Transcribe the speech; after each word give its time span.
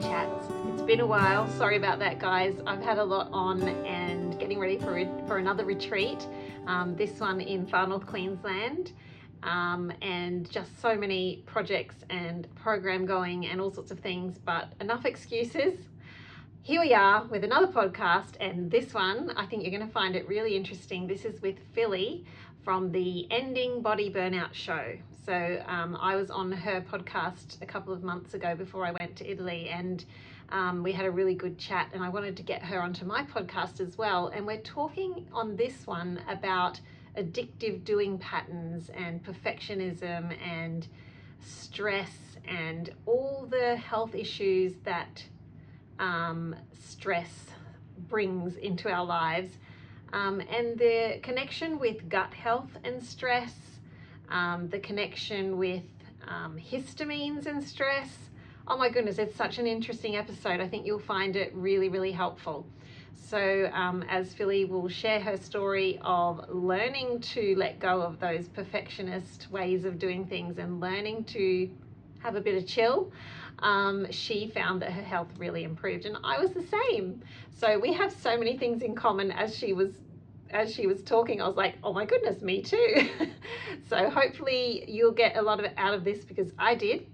Chats. 0.00 0.46
It's 0.72 0.82
been 0.82 1.00
a 1.00 1.06
while. 1.06 1.46
Sorry 1.58 1.76
about 1.76 1.98
that, 1.98 2.18
guys. 2.18 2.54
I've 2.66 2.82
had 2.82 2.96
a 2.98 3.04
lot 3.04 3.28
on 3.32 3.62
and 3.62 4.38
getting 4.38 4.58
ready 4.58 4.78
for 4.78 5.06
for 5.26 5.36
another 5.36 5.64
retreat. 5.64 6.26
Um, 6.66 6.96
this 6.96 7.20
one 7.20 7.40
in 7.40 7.66
far 7.66 7.86
north 7.86 8.06
Queensland, 8.06 8.92
um, 9.42 9.92
and 10.00 10.50
just 10.50 10.80
so 10.80 10.96
many 10.96 11.42
projects 11.44 11.96
and 12.08 12.52
program 12.54 13.04
going 13.04 13.46
and 13.46 13.60
all 13.60 13.70
sorts 13.70 13.90
of 13.90 14.00
things. 14.00 14.38
But 14.38 14.72
enough 14.80 15.04
excuses. 15.04 15.78
Here 16.62 16.80
we 16.80 16.94
are 16.94 17.24
with 17.26 17.44
another 17.44 17.66
podcast, 17.66 18.36
and 18.40 18.70
this 18.70 18.94
one 18.94 19.32
I 19.36 19.44
think 19.44 19.62
you're 19.62 19.76
going 19.76 19.86
to 19.86 19.92
find 19.92 20.16
it 20.16 20.26
really 20.26 20.56
interesting. 20.56 21.06
This 21.06 21.26
is 21.26 21.42
with 21.42 21.58
Filly 21.74 22.24
from 22.64 22.90
the 22.92 23.30
Ending 23.30 23.82
Body 23.82 24.10
Burnout 24.10 24.54
Show. 24.54 24.96
So 25.24 25.62
um, 25.66 25.96
I 26.00 26.16
was 26.16 26.30
on 26.30 26.50
her 26.50 26.80
podcast 26.80 27.60
a 27.60 27.66
couple 27.66 27.92
of 27.92 28.02
months 28.02 28.34
ago 28.34 28.54
before 28.54 28.86
I 28.86 28.92
went 28.92 29.16
to 29.16 29.30
Italy, 29.30 29.68
and 29.68 30.04
um, 30.48 30.82
we 30.82 30.92
had 30.92 31.04
a 31.04 31.10
really 31.10 31.34
good 31.34 31.58
chat. 31.58 31.90
And 31.92 32.02
I 32.02 32.08
wanted 32.08 32.36
to 32.38 32.42
get 32.42 32.62
her 32.62 32.82
onto 32.82 33.04
my 33.04 33.24
podcast 33.24 33.80
as 33.80 33.98
well. 33.98 34.28
And 34.28 34.46
we're 34.46 34.62
talking 34.62 35.26
on 35.32 35.56
this 35.56 35.86
one 35.86 36.20
about 36.28 36.80
addictive 37.16 37.84
doing 37.84 38.18
patterns 38.18 38.90
and 38.90 39.22
perfectionism 39.22 40.36
and 40.42 40.86
stress 41.40 42.10
and 42.46 42.92
all 43.06 43.46
the 43.50 43.76
health 43.76 44.14
issues 44.14 44.74
that 44.84 45.24
um, 45.98 46.56
stress 46.72 47.46
brings 48.08 48.56
into 48.56 48.88
our 48.90 49.04
lives. 49.04 49.58
Um, 50.12 50.40
and 50.40 50.78
the 50.78 51.20
connection 51.22 51.78
with 51.78 52.08
gut 52.08 52.34
health 52.34 52.70
and 52.82 53.02
stress, 53.02 53.54
um, 54.30 54.68
the 54.68 54.78
connection 54.78 55.58
with 55.58 55.82
um, 56.26 56.58
histamines 56.58 57.46
and 57.46 57.62
stress. 57.62 58.08
Oh 58.66 58.76
my 58.76 58.88
goodness, 58.88 59.18
it's 59.18 59.34
such 59.34 59.58
an 59.58 59.66
interesting 59.66 60.16
episode. 60.16 60.60
I 60.60 60.68
think 60.68 60.86
you'll 60.86 60.98
find 60.98 61.34
it 61.36 61.52
really, 61.54 61.88
really 61.88 62.12
helpful. 62.12 62.66
So, 63.14 63.70
um, 63.72 64.04
as 64.08 64.34
Filly 64.34 64.64
will 64.64 64.88
share 64.88 65.20
her 65.20 65.36
story 65.36 65.98
of 66.02 66.48
learning 66.48 67.20
to 67.20 67.54
let 67.56 67.78
go 67.78 68.00
of 68.02 68.18
those 68.18 68.48
perfectionist 68.48 69.48
ways 69.50 69.84
of 69.84 69.98
doing 69.98 70.26
things 70.26 70.58
and 70.58 70.80
learning 70.80 71.24
to 71.24 71.70
have 72.20 72.36
a 72.36 72.40
bit 72.40 72.56
of 72.56 72.66
chill, 72.66 73.12
um, 73.60 74.10
she 74.10 74.48
found 74.48 74.82
that 74.82 74.92
her 74.92 75.02
health 75.02 75.28
really 75.38 75.64
improved, 75.64 76.06
and 76.06 76.16
I 76.24 76.40
was 76.40 76.52
the 76.52 76.62
same. 76.62 77.22
So 77.56 77.78
we 77.78 77.92
have 77.92 78.12
so 78.12 78.36
many 78.38 78.56
things 78.56 78.82
in 78.82 78.94
common. 78.94 79.30
As 79.30 79.56
she 79.56 79.72
was 79.72 79.92
as 80.50 80.74
she 80.74 80.86
was 80.86 81.02
talking, 81.02 81.40
I 81.40 81.46
was 81.46 81.56
like, 81.56 81.76
oh 81.82 81.92
my 81.92 82.04
goodness, 82.04 82.42
me 82.42 82.62
too. 82.62 83.08
so 83.88 84.10
hopefully 84.10 84.84
you'll 84.88 85.12
get 85.12 85.36
a 85.36 85.42
lot 85.42 85.58
of 85.58 85.64
it 85.64 85.74
out 85.76 85.94
of 85.94 86.04
this 86.04 86.24
because 86.24 86.52
I 86.58 86.74
did. 86.74 87.06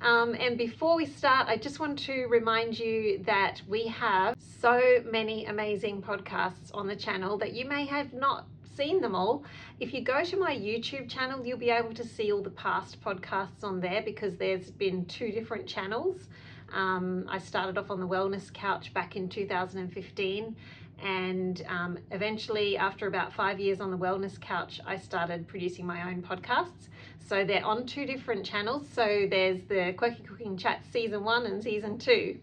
Um, 0.00 0.34
and 0.34 0.58
before 0.58 0.96
we 0.96 1.06
start, 1.06 1.48
I 1.48 1.56
just 1.56 1.78
want 1.78 1.98
to 2.00 2.26
remind 2.26 2.78
you 2.78 3.22
that 3.24 3.62
we 3.68 3.86
have 3.86 4.36
so 4.60 4.80
many 5.08 5.46
amazing 5.46 6.02
podcasts 6.02 6.70
on 6.74 6.88
the 6.88 6.96
channel 6.96 7.38
that 7.38 7.52
you 7.52 7.66
may 7.66 7.86
have 7.86 8.12
not 8.12 8.46
seen 8.76 9.00
them 9.00 9.14
all. 9.14 9.44
If 9.78 9.94
you 9.94 10.02
go 10.02 10.24
to 10.24 10.36
my 10.36 10.56
YouTube 10.56 11.08
channel, 11.08 11.46
you'll 11.46 11.58
be 11.58 11.70
able 11.70 11.94
to 11.94 12.04
see 12.04 12.32
all 12.32 12.42
the 12.42 12.50
past 12.50 13.00
podcasts 13.00 13.62
on 13.62 13.80
there 13.80 14.02
because 14.02 14.36
there's 14.36 14.70
been 14.70 15.04
two 15.06 15.30
different 15.30 15.66
channels. 15.66 16.28
Um, 16.72 17.26
I 17.28 17.38
started 17.38 17.76
off 17.76 17.90
on 17.90 18.00
the 18.00 18.08
Wellness 18.08 18.52
Couch 18.52 18.94
back 18.94 19.14
in 19.14 19.28
2015, 19.28 20.56
and 21.02 21.64
um, 21.68 21.98
eventually, 22.12 22.76
after 22.76 23.06
about 23.06 23.32
five 23.32 23.58
years 23.58 23.80
on 23.80 23.90
the 23.90 23.98
Wellness 23.98 24.40
Couch, 24.40 24.80
I 24.86 24.96
started 24.96 25.48
producing 25.48 25.84
my 25.84 26.08
own 26.08 26.22
podcasts. 26.22 26.88
So 27.18 27.44
they're 27.44 27.64
on 27.64 27.86
two 27.86 28.06
different 28.06 28.44
channels. 28.46 28.86
So 28.92 29.26
there's 29.28 29.62
the 29.68 29.94
Quirky 29.96 30.22
Cooking 30.22 30.56
Chat 30.56 30.84
Season 30.92 31.24
1 31.24 31.46
and 31.46 31.62
Season 31.62 31.98
2. 31.98 32.38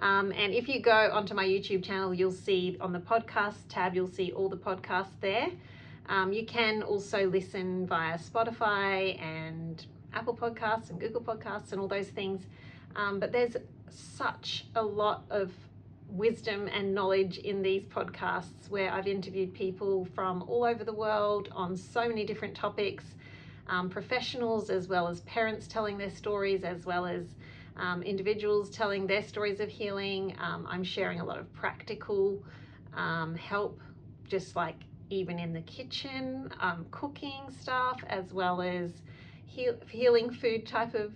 Um, 0.00 0.32
and 0.32 0.52
if 0.52 0.68
you 0.68 0.80
go 0.80 1.10
onto 1.12 1.32
my 1.32 1.46
YouTube 1.46 1.84
channel, 1.84 2.12
you'll 2.12 2.32
see 2.32 2.76
on 2.80 2.92
the 2.92 2.98
podcast 2.98 3.68
tab, 3.68 3.94
you'll 3.94 4.08
see 4.08 4.32
all 4.32 4.48
the 4.48 4.56
podcasts 4.56 5.20
there. 5.20 5.48
Um, 6.08 6.32
you 6.32 6.44
can 6.44 6.82
also 6.82 7.28
listen 7.28 7.86
via 7.86 8.18
Spotify 8.18 9.20
and 9.22 9.86
Apple 10.12 10.36
Podcasts 10.36 10.90
and 10.90 10.98
Google 10.98 11.20
Podcasts 11.20 11.70
and 11.70 11.80
all 11.80 11.86
those 11.86 12.08
things. 12.08 12.42
Um, 12.96 13.20
but 13.20 13.30
there's 13.30 13.56
such 13.90 14.66
a 14.74 14.82
lot 14.82 15.24
of 15.30 15.52
wisdom 16.12 16.68
and 16.68 16.94
knowledge 16.94 17.38
in 17.38 17.62
these 17.62 17.84
podcasts 17.84 18.68
where 18.68 18.92
I've 18.92 19.08
interviewed 19.08 19.54
people 19.54 20.04
from 20.14 20.42
all 20.46 20.64
over 20.64 20.84
the 20.84 20.92
world 20.92 21.48
on 21.52 21.76
so 21.76 22.06
many 22.06 22.24
different 22.24 22.54
topics, 22.54 23.04
um, 23.66 23.88
professionals 23.88 24.68
as 24.68 24.88
well 24.88 25.08
as 25.08 25.20
parents 25.22 25.66
telling 25.66 25.96
their 25.96 26.10
stories, 26.10 26.64
as 26.64 26.84
well 26.84 27.06
as 27.06 27.36
um, 27.76 28.02
individuals 28.02 28.68
telling 28.68 29.06
their 29.06 29.22
stories 29.22 29.58
of 29.60 29.70
healing. 29.70 30.36
Um, 30.38 30.66
I'm 30.68 30.84
sharing 30.84 31.20
a 31.20 31.24
lot 31.24 31.38
of 31.38 31.52
practical 31.54 32.42
um, 32.94 33.34
help, 33.34 33.80
just 34.28 34.54
like 34.54 34.76
even 35.08 35.38
in 35.38 35.52
the 35.52 35.62
kitchen, 35.62 36.50
um, 36.60 36.86
cooking 36.90 37.48
stuff, 37.50 38.02
as 38.08 38.32
well 38.34 38.60
as 38.60 39.02
heal- 39.46 39.78
healing 39.88 40.30
food 40.30 40.66
type 40.66 40.94
of 40.94 41.14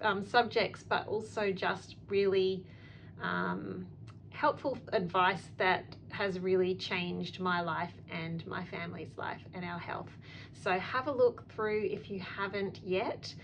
um, 0.00 0.24
subjects, 0.24 0.82
but 0.82 1.06
also 1.06 1.52
just 1.52 1.94
really 2.08 2.64
um, 3.20 3.86
helpful 4.32 4.78
advice 4.92 5.50
that 5.58 5.84
has 6.10 6.38
really 6.38 6.74
changed 6.74 7.40
my 7.40 7.60
life 7.60 7.92
and 8.10 8.46
my 8.46 8.64
family's 8.64 9.16
life 9.16 9.40
and 9.54 9.64
our 9.64 9.78
health. 9.78 10.10
So 10.52 10.78
have 10.78 11.06
a 11.06 11.12
look 11.12 11.48
through 11.52 11.88
if 11.90 12.10
you 12.10 12.20
haven't 12.20 12.80
yet. 12.84 13.34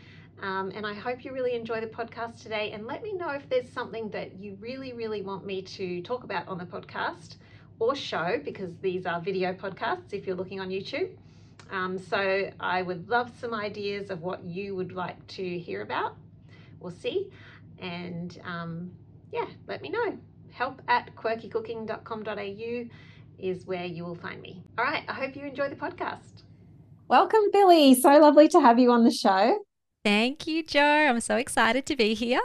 Um, 0.40 0.70
and 0.74 0.86
I 0.86 0.94
hope 0.94 1.24
you 1.24 1.32
really 1.32 1.54
enjoy 1.54 1.80
the 1.80 1.86
podcast 1.86 2.42
today. 2.42 2.70
And 2.72 2.86
let 2.86 3.02
me 3.02 3.12
know 3.12 3.30
if 3.30 3.48
there's 3.48 3.68
something 3.68 4.08
that 4.10 4.38
you 4.38 4.56
really, 4.60 4.92
really 4.92 5.22
want 5.22 5.44
me 5.44 5.62
to 5.62 6.00
talk 6.02 6.24
about 6.24 6.46
on 6.46 6.58
the 6.58 6.64
podcast 6.64 7.36
or 7.80 7.94
show, 7.94 8.40
because 8.44 8.76
these 8.80 9.06
are 9.06 9.20
video 9.20 9.52
podcasts 9.52 10.12
if 10.12 10.26
you're 10.26 10.36
looking 10.36 10.60
on 10.60 10.68
YouTube. 10.68 11.10
Um, 11.70 11.98
so 11.98 12.50
I 12.60 12.82
would 12.82 13.08
love 13.08 13.30
some 13.40 13.52
ideas 13.52 14.10
of 14.10 14.22
what 14.22 14.42
you 14.44 14.74
would 14.74 14.92
like 14.92 15.24
to 15.28 15.58
hear 15.58 15.82
about 15.82 16.16
or 16.80 16.90
see. 16.90 17.30
And 17.78 18.40
um, 18.44 18.90
yeah, 19.32 19.46
let 19.66 19.82
me 19.82 19.90
know. 19.90 20.18
Help 20.52 20.82
at 20.88 21.14
quirkycooking.com.au 21.16 22.88
is 23.38 23.66
where 23.66 23.84
you 23.84 24.04
will 24.04 24.16
find 24.16 24.42
me. 24.42 24.62
All 24.78 24.84
right, 24.84 25.04
I 25.08 25.12
hope 25.12 25.36
you 25.36 25.44
enjoy 25.44 25.68
the 25.68 25.76
podcast. 25.76 26.42
Welcome, 27.08 27.50
Filly. 27.52 27.94
So 27.94 28.10
lovely 28.18 28.48
to 28.48 28.60
have 28.60 28.78
you 28.78 28.90
on 28.90 29.04
the 29.04 29.10
show. 29.10 29.58
Thank 30.04 30.46
you, 30.46 30.62
Jo. 30.62 30.82
I'm 30.82 31.20
so 31.20 31.36
excited 31.36 31.86
to 31.86 31.96
be 31.96 32.14
here. 32.14 32.40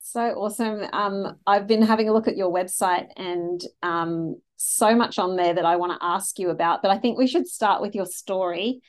So 0.00 0.20
awesome. 0.20 0.86
Um, 0.92 1.38
I've 1.44 1.66
been 1.66 1.82
having 1.82 2.08
a 2.08 2.12
look 2.12 2.28
at 2.28 2.36
your 2.36 2.52
website 2.52 3.08
and 3.16 3.60
um, 3.82 4.40
so 4.54 4.94
much 4.94 5.18
on 5.18 5.34
there 5.34 5.52
that 5.52 5.64
I 5.64 5.74
want 5.74 5.90
to 5.92 6.06
ask 6.06 6.38
you 6.38 6.50
about. 6.50 6.82
But 6.82 6.92
I 6.92 6.98
think 6.98 7.18
we 7.18 7.26
should 7.26 7.48
start 7.48 7.82
with 7.82 7.96
your 7.96 8.06
story 8.06 8.80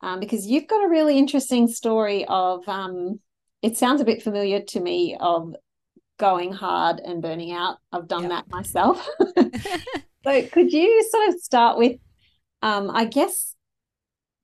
um, 0.00 0.20
because 0.20 0.46
you've 0.46 0.68
got 0.68 0.82
a 0.82 0.88
really 0.88 1.18
interesting 1.18 1.68
story 1.68 2.24
of, 2.26 2.66
um, 2.66 3.20
it 3.60 3.76
sounds 3.76 4.00
a 4.00 4.06
bit 4.06 4.22
familiar 4.22 4.62
to 4.62 4.80
me, 4.80 5.18
of 5.20 5.54
going 6.20 6.52
hard 6.52 7.00
and 7.00 7.22
burning 7.22 7.50
out. 7.50 7.78
I've 7.90 8.06
done 8.06 8.24
yep. 8.24 8.30
that 8.30 8.50
myself. 8.50 9.08
so 10.24 10.46
could 10.52 10.70
you 10.70 11.08
sort 11.10 11.28
of 11.30 11.40
start 11.40 11.78
with, 11.78 11.98
um, 12.62 12.90
I 12.92 13.06
guess, 13.06 13.56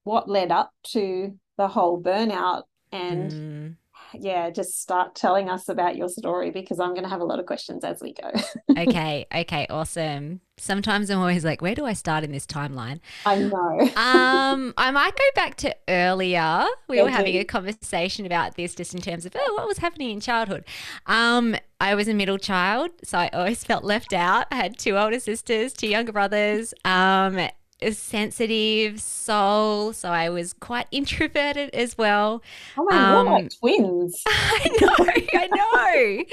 what 0.02 0.28
led 0.28 0.50
up 0.50 0.72
to 0.94 1.38
the 1.58 1.68
whole 1.68 2.02
burnout 2.02 2.62
and 2.90 3.30
mm. 3.30 3.76
Yeah, 4.20 4.50
just 4.50 4.80
start 4.80 5.14
telling 5.14 5.48
us 5.48 5.68
about 5.68 5.96
your 5.96 6.08
story 6.08 6.50
because 6.50 6.80
I'm 6.80 6.90
going 6.90 7.02
to 7.02 7.08
have 7.08 7.20
a 7.20 7.24
lot 7.24 7.38
of 7.38 7.46
questions 7.46 7.84
as 7.84 8.00
we 8.00 8.14
go. 8.14 8.30
okay, 8.78 9.26
okay, 9.34 9.66
awesome. 9.70 10.40
Sometimes 10.58 11.10
I'm 11.10 11.18
always 11.18 11.44
like, 11.44 11.60
where 11.60 11.74
do 11.74 11.84
I 11.84 11.92
start 11.92 12.24
in 12.24 12.32
this 12.32 12.46
timeline? 12.46 13.00
I 13.24 13.38
know. 13.38 13.80
um, 13.96 14.74
I 14.76 14.90
might 14.90 15.16
go 15.16 15.24
back 15.34 15.56
to 15.56 15.76
earlier. 15.88 16.66
We 16.88 17.02
were 17.02 17.10
having 17.10 17.36
a 17.36 17.44
conversation 17.44 18.26
about 18.26 18.56
this 18.56 18.74
just 18.74 18.94
in 18.94 19.00
terms 19.00 19.26
of 19.26 19.36
oh, 19.38 19.54
what 19.56 19.68
was 19.68 19.78
happening 19.78 20.10
in 20.10 20.20
childhood. 20.20 20.64
Um, 21.06 21.56
I 21.80 21.94
was 21.94 22.08
a 22.08 22.14
middle 22.14 22.38
child, 22.38 22.90
so 23.04 23.18
I 23.18 23.28
always 23.28 23.64
felt 23.64 23.84
left 23.84 24.12
out. 24.12 24.46
I 24.50 24.56
had 24.56 24.78
two 24.78 24.96
older 24.96 25.20
sisters, 25.20 25.72
two 25.72 25.88
younger 25.88 26.12
brothers. 26.12 26.72
Um, 26.84 27.48
sensitive 27.92 29.00
soul, 29.00 29.92
so 29.92 30.08
I 30.08 30.28
was 30.28 30.52
quite 30.52 30.86
introverted 30.92 31.70
as 31.74 31.96
well. 31.98 32.42
Oh 32.76 32.86
my 32.88 32.96
um, 32.96 33.26
god, 33.26 33.50
twins! 33.60 34.22
I 34.28 34.70
know, 34.80 34.94
I 35.34 35.46
know. 35.46 36.24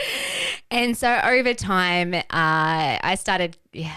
and 0.71 0.97
so 0.97 1.19
over 1.23 1.53
time, 1.53 2.13
uh, 2.13 2.23
I 2.31 3.15
started. 3.19 3.57
Yeah, 3.71 3.95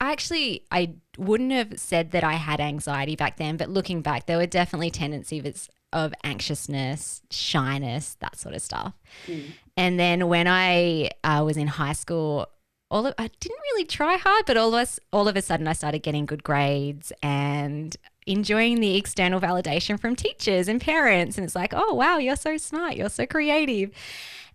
I 0.00 0.12
actually, 0.12 0.64
I 0.70 0.94
wouldn't 1.16 1.52
have 1.52 1.78
said 1.78 2.10
that 2.10 2.22
I 2.22 2.34
had 2.34 2.60
anxiety 2.60 3.16
back 3.16 3.38
then, 3.38 3.56
but 3.56 3.70
looking 3.70 4.02
back, 4.02 4.26
there 4.26 4.36
were 4.36 4.46
definitely 4.46 4.90
tendencies 4.90 5.68
of 5.92 6.12
anxiousness, 6.24 7.22
shyness, 7.30 8.16
that 8.20 8.36
sort 8.36 8.54
of 8.54 8.60
stuff. 8.60 8.92
Mm. 9.26 9.52
And 9.76 9.98
then 9.98 10.28
when 10.28 10.46
I 10.46 11.10
uh, 11.24 11.42
was 11.44 11.56
in 11.56 11.66
high 11.66 11.94
school, 11.94 12.48
all 12.90 13.06
of, 13.06 13.14
I 13.18 13.28
didn't 13.40 13.58
really 13.72 13.84
try 13.84 14.16
hard, 14.16 14.44
but 14.46 14.56
all 14.56 14.68
of 14.68 14.74
us, 14.74 15.00
all 15.12 15.28
of 15.28 15.36
a 15.36 15.42
sudden, 15.42 15.66
I 15.66 15.72
started 15.72 16.00
getting 16.00 16.26
good 16.26 16.44
grades 16.44 17.12
and 17.22 17.96
enjoying 18.26 18.80
the 18.80 18.96
external 18.96 19.40
validation 19.40 19.98
from 19.98 20.16
teachers 20.16 20.68
and 20.68 20.80
parents. 20.80 21.36
And 21.36 21.44
it's 21.44 21.54
like, 21.54 21.72
oh 21.74 21.94
wow, 21.94 22.18
you're 22.18 22.36
so 22.36 22.56
smart, 22.56 22.96
you're 22.96 23.08
so 23.08 23.26
creative. 23.26 23.90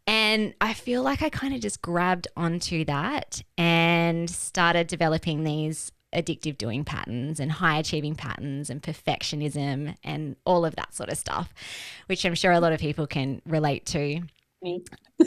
And 0.08 0.54
I 0.60 0.74
feel 0.74 1.04
like 1.04 1.22
I 1.22 1.30
kind 1.30 1.54
of 1.54 1.62
just 1.62 1.82
grabbed 1.82 2.28
onto 2.36 2.86
that 2.86 3.42
and 3.58 4.30
started 4.30 4.88
developing 4.88 5.44
these 5.44 5.92
addictive 6.14 6.58
doing 6.58 6.84
patterns 6.84 7.40
and 7.40 7.52
high 7.52 7.78
achieving 7.78 8.16
patterns 8.16 8.70
and 8.70 8.82
perfectionism 8.82 9.96
and 10.04 10.36
all 10.46 10.66
of 10.66 10.76
that 10.76 10.94
sort 10.94 11.10
of 11.10 11.18
stuff, 11.18 11.54
which 12.08 12.26
I'm 12.26 12.36
sure 12.36 12.52
a 12.52 12.60
lot 12.60 12.74
of 12.74 12.80
people 12.80 13.08
can 13.08 13.42
relate 13.46 13.86
to. 13.88 14.22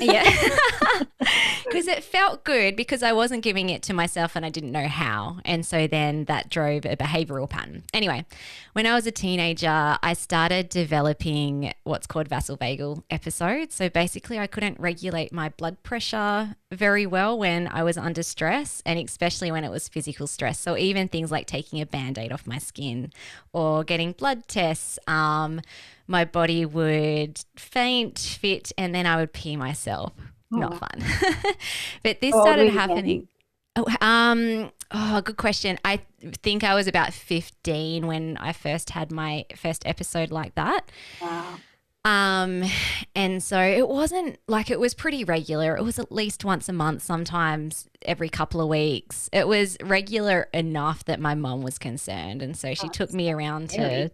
Yeah. 0.01 0.25
Because 1.65 1.89
it 1.89 2.05
felt 2.05 2.45
good 2.45 2.77
because 2.77 3.03
I 3.03 3.13
wasn't 3.13 3.43
giving 3.43 3.69
it 3.69 3.83
to 3.85 3.95
myself 3.95 4.37
and 4.37 4.47
I 4.47 4.51
didn't 4.51 4.71
know 4.71 4.87
how. 4.87 5.39
And 5.45 5.67
so 5.67 5.89
then 5.89 6.27
that 6.27 6.49
drove 6.49 6.85
a 6.85 6.95
behavioral 6.95 7.51
pattern. 7.51 7.83
Anyway, 7.93 8.27
when 8.75 8.87
I 8.87 8.95
was 8.95 9.09
a 9.09 9.11
teenager, 9.11 9.99
I 10.01 10.13
started 10.13 10.69
developing 10.69 11.73
what's 11.83 12.07
called 12.07 12.29
vasovagal 12.29 13.03
episodes. 13.11 13.75
So 13.75 13.89
basically, 13.89 14.39
I 14.39 14.47
couldn't 14.47 14.79
regulate 14.79 15.33
my 15.33 15.49
blood 15.49 15.83
pressure 15.83 16.55
very 16.71 17.07
well 17.07 17.37
when 17.37 17.67
I 17.67 17.83
was 17.83 17.97
under 17.97 18.23
stress, 18.23 18.83
and 18.87 18.99
especially 18.99 19.51
when 19.51 19.65
it 19.65 19.71
was 19.71 19.89
physical 19.89 20.27
stress. 20.27 20.61
So 20.61 20.77
even 20.77 21.09
things 21.09 21.33
like 21.33 21.47
taking 21.47 21.81
a 21.81 21.87
band 21.87 22.19
aid 22.19 22.31
off 22.31 22.47
my 22.47 22.59
skin 22.59 23.13
or 23.53 23.83
getting 23.83 24.13
blood 24.13 24.47
tests. 24.47 24.99
Um, 25.09 25.61
my 26.07 26.25
body 26.25 26.67
would 26.67 27.41
faint, 27.57 28.19
fit, 28.19 28.73
and 28.77 28.95
then 28.95 29.07
I 29.07 29.17
would 29.17 29.33
pee 29.33 29.57
myself. 29.57 29.84
Not 29.87 30.75
Oh. 30.75 30.77
fun. 30.77 31.03
but 32.03 32.21
this 32.21 32.33
were 32.35 32.41
started 32.43 32.73
happening. 32.73 33.29
Oh, 33.77 33.87
um, 34.01 34.71
oh, 34.93 35.21
good 35.21 35.37
question. 35.37 35.79
I 35.85 36.01
think 36.43 36.63
I 36.63 36.75
was 36.75 36.87
about 36.87 37.13
15 37.13 38.07
when 38.07 38.37
I 38.37 38.53
first 38.53 38.91
had 38.91 39.11
my 39.11 39.47
first 39.57 39.85
episode 39.87 40.31
like 40.31 40.55
that. 40.55 40.91
Wow. 41.21 41.57
Um, 42.07 42.63
and 43.15 43.43
so 43.43 43.59
it 43.61 43.89
wasn't 43.89 44.39
like 44.47 44.71
it 44.71 44.79
was 44.79 44.93
pretty 44.95 45.25
regular. 45.25 45.75
It 45.77 45.83
was 45.83 45.99
at 45.99 46.13
least 46.13 46.45
once 46.45 46.69
a 46.69 46.73
month, 46.73 47.03
sometimes 47.03 47.89
every 48.03 48.29
couple 48.29 48.61
of 48.61 48.69
weeks. 48.69 49.31
It 49.33 49.49
was 49.49 49.79
regular 49.83 50.49
enough 50.53 51.05
that 51.07 51.19
my 51.19 51.35
mom 51.35 51.63
was 51.63 51.79
concerned. 51.79 52.43
And 52.43 52.57
so 52.57 52.75
she 52.75 52.89
Oh, 52.89 52.91
took 52.91 53.13
me 53.15 53.33
around 53.33 53.71
to, 53.71 53.75
scary. 53.77 54.11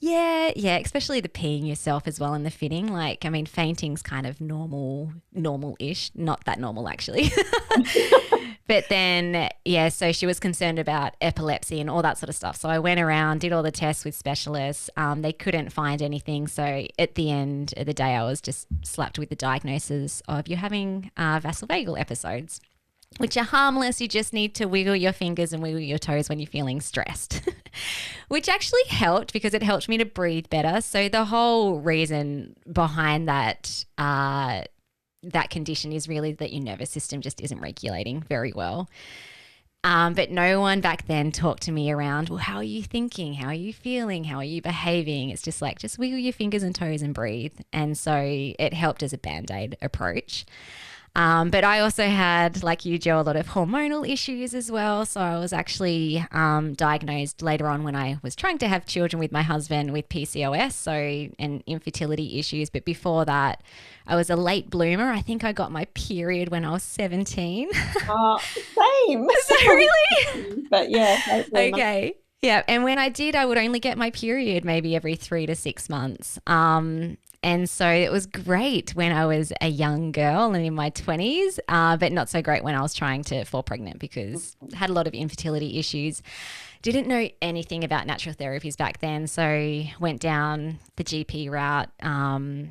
Yeah, 0.00 0.50
yeah, 0.56 0.78
especially 0.78 1.20
the 1.20 1.28
peeing 1.28 1.68
yourself 1.68 2.08
as 2.08 2.18
well 2.18 2.34
and 2.34 2.44
the 2.44 2.50
fitting. 2.50 2.92
Like, 2.92 3.24
I 3.24 3.28
mean, 3.28 3.46
fainting's 3.46 4.02
kind 4.02 4.26
of 4.26 4.40
normal, 4.40 5.12
normal 5.32 5.76
ish, 5.78 6.10
not 6.14 6.44
that 6.44 6.58
normal 6.58 6.88
actually. 6.88 7.30
But 8.70 8.88
then, 8.88 9.48
yeah, 9.64 9.88
so 9.88 10.12
she 10.12 10.26
was 10.26 10.38
concerned 10.38 10.78
about 10.78 11.16
epilepsy 11.20 11.80
and 11.80 11.90
all 11.90 12.02
that 12.02 12.18
sort 12.18 12.28
of 12.28 12.36
stuff. 12.36 12.54
So 12.54 12.68
I 12.68 12.78
went 12.78 13.00
around, 13.00 13.40
did 13.40 13.52
all 13.52 13.64
the 13.64 13.72
tests 13.72 14.04
with 14.04 14.14
specialists. 14.14 14.88
Um, 14.96 15.22
they 15.22 15.32
couldn't 15.32 15.70
find 15.70 16.00
anything. 16.00 16.46
So 16.46 16.86
at 16.96 17.16
the 17.16 17.32
end 17.32 17.74
of 17.76 17.86
the 17.86 17.92
day, 17.92 18.14
I 18.14 18.22
was 18.22 18.40
just 18.40 18.68
slapped 18.84 19.18
with 19.18 19.28
the 19.28 19.34
diagnosis 19.34 20.22
of 20.28 20.46
you're 20.46 20.58
having 20.58 21.10
uh, 21.16 21.40
vasovagal 21.40 21.98
episodes, 21.98 22.60
which 23.18 23.36
are 23.36 23.44
harmless. 23.44 24.00
You 24.00 24.08
just 24.08 24.32
need 24.32 24.54
to 24.56 24.66
wiggle 24.66 24.96
your 24.96 25.12
fingers 25.12 25.52
and 25.52 25.62
wiggle 25.62 25.80
your 25.80 25.98
toes 25.98 26.28
when 26.28 26.38
you're 26.38 26.46
feeling 26.46 26.80
stressed, 26.80 27.42
which 28.28 28.48
actually 28.48 28.84
helped 28.88 29.32
because 29.32 29.54
it 29.54 29.62
helped 29.62 29.88
me 29.88 29.98
to 29.98 30.04
breathe 30.04 30.48
better. 30.48 30.80
So 30.80 31.08
the 31.08 31.26
whole 31.26 31.80
reason 31.80 32.56
behind 32.70 33.28
that. 33.28 33.84
Uh, 33.98 34.62
that 35.22 35.50
condition 35.50 35.92
is 35.92 36.08
really 36.08 36.32
that 36.32 36.50
your 36.50 36.62
nervous 36.62 36.88
system 36.88 37.20
just 37.20 37.42
isn't 37.42 37.60
regulating 37.60 38.22
very 38.22 38.54
well. 38.54 38.88
Um, 39.82 40.12
but 40.12 40.30
no 40.30 40.60
one 40.60 40.82
back 40.82 41.06
then 41.06 41.32
talked 41.32 41.62
to 41.64 41.72
me 41.72 41.90
around, 41.90 42.28
well, 42.28 42.38
how 42.38 42.56
are 42.56 42.62
you 42.62 42.82
thinking? 42.82 43.34
How 43.34 43.48
are 43.48 43.54
you 43.54 43.72
feeling? 43.72 44.24
How 44.24 44.36
are 44.36 44.44
you 44.44 44.60
behaving? 44.60 45.30
It's 45.30 45.40
just 45.40 45.62
like, 45.62 45.78
just 45.78 45.98
wiggle 45.98 46.18
your 46.18 46.34
fingers 46.34 46.62
and 46.62 46.74
toes 46.74 47.00
and 47.00 47.14
breathe. 47.14 47.58
And 47.72 47.96
so 47.96 48.14
it 48.18 48.74
helped 48.74 49.02
as 49.02 49.14
a 49.14 49.18
band 49.18 49.50
aid 49.50 49.78
approach. 49.80 50.44
Um, 51.16 51.50
but 51.50 51.64
I 51.64 51.80
also 51.80 52.06
had, 52.06 52.62
like 52.62 52.84
you, 52.84 52.98
Jo, 52.98 53.20
a 53.20 53.22
lot 53.22 53.36
of 53.36 53.48
hormonal 53.48 54.08
issues 54.08 54.54
as 54.54 54.70
well. 54.70 55.04
So 55.04 55.20
I 55.20 55.38
was 55.38 55.52
actually 55.52 56.24
um, 56.30 56.74
diagnosed 56.74 57.42
later 57.42 57.66
on 57.66 57.82
when 57.82 57.96
I 57.96 58.18
was 58.22 58.36
trying 58.36 58.58
to 58.58 58.68
have 58.68 58.86
children 58.86 59.18
with 59.18 59.32
my 59.32 59.42
husband 59.42 59.92
with 59.92 60.08
PCOS, 60.08 60.72
so 60.72 60.92
and 60.92 61.62
infertility 61.66 62.38
issues. 62.38 62.70
But 62.70 62.84
before 62.84 63.24
that, 63.24 63.62
I 64.06 64.14
was 64.14 64.30
a 64.30 64.36
late 64.36 64.70
bloomer. 64.70 65.10
I 65.10 65.20
think 65.20 65.42
I 65.42 65.52
got 65.52 65.72
my 65.72 65.86
period 65.94 66.48
when 66.50 66.64
I 66.64 66.70
was 66.70 66.84
17. 66.84 67.70
Oh, 68.08 68.38
same. 69.06 69.28
so 69.44 69.54
really? 69.66 70.66
but 70.70 70.90
yeah. 70.90 71.44
okay. 71.52 72.14
Yeah. 72.42 72.62
And 72.68 72.84
when 72.84 72.98
I 72.98 73.08
did, 73.08 73.34
I 73.34 73.44
would 73.44 73.58
only 73.58 73.80
get 73.80 73.98
my 73.98 74.10
period 74.10 74.64
maybe 74.64 74.96
every 74.96 75.16
three 75.16 75.46
to 75.46 75.54
six 75.54 75.88
months. 75.90 76.38
Um, 76.46 77.18
and 77.42 77.68
so 77.70 77.88
it 77.88 78.12
was 78.12 78.26
great 78.26 78.94
when 78.94 79.12
I 79.12 79.24
was 79.24 79.52
a 79.62 79.68
young 79.68 80.12
girl 80.12 80.52
and 80.52 80.64
in 80.64 80.74
my 80.74 80.90
20s, 80.90 81.58
uh, 81.68 81.96
but 81.96 82.12
not 82.12 82.28
so 82.28 82.42
great 82.42 82.62
when 82.62 82.74
I 82.74 82.82
was 82.82 82.92
trying 82.92 83.24
to 83.24 83.44
fall 83.44 83.62
pregnant 83.62 83.98
because 83.98 84.56
I 84.74 84.76
had 84.76 84.90
a 84.90 84.92
lot 84.92 85.06
of 85.06 85.14
infertility 85.14 85.78
issues. 85.78 86.22
Didn't 86.82 87.08
know 87.08 87.28
anything 87.40 87.82
about 87.82 88.06
natural 88.06 88.34
therapies 88.34 88.76
back 88.76 89.00
then. 89.00 89.26
So 89.26 89.84
went 89.98 90.20
down 90.20 90.80
the 90.96 91.04
GP 91.04 91.50
route. 91.50 91.88
Um, 92.02 92.70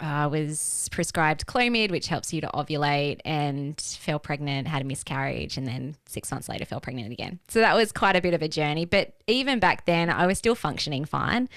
I 0.00 0.28
was 0.28 0.88
prescribed 0.92 1.46
Clomid, 1.46 1.90
which 1.90 2.06
helps 2.06 2.32
you 2.32 2.40
to 2.42 2.46
ovulate, 2.48 3.18
and 3.24 3.80
fell 3.80 4.20
pregnant, 4.20 4.68
had 4.68 4.82
a 4.82 4.84
miscarriage, 4.84 5.56
and 5.56 5.66
then 5.66 5.96
six 6.06 6.30
months 6.30 6.48
later 6.48 6.64
fell 6.64 6.80
pregnant 6.80 7.10
again. 7.10 7.40
So 7.48 7.58
that 7.60 7.74
was 7.74 7.90
quite 7.90 8.14
a 8.14 8.20
bit 8.20 8.32
of 8.32 8.42
a 8.42 8.48
journey. 8.48 8.84
But 8.84 9.14
even 9.26 9.58
back 9.58 9.86
then, 9.86 10.08
I 10.08 10.26
was 10.26 10.38
still 10.38 10.54
functioning 10.54 11.04
fine. 11.04 11.48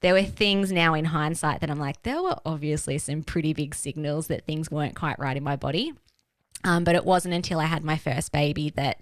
There 0.00 0.14
were 0.14 0.22
things 0.22 0.70
now 0.70 0.94
in 0.94 1.06
hindsight 1.06 1.60
that 1.60 1.70
I'm 1.70 1.78
like, 1.78 2.02
there 2.02 2.22
were 2.22 2.36
obviously 2.46 2.98
some 2.98 3.22
pretty 3.22 3.52
big 3.52 3.74
signals 3.74 4.28
that 4.28 4.46
things 4.46 4.70
weren't 4.70 4.94
quite 4.94 5.18
right 5.18 5.36
in 5.36 5.42
my 5.42 5.56
body. 5.56 5.92
Um, 6.64 6.84
but 6.84 6.94
it 6.94 7.04
wasn't 7.04 7.34
until 7.34 7.60
I 7.60 7.66
had 7.66 7.84
my 7.84 7.96
first 7.96 8.32
baby 8.32 8.70
that 8.70 9.00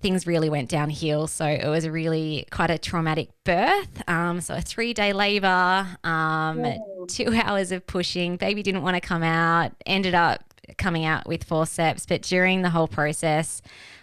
things 0.00 0.26
really 0.26 0.48
went 0.48 0.68
downhill. 0.68 1.26
So 1.26 1.46
it 1.46 1.66
was 1.66 1.84
a 1.84 1.92
really 1.92 2.46
quite 2.50 2.70
a 2.70 2.78
traumatic 2.78 3.30
birth. 3.44 4.02
Um, 4.08 4.40
so 4.40 4.54
a 4.54 4.60
three 4.60 4.94
day 4.94 5.12
labor, 5.12 5.86
um, 6.04 6.66
two 7.08 7.34
hours 7.42 7.72
of 7.72 7.86
pushing. 7.86 8.36
Baby 8.36 8.62
didn't 8.62 8.82
want 8.82 8.94
to 8.96 9.00
come 9.00 9.22
out. 9.22 9.72
Ended 9.86 10.14
up 10.14 10.44
coming 10.76 11.04
out 11.04 11.26
with 11.26 11.44
forceps, 11.44 12.04
but 12.06 12.22
during 12.22 12.62
the 12.62 12.70
whole 12.70 12.88
process, 12.88 13.62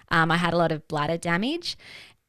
um, 0.10 0.32
I 0.32 0.38
had 0.38 0.54
a 0.54 0.58
lot 0.58 0.72
of 0.72 0.88
bladder 0.88 1.18
damage. 1.18 1.78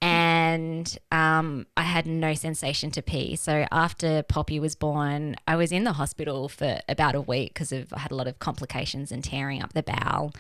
And 0.03 0.99
um, 1.11 1.67
I 1.77 1.83
had 1.83 2.07
no 2.07 2.35
sensation 2.35 2.91
to 2.93 3.03
pee. 3.03 3.35
So 3.37 3.67
after 3.73 4.23
Poppy 4.23 4.61
was 4.61 4.75
born, 4.75 5.37
I 5.49 5.57
was 5.57 5.73
in 5.73 5.85
the 5.85 5.95
hospital 5.95 6.49
for 6.49 6.81
about 6.89 7.15
a 7.15 7.21
week 7.21 7.55
because 7.55 7.73
I 7.73 7.85
had 7.97 8.11
a 8.11 8.15
lot 8.15 8.29
of 8.29 8.39
complications 8.39 9.11
and 9.11 9.25
tearing 9.25 9.63
up 9.63 9.73
the 9.73 9.83
bowel. 9.83 10.33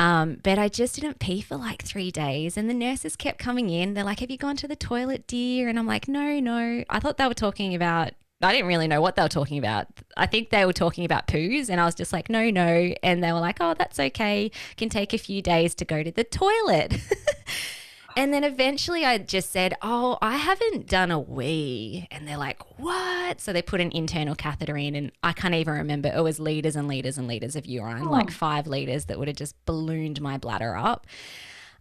Um, 0.00 0.38
but 0.42 0.58
I 0.58 0.68
just 0.68 0.94
didn't 0.94 1.18
pee 1.18 1.40
for 1.40 1.56
like 1.56 1.82
three 1.82 2.10
days. 2.10 2.56
And 2.56 2.68
the 2.68 2.74
nurses 2.74 3.16
kept 3.16 3.38
coming 3.38 3.70
in. 3.70 3.94
They're 3.94 4.04
like, 4.04 4.20
Have 4.20 4.30
you 4.30 4.36
gone 4.36 4.56
to 4.56 4.68
the 4.68 4.76
toilet, 4.76 5.26
dear? 5.26 5.68
And 5.68 5.78
I'm 5.78 5.86
like, 5.86 6.08
No, 6.08 6.38
no. 6.40 6.84
I 6.88 7.00
thought 7.00 7.18
they 7.18 7.26
were 7.26 7.34
talking 7.34 7.74
about, 7.74 8.12
I 8.40 8.52
didn't 8.52 8.68
really 8.68 8.86
know 8.86 9.00
what 9.00 9.16
they 9.16 9.22
were 9.22 9.28
talking 9.28 9.58
about. 9.58 9.88
I 10.16 10.26
think 10.26 10.50
they 10.50 10.64
were 10.64 10.72
talking 10.72 11.04
about 11.04 11.26
poos. 11.26 11.68
And 11.68 11.80
I 11.80 11.84
was 11.84 11.96
just 11.96 12.12
like, 12.12 12.28
No, 12.28 12.50
no. 12.50 12.94
And 13.02 13.22
they 13.22 13.32
were 13.32 13.40
like, 13.40 13.56
Oh, 13.60 13.74
that's 13.74 13.98
okay. 13.98 14.50
Can 14.76 14.88
take 14.88 15.12
a 15.12 15.18
few 15.18 15.42
days 15.42 15.74
to 15.76 15.84
go 15.84 16.02
to 16.02 16.12
the 16.12 16.24
toilet. 16.24 16.94
And 18.18 18.34
then 18.34 18.42
eventually 18.42 19.04
I 19.04 19.16
just 19.18 19.52
said, 19.52 19.74
Oh, 19.80 20.18
I 20.20 20.38
haven't 20.38 20.88
done 20.88 21.12
a 21.12 21.20
wee. 21.20 22.08
And 22.10 22.26
they're 22.26 22.36
like, 22.36 22.60
What? 22.76 23.40
So 23.40 23.52
they 23.52 23.62
put 23.62 23.80
an 23.80 23.92
internal 23.92 24.34
catheter 24.34 24.76
in. 24.76 24.96
And 24.96 25.12
I 25.22 25.32
can't 25.32 25.54
even 25.54 25.74
remember. 25.74 26.10
It 26.12 26.22
was 26.22 26.40
liters 26.40 26.74
and 26.74 26.88
liters 26.88 27.16
and 27.16 27.28
liters 27.28 27.54
of 27.54 27.64
urine, 27.64 28.06
like 28.06 28.32
five 28.32 28.66
liters 28.66 29.04
that 29.04 29.20
would 29.20 29.28
have 29.28 29.36
just 29.36 29.54
ballooned 29.66 30.20
my 30.20 30.36
bladder 30.36 30.76
up. 30.76 31.06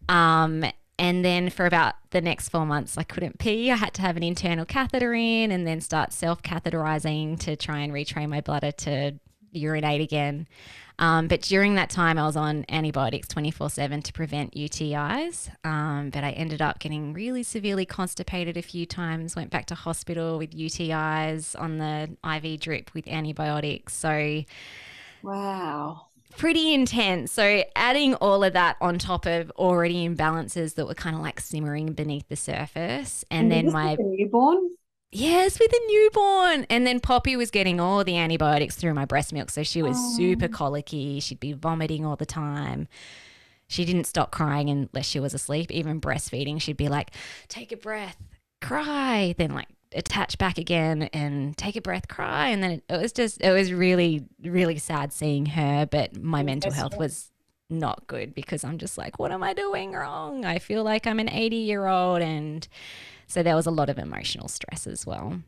Um, 0.10 0.63
and 1.00 1.25
then 1.25 1.50
for 1.50 1.65
about 1.65 1.96
the 2.12 2.22
next 2.22 2.50
four 2.50 2.67
months, 2.67 3.00
I 3.00 3.03
couldn't 3.03 3.39
pee. 3.39 3.72
I 3.72 3.75
had 3.75 3.96
to 3.96 4.03
have 4.03 4.15
an 4.15 4.24
internal 4.24 4.65
catheter 4.65 5.15
in 5.15 5.51
and 5.51 5.65
then 5.65 5.82
start 5.82 6.13
self 6.13 6.44
catheterizing 6.44 7.39
to 7.39 7.56
try 7.56 7.79
and 7.79 7.91
retrain 7.91 8.29
my 8.29 8.41
bladder 8.41 8.72
to 8.72 9.13
urinate 9.51 10.01
again. 10.01 10.48
Um, 11.00 11.27
but 11.27 11.42
during 11.42 11.75
that 11.75 11.89
time, 11.89 12.18
I 12.18 12.25
was 12.25 12.36
on 12.36 12.66
antibiotics 12.70 13.27
24 13.27 13.70
7 13.70 14.01
to 14.01 14.13
prevent 14.13 14.54
UTIs. 14.56 15.50
Um, 15.63 16.10
but 16.10 16.24
I 16.24 16.32
ended 16.32 16.62
up 16.62 16.80
getting 16.80 17.13
really 17.13 17.44
severely 17.44 17.86
constipated 17.86 18.58
a 18.58 18.62
few 18.62 18.86
times, 18.86 19.36
went 19.36 19.51
back 19.51 19.68
to 19.68 19.75
hospital 19.75 20.38
with 20.38 20.51
UTIs 20.51 21.60
on 21.60 21.77
the 21.77 22.10
IV 22.27 22.60
drip 22.60 22.94
with 22.94 23.08
antibiotics. 23.08 23.94
So, 23.94 24.44
Wow. 25.24 26.08
pretty 26.38 26.74
intense. 26.74 27.32
So, 27.32 27.63
adding 27.75 28.16
all 28.16 28.44
of 28.44 28.54
that 28.54 28.77
on 28.82 28.98
top 28.98 29.25
of 29.25 29.51
already 29.51 30.08
imbalances 30.08 30.75
that 30.75 30.88
were 30.88 30.96
kind 30.96 31.16
of 31.16 31.22
like 31.22 31.39
simmering 31.39 31.94
beneath 31.94 32.27
the 32.27 32.36
surface. 32.36 33.24
And, 33.30 33.51
then 33.51 33.72
my 33.72 33.98
newborn. 34.00 34.72
Yes, 35.12 35.60
with 35.60 35.72
a 35.72 35.80
newborn. 35.88 36.66
And 36.70 36.86
then 36.86 37.00
Poppy 37.00 37.36
was 37.36 37.50
getting 37.50 37.80
all 37.80 38.04
the 38.04 38.18
antibiotics 38.18 38.76
through 38.76 38.94
my 38.94 39.06
breast 39.06 39.32
milk. 39.32 39.50
So 39.50 39.64
she 39.64 39.82
was 39.82 39.96
Oh. 39.98 40.18
super 40.18 40.48
colicky. 40.48 41.20
She'd 41.20 41.40
be 41.40 41.54
vomiting 41.54 42.06
all 42.06 42.16
the 42.18 42.26
time. 42.26 42.88
She 43.68 43.86
didn't 43.86 44.06
stop 44.06 44.32
crying 44.32 44.70
unless 44.70 45.06
she 45.06 45.20
was 45.20 45.34
asleep. 45.34 45.72
Even 45.72 46.00
breastfeeding, 46.02 46.62
she'd 46.62 46.78
be 46.78 46.90
like, 46.90 47.12
take 47.48 47.72
a 47.72 47.78
breath, 47.78 48.18
cry, 48.62 49.34
then 49.38 49.52
like 49.54 49.68
attach 49.94 50.38
back 50.38 50.58
again 50.58 51.04
and 51.14 51.58
take 51.58 51.76
a 51.78 51.82
breath, 51.82 52.08
cry. 52.08 52.50
And 52.50 52.62
then 52.62 52.72
it, 52.72 52.84
it 52.90 53.02
was 53.02 53.12
just, 53.14 53.42
it 53.42 53.52
was 53.52 53.72
really, 53.74 54.26
really 54.44 54.78
sad 54.78 55.12
seeing 55.14 55.48
her. 55.48 55.86
But 55.90 56.22
my 56.22 56.44
mental 56.44 56.72
health 56.72 56.98
was 56.98 57.32
not 57.69 58.07
good 58.07 58.33
because 58.33 58.63
I'm 58.63 58.77
just 58.77 58.97
like, 58.97 59.19
what 59.19 59.31
am 59.31 59.43
I 59.43 59.53
doing 59.53 59.91
wrong? 59.91 60.45
I 60.45 60.59
feel 60.59 60.83
like 60.83 61.05
I'm 61.05 61.19
an 61.19 61.29
80 61.29 61.55
year 61.57 61.88
old. 61.88 62.21
And 62.21 62.67
so 63.27 63.43
there 63.43 63.55
was 63.55 63.65
a 63.65 63.71
lot 63.71 63.89
of 63.89 63.97
emotional 63.97 64.47
stress 64.47 64.88
as 64.88 65.05
well. 65.05 65.41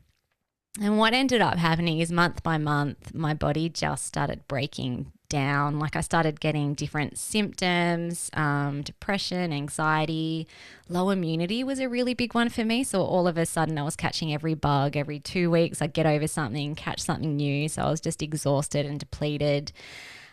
And 0.80 0.98
what 0.98 1.14
ended 1.14 1.40
up 1.40 1.56
happening 1.56 1.98
is 1.98 2.12
month 2.12 2.42
by 2.42 2.56
month, 2.56 3.12
my 3.12 3.34
body 3.34 3.68
just 3.68 4.06
started 4.06 4.46
breaking 4.46 5.10
down. 5.28 5.78
Like 5.80 5.96
I 5.96 6.00
started 6.00 6.40
getting 6.40 6.74
different 6.74 7.18
symptoms, 7.18 8.30
um, 8.34 8.82
depression, 8.82 9.52
anxiety, 9.52 10.46
low 10.88 11.10
immunity 11.10 11.64
was 11.64 11.80
a 11.80 11.88
really 11.88 12.14
big 12.14 12.34
one 12.34 12.50
for 12.50 12.64
me. 12.64 12.84
So 12.84 13.02
all 13.02 13.26
of 13.26 13.36
a 13.36 13.46
sudden, 13.46 13.78
I 13.78 13.82
was 13.82 13.96
catching 13.96 14.32
every 14.32 14.54
bug 14.54 14.96
every 14.96 15.18
two 15.18 15.50
weeks. 15.50 15.82
I'd 15.82 15.92
get 15.92 16.06
over 16.06 16.28
something, 16.28 16.74
catch 16.74 17.00
something 17.00 17.36
new. 17.36 17.68
So 17.68 17.82
I 17.82 17.90
was 17.90 18.00
just 18.00 18.22
exhausted 18.22 18.86
and 18.86 19.00
depleted. 19.00 19.72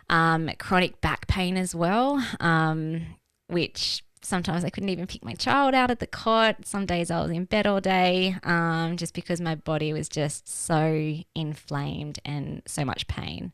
Um, 0.09 0.49
chronic 0.57 1.01
back 1.01 1.27
pain 1.27 1.57
as 1.57 1.75
well, 1.75 2.25
um, 2.39 3.05
which 3.47 4.03
sometimes 4.21 4.63
I 4.63 4.69
couldn't 4.69 4.89
even 4.89 5.07
pick 5.07 5.23
my 5.23 5.33
child 5.33 5.73
out 5.73 5.91
of 5.91 5.99
the 5.99 6.07
cot. 6.07 6.65
Some 6.65 6.85
days 6.85 7.11
I 7.11 7.21
was 7.21 7.31
in 7.31 7.45
bed 7.45 7.67
all 7.67 7.81
day 7.81 8.35
um, 8.43 8.97
just 8.97 9.13
because 9.13 9.41
my 9.41 9.55
body 9.55 9.93
was 9.93 10.09
just 10.09 10.47
so 10.47 11.17
inflamed 11.35 12.19
and 12.25 12.61
so 12.65 12.83
much 12.85 13.07
pain. 13.07 13.51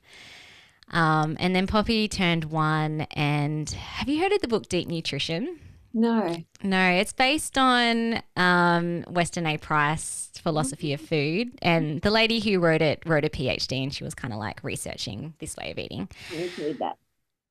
Um, 0.91 1.37
and 1.39 1.55
then 1.55 1.67
Poppy 1.67 2.07
turned 2.07 2.45
one. 2.45 3.01
And 3.11 3.69
have 3.69 4.07
you 4.07 4.21
heard 4.21 4.31
of 4.31 4.41
the 4.41 4.47
book 4.47 4.67
Deep 4.69 4.87
Nutrition? 4.87 5.59
No. 5.93 6.35
No, 6.63 6.89
it's 6.89 7.13
based 7.13 7.57
on 7.57 8.21
um, 8.35 9.03
Weston 9.07 9.45
A. 9.45 9.57
Price 9.57 10.31
philosophy 10.41 10.93
of 10.93 11.01
food, 11.01 11.51
and 11.61 12.01
the 12.01 12.09
lady 12.09 12.39
who 12.39 12.59
wrote 12.59 12.81
it 12.81 13.03
wrote 13.05 13.23
a 13.25 13.29
PhD, 13.29 13.83
and 13.83 13.93
she 13.93 14.03
was 14.03 14.15
kind 14.15 14.33
of 14.33 14.39
like 14.39 14.63
researching 14.63 15.33
this 15.39 15.55
way 15.55 15.71
of 15.71 15.77
eating. 15.77 16.09
I 16.31 16.49
need 16.57 16.79
that. 16.79 16.97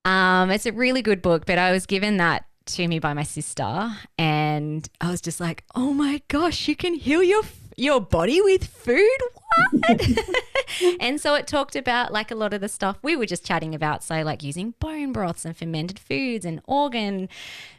Um, 0.05 0.51
it's 0.51 0.67
a 0.67 0.73
really 0.73 1.03
good 1.03 1.23
book, 1.23 1.47
but 1.47 1.59
I 1.59 1.71
was 1.71 1.87
given 1.87 2.17
that 2.17 2.45
to 2.67 2.89
me 2.89 2.99
by 2.99 3.15
my 3.15 3.23
sister, 3.23 3.93
and 4.19 4.89
I 5.01 5.11
was 5.11 5.21
just 5.21 5.41
like, 5.41 5.65
"Oh 5.75 5.93
my 5.93 6.21
gosh, 6.29 6.67
you 6.67 6.75
can 6.75 6.95
heal 6.95 7.23
your 7.23 7.45
your 7.77 8.01
body 8.01 8.41
with 8.41 8.67
food." 8.67 9.19
What? 9.55 10.09
and 11.01 11.21
so 11.21 11.35
it 11.35 11.47
talked 11.47 11.77
about 11.77 12.13
like 12.13 12.31
a 12.31 12.35
lot 12.35 12.55
of 12.55 12.61
the 12.61 12.69
stuff 12.69 12.99
we 13.03 13.17
were 13.17 13.27
just 13.27 13.45
chatting 13.45 13.75
about, 13.75 14.03
so 14.03 14.23
like 14.23 14.43
using 14.43 14.75
bone 14.81 15.13
broths 15.13 15.45
and 15.45 15.57
fermented 15.57 15.99
foods 15.99 16.45
and 16.45 16.61
organ 16.67 17.29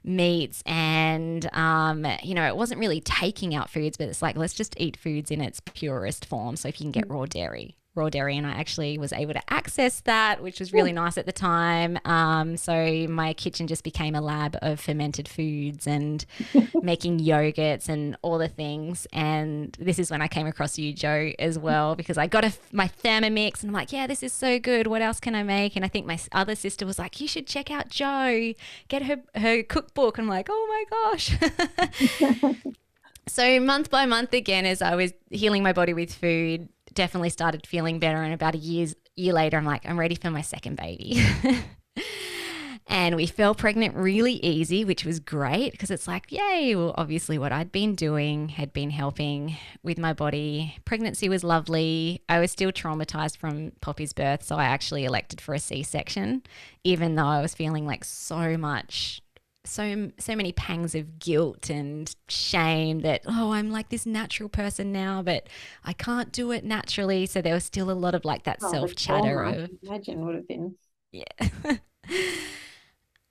meats, 0.03 0.63
and 0.65 1.49
um, 1.53 2.05
you 2.23 2.33
know, 2.33 2.47
it 2.47 2.55
wasn't 2.55 2.79
really 2.79 3.01
taking 3.01 3.55
out 3.55 3.69
foods, 3.69 3.97
but 3.97 4.07
it's 4.07 4.21
like 4.21 4.37
let's 4.37 4.53
just 4.53 4.75
eat 4.79 4.97
foods 4.97 5.31
in 5.31 5.41
its 5.41 5.59
purest 5.59 6.25
form. 6.25 6.55
So 6.55 6.67
if 6.67 6.79
you 6.79 6.85
can 6.85 6.91
get 6.91 7.09
raw 7.09 7.25
dairy, 7.25 7.75
raw 7.95 8.09
dairy, 8.09 8.37
and 8.37 8.47
I 8.47 8.51
actually 8.51 8.97
was 8.97 9.13
able 9.13 9.33
to 9.33 9.53
access 9.53 10.01
that, 10.01 10.41
which 10.41 10.59
was 10.59 10.73
really 10.73 10.93
nice 10.93 11.17
at 11.17 11.25
the 11.25 11.31
time. 11.31 11.99
Um, 12.05 12.57
so 12.57 13.07
my 13.07 13.33
kitchen 13.33 13.67
just 13.67 13.83
became 13.83 14.15
a 14.15 14.21
lab 14.21 14.57
of 14.61 14.79
fermented 14.79 15.27
foods 15.27 15.85
and 15.85 16.25
making 16.81 17.19
yogurts 17.19 17.89
and 17.89 18.17
all 18.21 18.37
the 18.37 18.47
things. 18.47 19.07
And 19.13 19.77
this 19.79 19.99
is 19.99 20.09
when 20.09 20.21
I 20.21 20.27
came 20.27 20.47
across 20.47 20.77
you, 20.77 20.93
Jo, 20.93 21.31
as 21.39 21.59
well, 21.59 21.95
because 21.95 22.17
I 22.17 22.27
got 22.27 22.43
a, 22.43 22.53
my 22.71 22.89
Thermomix 23.03 23.61
and 23.61 23.69
I'm 23.69 23.73
like, 23.73 23.91
yeah, 23.91 24.07
this 24.07 24.23
is 24.23 24.33
so 24.33 24.59
good. 24.59 24.87
What 24.87 25.01
else 25.01 25.19
can 25.19 25.35
I 25.35 25.43
make? 25.43 25.75
And 25.75 25.85
I 25.85 25.87
think 25.87 26.05
my 26.05 26.19
other 26.31 26.55
sister 26.55 26.85
was 26.85 26.97
like, 26.97 27.19
you 27.21 27.27
should 27.27 27.47
check 27.47 27.69
out 27.69 27.89
Jo, 27.89 28.53
get 28.87 29.03
her 29.03 29.21
her 29.35 29.63
cookbook. 29.63 30.17
And 30.17 30.25
I'm 30.25 30.29
like, 30.29 30.47
oh 30.49 30.85
my 30.89 31.11
gosh. 31.11 32.53
So 33.27 33.59
month 33.59 33.89
by 33.89 34.05
month 34.05 34.33
again, 34.33 34.65
as 34.65 34.81
I 34.81 34.95
was 34.95 35.13
healing 35.29 35.63
my 35.63 35.71
body 35.71 35.93
with 35.93 36.13
food, 36.13 36.67
definitely 36.93 37.29
started 37.29 37.67
feeling 37.67 37.99
better. 37.99 38.21
And 38.21 38.33
about 38.33 38.55
a 38.55 38.59
year's 38.59 38.95
year 39.15 39.33
later, 39.33 39.57
I'm 39.57 39.65
like, 39.65 39.87
I'm 39.87 39.99
ready 39.99 40.15
for 40.15 40.29
my 40.29 40.41
second 40.41 40.77
baby. 40.77 41.23
and 42.87 43.15
we 43.15 43.25
fell 43.25 43.55
pregnant 43.55 43.95
really 43.95 44.33
easy, 44.33 44.85
which 44.85 45.05
was 45.05 45.19
great 45.19 45.71
because 45.71 45.89
it's 45.89 46.07
like, 46.07 46.31
yay! 46.31 46.75
Well, 46.75 46.93
obviously, 46.97 47.37
what 47.37 47.51
I'd 47.51 47.71
been 47.71 47.95
doing 47.95 48.49
had 48.49 48.73
been 48.73 48.91
helping 48.91 49.57
with 49.81 49.97
my 49.97 50.13
body. 50.13 50.75
Pregnancy 50.85 51.29
was 51.29 51.43
lovely. 51.43 52.21
I 52.29 52.39
was 52.39 52.51
still 52.51 52.71
traumatized 52.71 53.37
from 53.37 53.71
Poppy's 53.81 54.13
birth, 54.13 54.43
so 54.43 54.57
I 54.57 54.65
actually 54.65 55.05
elected 55.05 55.41
for 55.41 55.55
a 55.55 55.59
C-section, 55.59 56.43
even 56.83 57.15
though 57.15 57.25
I 57.25 57.41
was 57.41 57.55
feeling 57.55 57.85
like 57.85 58.03
so 58.03 58.57
much 58.57 59.22
so 59.65 60.11
so 60.19 60.35
many 60.35 60.51
pangs 60.51 60.93
of 60.93 61.19
guilt 61.19 61.69
and 61.69 62.15
shame 62.27 62.99
that 62.99 63.21
oh 63.25 63.53
I'm 63.53 63.71
like 63.71 63.89
this 63.89 64.05
natural 64.05 64.49
person 64.49 64.91
now 64.91 65.21
but 65.21 65.47
I 65.85 65.93
can't 65.93 66.31
do 66.33 66.51
it 66.51 66.63
naturally 66.65 67.25
so 67.25 67.41
there 67.41 67.53
was 67.53 67.63
still 67.63 67.89
a 67.89 67.93
lot 67.93 68.13
of 68.13 68.25
like 68.25 68.43
that 68.43 68.59
Oh, 68.61 68.71
self 68.71 68.95
chatter 68.95 69.43
I 69.43 69.51
of 69.53 69.69
imagine 69.81 70.25
would 70.25 70.35
have 70.35 70.47
been. 70.47 70.75
yeah 71.11 71.23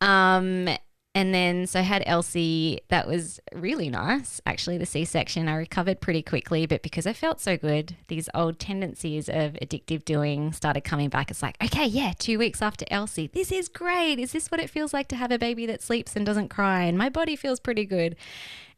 um 0.01 0.69
and 1.15 1.35
then 1.35 1.67
so 1.67 1.81
I 1.81 1.83
had 1.83 2.03
Elsie 2.07 2.81
that 2.89 3.07
was 3.07 3.41
really 3.53 3.91
nice 3.91 4.41
actually 4.47 4.79
the 4.79 4.87
C-section 4.87 5.49
I 5.49 5.57
recovered 5.57 6.01
pretty 6.01 6.23
quickly 6.23 6.67
but 6.67 6.83
because 6.83 7.07
I 7.07 7.13
felt 7.13 7.41
so 7.41 7.57
good 7.57 7.97
these 8.09 8.29
old 8.35 8.59
tendencies 8.59 9.29
of 9.29 9.55
addictive 9.55 10.05
doing 10.05 10.53
started 10.53 10.83
coming 10.83 11.09
back 11.09 11.31
it's 11.31 11.43
like 11.43 11.63
okay 11.63 11.87
yeah 11.87 12.13
2 12.19 12.39
weeks 12.39 12.63
after 12.63 12.85
Elsie 12.91 13.31
this 13.33 13.53
is 13.53 13.69
great 13.69 14.19
is 14.19 14.33
this 14.33 14.51
what 14.51 14.61
it 14.61 14.71
feels 14.71 14.93
like 14.93 15.09
to 15.09 15.17
have 15.17 15.31
a 15.31 15.39
baby 15.39 15.67
that 15.67 15.83
sleeps 15.83 16.17
and 16.17 16.25
doesn't 16.25 16.49
cry 16.49 16.83
and 16.83 16.97
my 16.97 17.09
body 17.09 17.37
feels 17.37 17.61
pretty 17.61 17.85
good 17.85 18.17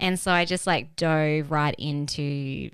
and 0.01 0.19
so 0.19 0.33
I 0.33 0.45
just 0.45 0.67
like 0.67 0.97
dove 0.97 1.51
right 1.51 1.75
into 1.79 2.71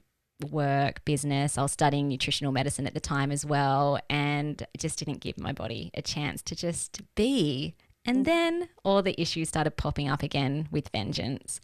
work, 0.50 1.04
business. 1.04 1.58
I 1.58 1.62
was 1.62 1.72
studying 1.72 2.08
nutritional 2.08 2.52
medicine 2.52 2.86
at 2.86 2.94
the 2.94 3.00
time 3.00 3.30
as 3.30 3.44
well, 3.44 3.98
and 4.08 4.66
just 4.78 4.98
didn't 4.98 5.20
give 5.20 5.38
my 5.38 5.52
body 5.52 5.90
a 5.94 6.02
chance 6.02 6.42
to 6.42 6.56
just 6.56 7.02
be. 7.14 7.74
And 8.04 8.24
then 8.24 8.68
all 8.82 9.02
the 9.02 9.20
issues 9.20 9.48
started 9.48 9.76
popping 9.76 10.08
up 10.08 10.22
again 10.22 10.68
with 10.70 10.88
vengeance. 10.88 11.60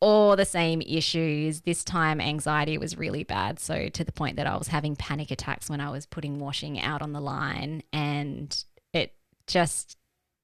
All 0.00 0.36
the 0.36 0.44
same 0.44 0.80
issues. 0.82 1.62
This 1.62 1.82
time, 1.82 2.20
anxiety 2.20 2.78
was 2.78 2.96
really 2.96 3.24
bad. 3.24 3.58
So, 3.58 3.88
to 3.88 4.04
the 4.04 4.12
point 4.12 4.36
that 4.36 4.46
I 4.46 4.56
was 4.56 4.68
having 4.68 4.94
panic 4.94 5.30
attacks 5.30 5.68
when 5.68 5.80
I 5.80 5.90
was 5.90 6.06
putting 6.06 6.38
washing 6.38 6.80
out 6.80 7.02
on 7.02 7.12
the 7.12 7.20
line. 7.20 7.82
And 7.92 8.64
it 8.92 9.14
just 9.48 9.96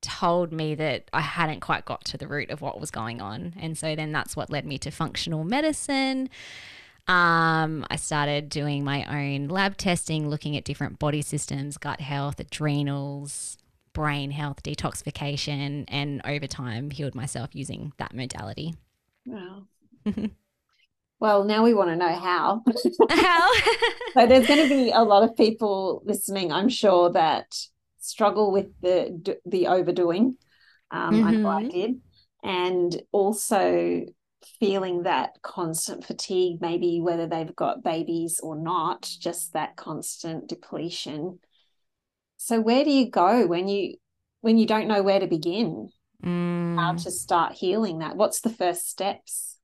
told 0.03 0.53
me 0.53 0.75
that 0.75 1.09
I 1.13 1.21
hadn't 1.21 1.61
quite 1.61 1.85
got 1.85 2.05
to 2.07 2.19
the 2.19 2.29
root 2.29 2.51
of 2.51 2.61
what 2.61 2.81
was 2.81 2.91
going 2.91 3.21
on. 3.21 3.55
And 3.59 3.79
so 3.79 3.95
then 3.95 4.13
that's 4.13 4.37
what 4.37 4.51
led 4.51 4.67
me 4.67 4.77
to 4.79 4.91
functional 4.91 5.45
medicine. 5.45 6.29
Um, 7.07 7.87
I 7.91 7.97
started 7.97 8.49
doing 8.49 8.83
my 8.83 9.05
own 9.05 9.49
lab 9.49 9.77
testing, 9.77 10.29
looking 10.29 10.57
at 10.57 10.65
different 10.65 10.99
body 10.99 11.23
systems, 11.23 11.79
gut 11.79 12.01
health, 12.01 12.41
adrenals, 12.41 13.59
brain 13.95 14.31
health, 14.31 14.63
detoxification, 14.63 15.85
and 15.89 16.21
over 16.25 16.47
time 16.47 16.91
healed 16.91 17.15
myself 17.15 17.51
using 17.55 17.93
that 17.97 18.15
modality. 18.15 18.75
Wow. 19.25 19.63
well, 21.21 21.45
now 21.45 21.65
we 21.65 21.73
want 21.73 21.91
to 21.91 21.97
know 21.97 22.13
how. 22.13 22.63
How? 23.11 23.51
So 24.17 24.29
there's 24.29 24.47
going 24.47 24.69
to 24.69 24.73
be 24.73 24.93
a 24.93 25.03
lot 25.03 25.25
of 25.25 25.37
people 25.37 26.01
listening, 26.05 26.53
I'm 26.53 26.69
sure, 26.69 27.11
that 27.11 27.53
struggle 27.99 28.53
with 28.53 28.69
the 28.81 29.37
the 29.45 29.67
overdoing. 29.67 30.37
Um, 30.93 31.25
I 31.25 31.33
know 31.33 31.49
I 31.49 31.65
did, 31.65 32.01
and 32.45 33.03
also 33.11 34.05
feeling 34.61 35.03
that 35.03 35.43
constant 35.43 36.05
fatigue, 36.05 36.61
maybe 36.61 37.01
whether 37.01 37.27
they've 37.27 37.57
got 37.57 37.83
babies 37.83 38.39
or 38.41 38.55
not, 38.55 39.11
just 39.19 39.53
that 39.55 39.75
constant 39.75 40.49
depletion. 40.49 41.41
So 42.45 42.61
where 42.61 42.85
do 42.85 42.91
you 42.91 43.09
go 43.11 43.47
when 43.47 43.69
you 43.69 43.97
when 44.43 44.59
you 44.59 44.67
don't 44.67 44.87
know 44.87 45.03
where 45.03 45.19
to 45.19 45.27
begin? 45.27 45.91
How 46.77 46.93
Mm. 46.93 46.99
to 47.05 47.11
start 47.11 47.55
healing 47.55 48.01
that? 48.01 48.17
What's 48.17 48.41
the 48.41 48.51
first 48.51 48.89
steps? 48.91 49.59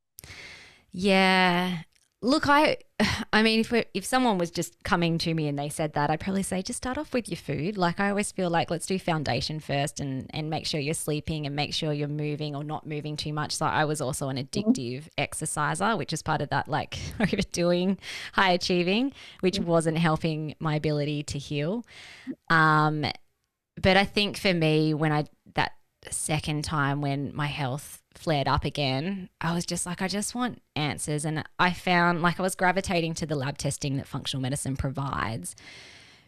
Yeah. 0.93 1.83
Look, 2.23 2.49
I 2.49 2.77
I 3.33 3.43
mean 3.43 3.61
if 3.61 3.73
if 3.95 4.05
someone 4.05 4.39
was 4.39 4.51
just 4.51 4.83
coming 4.85 5.19
to 5.19 5.33
me 5.33 5.49
and 5.49 5.59
they 5.59 5.69
said 5.69 5.95
that, 5.95 6.11
I'd 6.11 6.21
probably 6.21 6.43
say 6.43 6.63
just 6.63 6.77
start 6.77 6.99
off 6.99 7.15
with 7.15 7.29
your 7.29 7.37
food. 7.37 7.79
Like 7.79 7.99
I 7.99 8.11
always 8.11 8.31
feel 8.33 8.51
like 8.51 8.71
let's 8.71 8.87
do 8.87 8.99
foundation 8.99 9.61
first 9.61 10.01
and 10.01 10.31
and 10.35 10.51
make 10.51 10.67
sure 10.67 10.81
you're 10.81 10.95
sleeping 10.95 11.47
and 11.47 11.57
make 11.57 11.73
sure 11.73 11.93
you're 11.93 12.09
moving 12.09 12.55
or 12.55 12.63
not 12.63 12.87
moving 12.87 13.17
too 13.17 13.33
much. 13.33 13.53
So 13.57 13.67
I 13.67 13.85
was 13.85 14.01
also 14.01 14.29
an 14.29 14.37
addictive 14.37 15.09
exerciser, 15.17 15.97
which 15.97 16.13
is 16.13 16.23
part 16.23 16.43
of 16.43 16.51
that 16.51 16.69
like 16.69 16.99
overdoing, 17.21 17.99
high 18.35 18.53
achieving, 18.53 19.13
which 19.41 19.59
wasn't 19.59 19.99
helping 19.99 20.55
my 20.59 20.75
ability 20.77 21.23
to 21.25 21.39
heal. 21.39 21.85
Um 22.51 23.07
but 23.81 23.97
I 23.97 24.05
think 24.05 24.37
for 24.37 24.53
me 24.53 24.93
when 24.93 25.13
I 25.13 25.25
that 25.55 25.73
second 26.11 26.65
time 26.65 27.01
when 27.01 27.35
my 27.35 27.47
health 27.47 28.00
flared 28.15 28.49
up 28.49 28.65
again, 28.65 29.29
I 29.41 29.55
was 29.55 29.65
just 29.65 29.87
like, 29.87 30.03
I 30.03 30.09
just 30.09 30.35
want 30.35 30.63
answers. 30.75 31.25
And 31.25 31.45
I 31.59 31.73
found 31.73 32.23
like 32.23 32.39
I 32.39 32.43
was 32.43 32.55
gravitating 32.55 33.15
to 33.15 33.27
the 33.27 33.37
lab 33.37 33.59
testing 33.59 33.97
that 33.97 34.07
functional 34.07 34.43
medicine 34.43 34.77
provides 34.77 35.55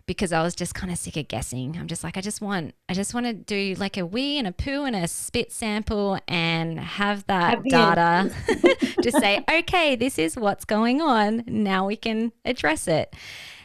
because 0.07 0.33
I 0.33 0.43
was 0.43 0.55
just 0.55 0.75
kind 0.75 0.93
of 0.93 0.99
sick 0.99 1.17
of 1.17 1.29
guessing. 1.29 1.77
I'm 1.79 1.87
just 1.87 2.03
like, 2.03 2.17
I 2.17 2.21
just 2.21 2.41
want, 2.41 2.75
I 2.89 2.95
just 2.95 3.15
want 3.15 3.27
to 3.27 3.33
do 3.33 3.75
like 3.79 3.97
a 3.97 4.05
wee 4.05 4.39
and 4.39 4.49
a 4.49 4.53
poo 4.53 4.85
and 4.85 4.97
a 4.97 5.07
spit 5.07 5.53
sample 5.53 6.19
and 6.27 6.79
have 6.79 7.27
that 7.27 7.55
Have 7.55 7.65
data 7.65 8.35
to 9.03 9.13
say, 9.21 9.45
okay, 9.51 9.97
this 9.97 10.19
is 10.19 10.37
what's 10.37 10.65
going 10.65 11.01
on. 11.01 11.45
Now 11.47 11.87
we 11.87 11.97
can 11.97 12.33
address 12.45 12.89
it. 12.89 13.15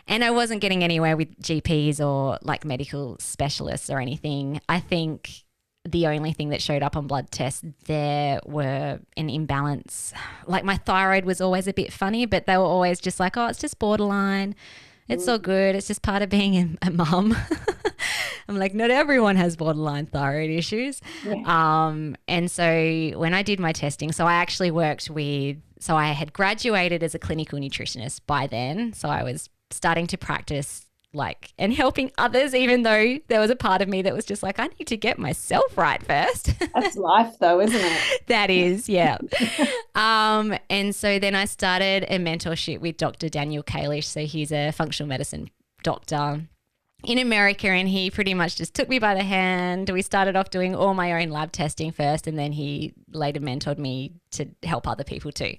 And 0.08 0.24
I 0.24 0.32
wasn't 0.32 0.62
getting 0.62 0.84
anywhere 0.84 1.18
with 1.18 1.38
GPs 1.42 2.00
or 2.00 2.40
like 2.42 2.64
medical 2.64 3.18
specialists 3.20 3.90
or 3.90 4.00
anything. 4.00 4.62
I 4.70 4.80
think 4.80 5.44
the 5.92 6.08
only 6.08 6.34
thing 6.34 6.50
that 6.50 6.62
showed 6.62 6.84
up 6.84 6.98
on 6.98 7.08
blood 7.08 7.32
tests 7.32 7.64
there 7.86 8.40
were 8.46 9.00
an 9.16 9.30
imbalance. 9.30 10.14
Like 10.46 10.64
my 10.64 10.78
thyroid 10.78 11.26
was 11.26 11.40
always 11.42 11.68
a 11.68 11.74
bit 11.74 11.94
funny, 11.94 12.26
but 12.26 12.46
they 12.46 12.58
were 12.58 12.64
always 12.64 13.00
just 13.00 13.20
like, 13.20 13.38
oh, 13.38 13.48
it's 13.48 13.60
just 13.60 13.80
borderline. 13.80 14.56
It's 15.08 15.26
all 15.28 15.40
good. 15.40 15.76
It's 15.76 15.88
just 15.88 16.02
part 16.02 16.22
of 16.22 16.30
being 16.30 16.78
a, 16.82 16.88
a 16.88 16.92
mum. 16.92 17.36
I'm 18.50 18.58
like, 18.58 18.74
not 18.74 18.92
everyone 18.92 19.38
has 19.38 19.56
borderline 19.56 20.06
thyroid 20.06 20.50
issues. 20.50 21.02
Yeah. 21.26 21.44
Um, 21.46 22.18
and 22.28 22.52
so 22.52 23.12
when 23.16 23.34
I 23.34 23.42
did 23.42 23.60
my 23.60 23.72
testing, 23.72 24.12
so 24.12 24.26
I 24.26 24.34
actually 24.34 24.72
worked 24.72 25.10
with, 25.10 25.58
so 25.80 25.96
I 25.96 26.12
had 26.12 26.34
graduated 26.34 27.04
as 27.04 27.16
a 27.16 27.20
clinical 27.20 27.58
nutritionist 27.58 28.22
by 28.28 28.48
then. 28.48 28.92
So 28.92 29.08
I 29.08 29.24
was 29.24 29.50
starting 29.70 30.08
to 30.08 30.18
practice 30.18 30.87
like 31.18 31.52
and 31.60 31.74
helping 31.74 32.12
others, 32.18 32.56
even 32.56 32.84
though 32.84 33.18
there 33.28 33.40
was 33.42 33.50
a 33.50 33.56
part 33.56 33.82
of 33.82 33.90
me 33.90 34.02
that 34.04 34.14
was 34.14 34.24
just 34.24 34.42
like, 34.44 34.60
I 34.60 34.68
need 34.80 34.86
to 34.88 34.96
get 34.98 35.20
myself 35.20 35.78
right 35.78 36.02
first. 36.02 36.54
That's 36.74 36.96
life, 36.96 37.34
though, 37.40 37.60
isn't 37.60 37.76
it? 37.82 38.28
that 38.28 38.50
is, 38.50 38.88
yeah. 38.88 39.18
um, 39.96 40.56
and 40.70 40.96
so 40.96 41.20
then 41.20 41.36
I 41.36 41.46
started 41.46 42.04
a 42.10 42.18
mentorship 42.20 42.80
with 42.80 42.98
Dr. 42.98 43.28
Daniel 43.30 43.64
Kalish. 43.64 44.06
So 44.06 44.22
he's 44.26 44.52
a 44.52 44.72
functional 44.72 45.10
medicine 45.10 45.50
doctor 45.84 46.42
in 47.04 47.18
America, 47.20 47.68
and 47.68 47.88
he 47.88 48.10
pretty 48.10 48.34
much 48.34 48.56
just 48.56 48.74
took 48.74 48.90
me 48.90 48.98
by 49.00 49.14
the 49.14 49.24
hand. 49.24 49.90
We 49.90 50.02
started 50.02 50.36
off 50.36 50.50
doing 50.50 50.76
all 50.76 50.94
my 50.94 51.22
own 51.22 51.30
lab 51.30 51.52
testing 51.52 51.92
first, 51.92 52.28
and 52.28 52.38
then 52.40 52.52
he 52.52 52.94
later 53.12 53.40
mentored 53.40 53.78
me 53.78 54.14
to 54.32 54.48
help 54.64 54.88
other 54.88 55.04
people 55.04 55.32
too. 55.32 55.56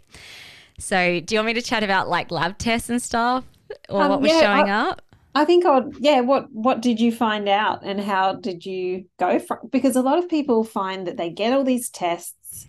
So, 0.81 1.21
do 1.21 1.35
you 1.35 1.39
want 1.41 1.47
me 1.47 1.55
to 1.55 1.63
chat 1.63 1.83
about 1.83 2.09
like 2.09 2.31
lab 2.31 2.59
tests 2.59 2.89
and 2.91 3.01
stuff, 3.03 3.45
or 3.89 4.03
Um, 4.03 4.11
what 4.11 4.21
was 4.21 4.31
yeah, 4.33 4.41
showing 4.41 4.71
I- 4.71 4.89
up? 4.91 5.03
I 5.39 5.45
think 5.45 5.65
I 5.65 5.79
would, 5.79 5.97
yeah. 6.01 6.21
What 6.21 6.51
what 6.51 6.81
did 6.81 6.99
you 6.99 7.13
find 7.13 7.49
out, 7.49 7.85
and 7.85 8.01
how 8.01 8.35
did 8.35 8.67
you 8.67 9.05
go 9.19 9.39
from? 9.39 9.59
Because 9.71 9.95
a 9.95 10.03
lot 10.03 10.19
of 10.19 10.29
people 10.29 10.65
find 10.65 11.07
that 11.07 11.17
they 11.17 11.31
get 11.31 11.53
all 11.53 11.63
these 11.63 11.89
tests, 11.91 12.67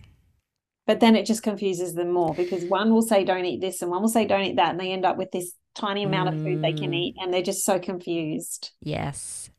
but 0.86 1.00
then 1.00 1.16
it 1.16 1.26
just 1.26 1.42
confuses 1.42 1.94
them 1.94 2.12
more 2.12 2.32
because 2.32 2.64
one 2.64 2.92
will 2.92 3.02
say 3.02 3.24
don't 3.24 3.44
eat 3.44 3.60
this, 3.60 3.82
and 3.82 3.90
one 3.90 4.02
will 4.02 4.08
say 4.08 4.24
don't 4.24 4.44
eat 4.44 4.56
that, 4.56 4.70
and 4.70 4.78
they 4.80 4.92
end 4.92 5.04
up 5.04 5.16
with 5.16 5.32
this 5.32 5.52
tiny 5.74 6.04
amount 6.04 6.28
of 6.28 6.34
food 6.42 6.62
they 6.62 6.72
can 6.72 6.92
Mm. 6.92 7.00
eat, 7.02 7.14
and 7.18 7.34
they're 7.34 7.42
just 7.42 7.64
so 7.64 7.80
confused. 7.80 8.70
Yes. 8.80 9.50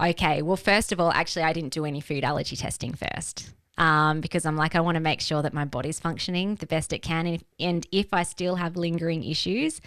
Okay. 0.00 0.42
Well, 0.42 0.56
first 0.56 0.90
of 0.90 0.98
all, 0.98 1.12
actually, 1.12 1.44
I 1.44 1.52
didn't 1.52 1.72
do 1.72 1.84
any 1.84 2.00
food 2.00 2.24
allergy 2.24 2.56
testing 2.56 2.94
first. 2.94 3.52
Um, 3.78 4.22
because 4.22 4.46
I'm 4.46 4.56
like, 4.56 4.74
I 4.74 4.80
want 4.80 4.94
to 4.96 5.00
make 5.00 5.20
sure 5.20 5.42
that 5.42 5.52
my 5.52 5.66
body's 5.66 6.00
functioning 6.00 6.54
the 6.54 6.66
best 6.66 6.94
it 6.94 7.00
can. 7.00 7.26
And 7.26 7.34
if, 7.34 7.44
and 7.60 7.86
if 7.92 8.14
I 8.14 8.22
still 8.22 8.56
have 8.56 8.74
lingering 8.76 9.22
issues, 9.22 9.82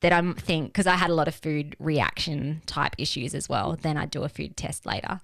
that 0.00 0.12
I'm 0.12 0.34
think 0.34 0.68
because 0.68 0.86
I 0.86 0.96
had 0.96 1.10
a 1.10 1.14
lot 1.14 1.28
of 1.28 1.34
food 1.34 1.76
reaction 1.78 2.62
type 2.66 2.94
issues 2.98 3.34
as 3.34 3.48
well, 3.48 3.76
then 3.80 3.96
I'd 3.96 4.10
do 4.10 4.22
a 4.22 4.28
food 4.28 4.56
test 4.56 4.86
later. 4.86 5.20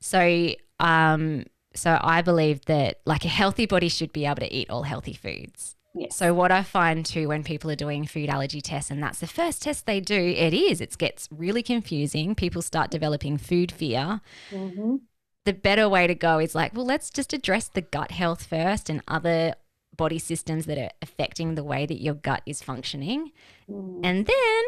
So, 0.00 0.50
um, 0.80 1.44
so 1.74 1.98
I 2.00 2.22
believe 2.22 2.64
that 2.66 3.00
like 3.04 3.24
a 3.24 3.28
healthy 3.28 3.66
body 3.66 3.88
should 3.88 4.12
be 4.12 4.26
able 4.26 4.36
to 4.36 4.52
eat 4.52 4.70
all 4.70 4.82
healthy 4.84 5.14
foods. 5.14 5.76
Yes. 5.94 6.16
So 6.16 6.32
what 6.32 6.50
I 6.50 6.62
find 6.62 7.04
too 7.04 7.28
when 7.28 7.44
people 7.44 7.70
are 7.70 7.76
doing 7.76 8.06
food 8.06 8.30
allergy 8.30 8.60
tests 8.60 8.90
and 8.90 9.02
that's 9.02 9.18
the 9.20 9.26
first 9.26 9.62
test 9.62 9.86
they 9.86 10.00
do, 10.00 10.16
it 10.16 10.54
is 10.54 10.80
it 10.80 10.96
gets 10.98 11.28
really 11.30 11.62
confusing. 11.62 12.34
People 12.34 12.62
start 12.62 12.90
developing 12.90 13.36
food 13.38 13.70
fear. 13.70 14.20
Mhm. 14.50 15.00
The 15.44 15.52
better 15.52 15.88
way 15.88 16.06
to 16.06 16.14
go 16.14 16.38
is 16.38 16.54
like, 16.54 16.74
well, 16.74 16.86
let's 16.86 17.10
just 17.10 17.32
address 17.32 17.68
the 17.68 17.80
gut 17.80 18.12
health 18.12 18.44
first 18.44 18.88
and 18.88 19.02
other 19.08 19.54
body 19.96 20.18
systems 20.18 20.66
that 20.66 20.78
are 20.78 20.90
affecting 21.00 21.54
the 21.54 21.64
way 21.64 21.86
that 21.86 22.00
your 22.00 22.14
gut 22.14 22.42
is 22.46 22.62
functioning. 22.62 23.32
Mm. 23.70 24.00
And 24.02 24.26
then 24.26 24.62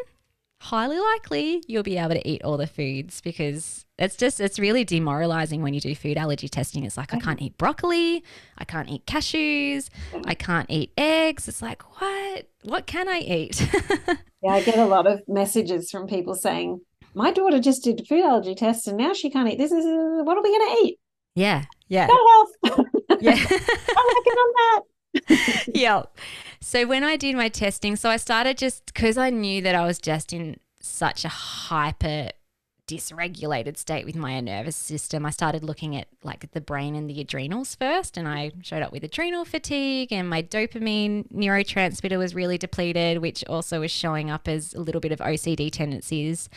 highly 0.60 0.98
likely 0.98 1.62
you'll 1.66 1.82
be 1.82 1.98
able 1.98 2.14
to 2.14 2.26
eat 2.26 2.42
all 2.42 2.56
the 2.56 2.66
foods 2.66 3.20
because 3.20 3.84
it's 3.98 4.16
just 4.16 4.40
it's 4.40 4.58
really 4.58 4.82
demoralizing 4.82 5.60
when 5.60 5.74
you 5.74 5.80
do 5.80 5.94
food 5.94 6.16
allergy 6.16 6.48
testing 6.48 6.84
it's 6.84 6.96
like 6.96 7.12
i 7.12 7.18
can't 7.18 7.42
eat 7.42 7.58
broccoli 7.58 8.24
i 8.56 8.64
can't 8.64 8.88
eat 8.88 9.04
cashews 9.04 9.90
i 10.24 10.32
can't 10.32 10.70
eat 10.70 10.90
eggs 10.96 11.48
it's 11.48 11.60
like 11.60 11.82
what 12.00 12.48
what 12.62 12.86
can 12.86 13.08
i 13.08 13.18
eat 13.18 13.68
Yeah, 14.44 14.52
I 14.52 14.62
get 14.62 14.78
a 14.78 14.84
lot 14.84 15.06
of 15.06 15.22
messages 15.26 15.90
from 15.90 16.06
people 16.06 16.34
saying, 16.34 16.82
"My 17.14 17.30
daughter 17.30 17.60
just 17.60 17.82
did 17.82 17.98
a 17.98 18.04
food 18.04 18.22
allergy 18.22 18.54
test, 18.54 18.86
and 18.86 18.98
now 18.98 19.14
she 19.14 19.30
can't 19.30 19.48
eat 19.48 19.56
this. 19.56 19.72
Is 19.72 19.86
what 19.86 20.36
are 20.36 20.42
we 20.42 20.50
going 20.50 20.76
to 20.76 20.84
eat? 20.84 20.98
yeah 21.36 21.64
yeah 21.88 22.06
Gut 22.06 22.20
health. 22.30 22.78
yeah 23.22 23.32
I'm 23.32 23.38
working 23.38 24.38
on 24.44 24.52
that." 24.54 24.80
yeah. 25.74 26.02
So 26.60 26.86
when 26.86 27.04
I 27.04 27.16
did 27.16 27.36
my 27.36 27.48
testing, 27.48 27.96
so 27.96 28.08
I 28.08 28.16
started 28.16 28.58
just 28.58 28.86
because 28.86 29.18
I 29.18 29.30
knew 29.30 29.60
that 29.62 29.74
I 29.74 29.86
was 29.86 29.98
just 29.98 30.32
in 30.32 30.58
such 30.80 31.24
a 31.24 31.28
hyper 31.28 32.30
dysregulated 32.86 33.76
state 33.76 34.04
with 34.04 34.16
my 34.16 34.38
nervous 34.40 34.76
system. 34.76 35.24
I 35.24 35.30
started 35.30 35.64
looking 35.64 35.96
at 35.96 36.08
like 36.22 36.50
the 36.52 36.60
brain 36.60 36.94
and 36.94 37.08
the 37.08 37.20
adrenals 37.20 37.74
first, 37.74 38.16
and 38.16 38.28
I 38.28 38.52
showed 38.62 38.82
up 38.82 38.92
with 38.92 39.04
adrenal 39.04 39.44
fatigue, 39.44 40.12
and 40.12 40.28
my 40.28 40.42
dopamine 40.42 41.30
neurotransmitter 41.32 42.18
was 42.18 42.34
really 42.34 42.58
depleted, 42.58 43.18
which 43.18 43.44
also 43.46 43.80
was 43.80 43.90
showing 43.90 44.30
up 44.30 44.48
as 44.48 44.74
a 44.74 44.80
little 44.80 45.00
bit 45.00 45.12
of 45.12 45.20
OCD 45.20 45.70
tendencies. 45.70 46.48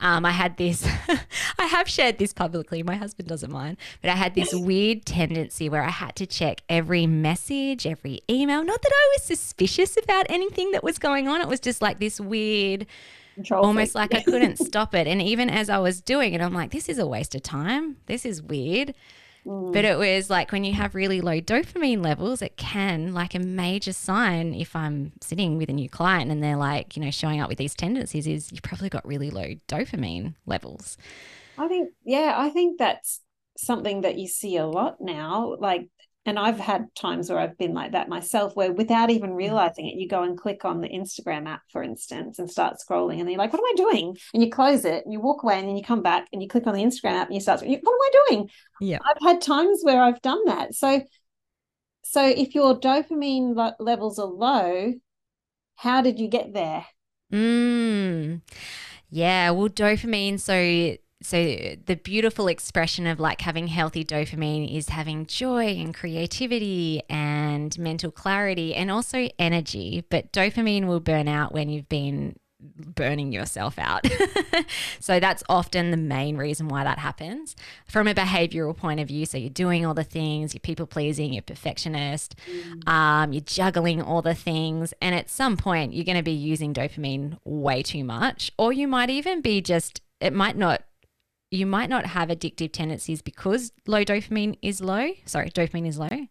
Um, 0.00 0.24
I 0.24 0.30
had 0.30 0.56
this, 0.56 0.86
I 1.58 1.66
have 1.66 1.88
shared 1.88 2.18
this 2.18 2.32
publicly. 2.32 2.82
My 2.82 2.96
husband 2.96 3.28
doesn't 3.28 3.50
mind, 3.50 3.76
but 4.00 4.10
I 4.10 4.14
had 4.14 4.34
this 4.34 4.54
weird 4.54 5.04
tendency 5.04 5.68
where 5.68 5.82
I 5.82 5.90
had 5.90 6.16
to 6.16 6.26
check 6.26 6.62
every 6.68 7.06
message, 7.06 7.86
every 7.86 8.20
email. 8.28 8.64
Not 8.64 8.80
that 8.80 8.92
I 8.92 9.14
was 9.16 9.24
suspicious 9.24 9.96
about 10.02 10.26
anything 10.30 10.72
that 10.72 10.82
was 10.82 10.98
going 10.98 11.28
on. 11.28 11.40
It 11.40 11.48
was 11.48 11.60
just 11.60 11.82
like 11.82 12.00
this 12.00 12.18
weird, 12.18 12.86
Control 13.34 13.64
almost 13.64 13.94
like 13.94 14.14
I 14.14 14.22
couldn't 14.22 14.56
stop 14.66 14.94
it. 14.94 15.06
And 15.06 15.20
even 15.20 15.50
as 15.50 15.68
I 15.68 15.78
was 15.78 16.00
doing 16.00 16.32
it, 16.32 16.40
I'm 16.40 16.54
like, 16.54 16.70
this 16.70 16.88
is 16.88 16.98
a 16.98 17.06
waste 17.06 17.34
of 17.34 17.42
time. 17.42 17.96
This 18.06 18.24
is 18.24 18.42
weird. 18.42 18.94
Mm. 19.46 19.72
But 19.72 19.84
it 19.84 19.98
was 19.98 20.28
like 20.28 20.52
when 20.52 20.64
you 20.64 20.74
have 20.74 20.94
really 20.94 21.20
low 21.20 21.40
dopamine 21.40 22.02
levels, 22.04 22.42
it 22.42 22.56
can 22.56 23.14
like 23.14 23.34
a 23.34 23.38
major 23.38 23.92
sign 23.92 24.54
if 24.54 24.76
I'm 24.76 25.12
sitting 25.20 25.56
with 25.56 25.68
a 25.68 25.72
new 25.72 25.88
client 25.88 26.30
and 26.30 26.42
they're 26.42 26.56
like, 26.56 26.96
you 26.96 27.02
know, 27.02 27.10
showing 27.10 27.40
up 27.40 27.48
with 27.48 27.58
these 27.58 27.74
tendencies 27.74 28.26
is 28.26 28.52
you've 28.52 28.62
probably 28.62 28.88
got 28.88 29.06
really 29.06 29.30
low 29.30 29.54
dopamine 29.68 30.34
levels. 30.46 30.98
I 31.56 31.68
think, 31.68 31.90
yeah, 32.04 32.34
I 32.36 32.50
think 32.50 32.78
that's 32.78 33.20
something 33.56 34.02
that 34.02 34.18
you 34.18 34.26
see 34.26 34.56
a 34.56 34.66
lot 34.66 34.96
now. 35.00 35.56
Like, 35.58 35.88
and 36.26 36.38
I've 36.38 36.60
had 36.60 36.94
times 36.94 37.30
where 37.30 37.38
I've 37.38 37.56
been 37.56 37.72
like 37.72 37.92
that 37.92 38.08
myself, 38.08 38.54
where 38.54 38.72
without 38.72 39.10
even 39.10 39.34
realizing 39.34 39.86
it, 39.86 39.96
you 39.96 40.06
go 40.06 40.22
and 40.22 40.36
click 40.36 40.64
on 40.64 40.80
the 40.80 40.88
Instagram 40.88 41.48
app, 41.48 41.62
for 41.70 41.82
instance, 41.82 42.38
and 42.38 42.50
start 42.50 42.76
scrolling, 42.76 43.20
and 43.20 43.28
you're 43.30 43.38
like, 43.38 43.52
"What 43.52 43.60
am 43.60 43.64
I 43.64 43.92
doing?" 43.92 44.16
And 44.34 44.42
you 44.42 44.50
close 44.50 44.84
it, 44.84 45.04
and 45.04 45.12
you 45.12 45.20
walk 45.20 45.42
away, 45.42 45.58
and 45.58 45.68
then 45.68 45.76
you 45.76 45.82
come 45.82 46.02
back, 46.02 46.28
and 46.32 46.42
you 46.42 46.48
click 46.48 46.66
on 46.66 46.74
the 46.74 46.82
Instagram 46.82 47.12
app, 47.12 47.28
and 47.28 47.34
you 47.34 47.40
start, 47.40 47.60
"What 47.62 47.68
am 47.70 47.80
I 47.86 48.10
doing?" 48.28 48.50
Yeah. 48.80 48.98
I've 49.04 49.22
had 49.26 49.40
times 49.40 49.80
where 49.82 50.02
I've 50.02 50.20
done 50.20 50.44
that. 50.44 50.74
So, 50.74 51.02
so 52.02 52.26
if 52.26 52.54
your 52.54 52.78
dopamine 52.78 53.54
le- 53.54 53.76
levels 53.78 54.18
are 54.18 54.26
low, 54.26 54.92
how 55.76 56.02
did 56.02 56.18
you 56.18 56.28
get 56.28 56.52
there? 56.52 56.84
Mm. 57.32 58.42
Yeah, 59.08 59.50
well, 59.50 59.68
dopamine. 59.68 60.38
So, 60.38 60.96
so 61.22 61.36
the 61.86 62.00
beautiful 62.02 62.48
expression 62.48 63.06
of 63.06 63.20
like 63.20 63.42
having 63.42 63.66
healthy 63.66 64.04
dopamine 64.04 64.74
is 64.74 64.88
having 64.88 65.26
joy 65.26 65.66
and 65.66 65.94
creativity 65.94 67.02
and 67.10 67.78
mental 67.78 68.10
clarity 68.10 68.74
and 68.74 68.90
also 68.90 69.28
energy. 69.38 70.04
But 70.08 70.32
dopamine 70.32 70.86
will 70.86 71.00
burn 71.00 71.28
out 71.28 71.52
when 71.52 71.68
you've 71.68 71.88
been 71.88 72.36
burning 72.60 73.32
yourself 73.32 73.78
out. 73.78 74.06
so 75.00 75.20
that's 75.20 75.42
often 75.48 75.90
the 75.90 75.96
main 75.96 76.36
reason 76.36 76.68
why 76.68 76.84
that 76.84 76.98
happens 76.98 77.56
from 77.86 78.06
a 78.08 78.14
behavioral 78.14 78.76
point 78.76 79.00
of 79.00 79.08
view. 79.08 79.26
So 79.26 79.38
you're 79.38 79.50
doing 79.50 79.84
all 79.84 79.94
the 79.94 80.04
things, 80.04 80.54
you're 80.54 80.60
people 80.60 80.86
pleasing, 80.86 81.32
you're 81.32 81.42
perfectionist, 81.42 82.34
um, 82.86 83.32
you're 83.32 83.42
juggling 83.42 84.02
all 84.02 84.22
the 84.22 84.34
things, 84.34 84.94
and 85.00 85.14
at 85.14 85.30
some 85.30 85.56
point 85.56 85.94
you're 85.94 86.04
going 86.04 86.16
to 86.16 86.22
be 86.22 86.32
using 86.32 86.74
dopamine 86.74 87.38
way 87.44 87.82
too 87.82 88.04
much, 88.04 88.50
or 88.58 88.72
you 88.72 88.88
might 88.88 89.10
even 89.10 89.40
be 89.40 89.60
just 89.60 90.00
it 90.20 90.32
might 90.34 90.56
not. 90.56 90.82
You 91.50 91.66
might 91.66 91.90
not 91.90 92.06
have 92.06 92.28
addictive 92.28 92.72
tendencies 92.72 93.22
because 93.22 93.72
low 93.86 94.04
dopamine 94.04 94.56
is 94.62 94.80
low. 94.80 95.10
Sorry, 95.24 95.50
dopamine 95.50 95.86
is 95.86 95.98
low 95.98 96.28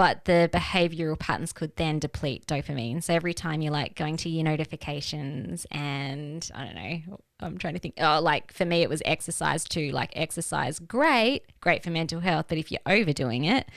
but 0.00 0.24
the 0.24 0.48
behavioral 0.50 1.18
patterns 1.18 1.52
could 1.52 1.76
then 1.76 1.98
deplete 1.98 2.46
dopamine. 2.46 3.02
So 3.02 3.12
every 3.12 3.34
time 3.34 3.60
you're 3.60 3.70
like 3.70 3.94
going 3.96 4.16
to 4.16 4.30
your 4.30 4.44
notifications 4.44 5.66
and 5.70 6.50
I 6.54 6.64
don't 6.64 6.74
know, 6.74 7.20
I'm 7.38 7.58
trying 7.58 7.74
to 7.74 7.80
think, 7.80 7.96
oh, 7.98 8.18
like 8.18 8.50
for 8.50 8.64
me, 8.64 8.80
it 8.80 8.88
was 8.88 9.02
exercise 9.04 9.62
too. 9.62 9.90
Like 9.90 10.10
exercise, 10.16 10.78
great, 10.78 11.42
great 11.60 11.82
for 11.82 11.90
mental 11.90 12.20
health. 12.20 12.46
But 12.48 12.56
if 12.56 12.72
you're 12.72 12.80
overdoing 12.86 13.44
it, 13.44 13.68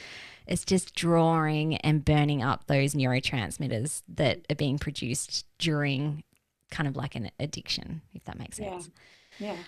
it's 0.47 0.63
just 0.63 0.95
drawing 0.95 1.75
and 1.75 2.05
burning 2.05 2.41
up 2.41 2.67
those 2.67 2.93
neurotransmitters 2.93 4.03
that 4.07 4.45
are 4.49 4.55
being 4.55 4.79
produced 4.79 5.45
during 5.59 6.23
kind 6.71 6.87
of 6.87 6.95
like 6.95 7.15
an 7.15 7.31
addiction, 7.37 8.01
if 8.13 8.23
that 8.23 8.39
makes 8.39 8.55
sense. 8.55 8.69
Yeah. 8.69 8.79
sense. 8.79 8.91
Yeah. 9.39 9.63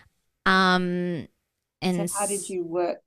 Um, 0.46 1.28
and 1.82 1.98
so 1.98 2.08
how 2.14 2.26
did 2.26 2.50
you 2.50 2.64
work 2.64 3.02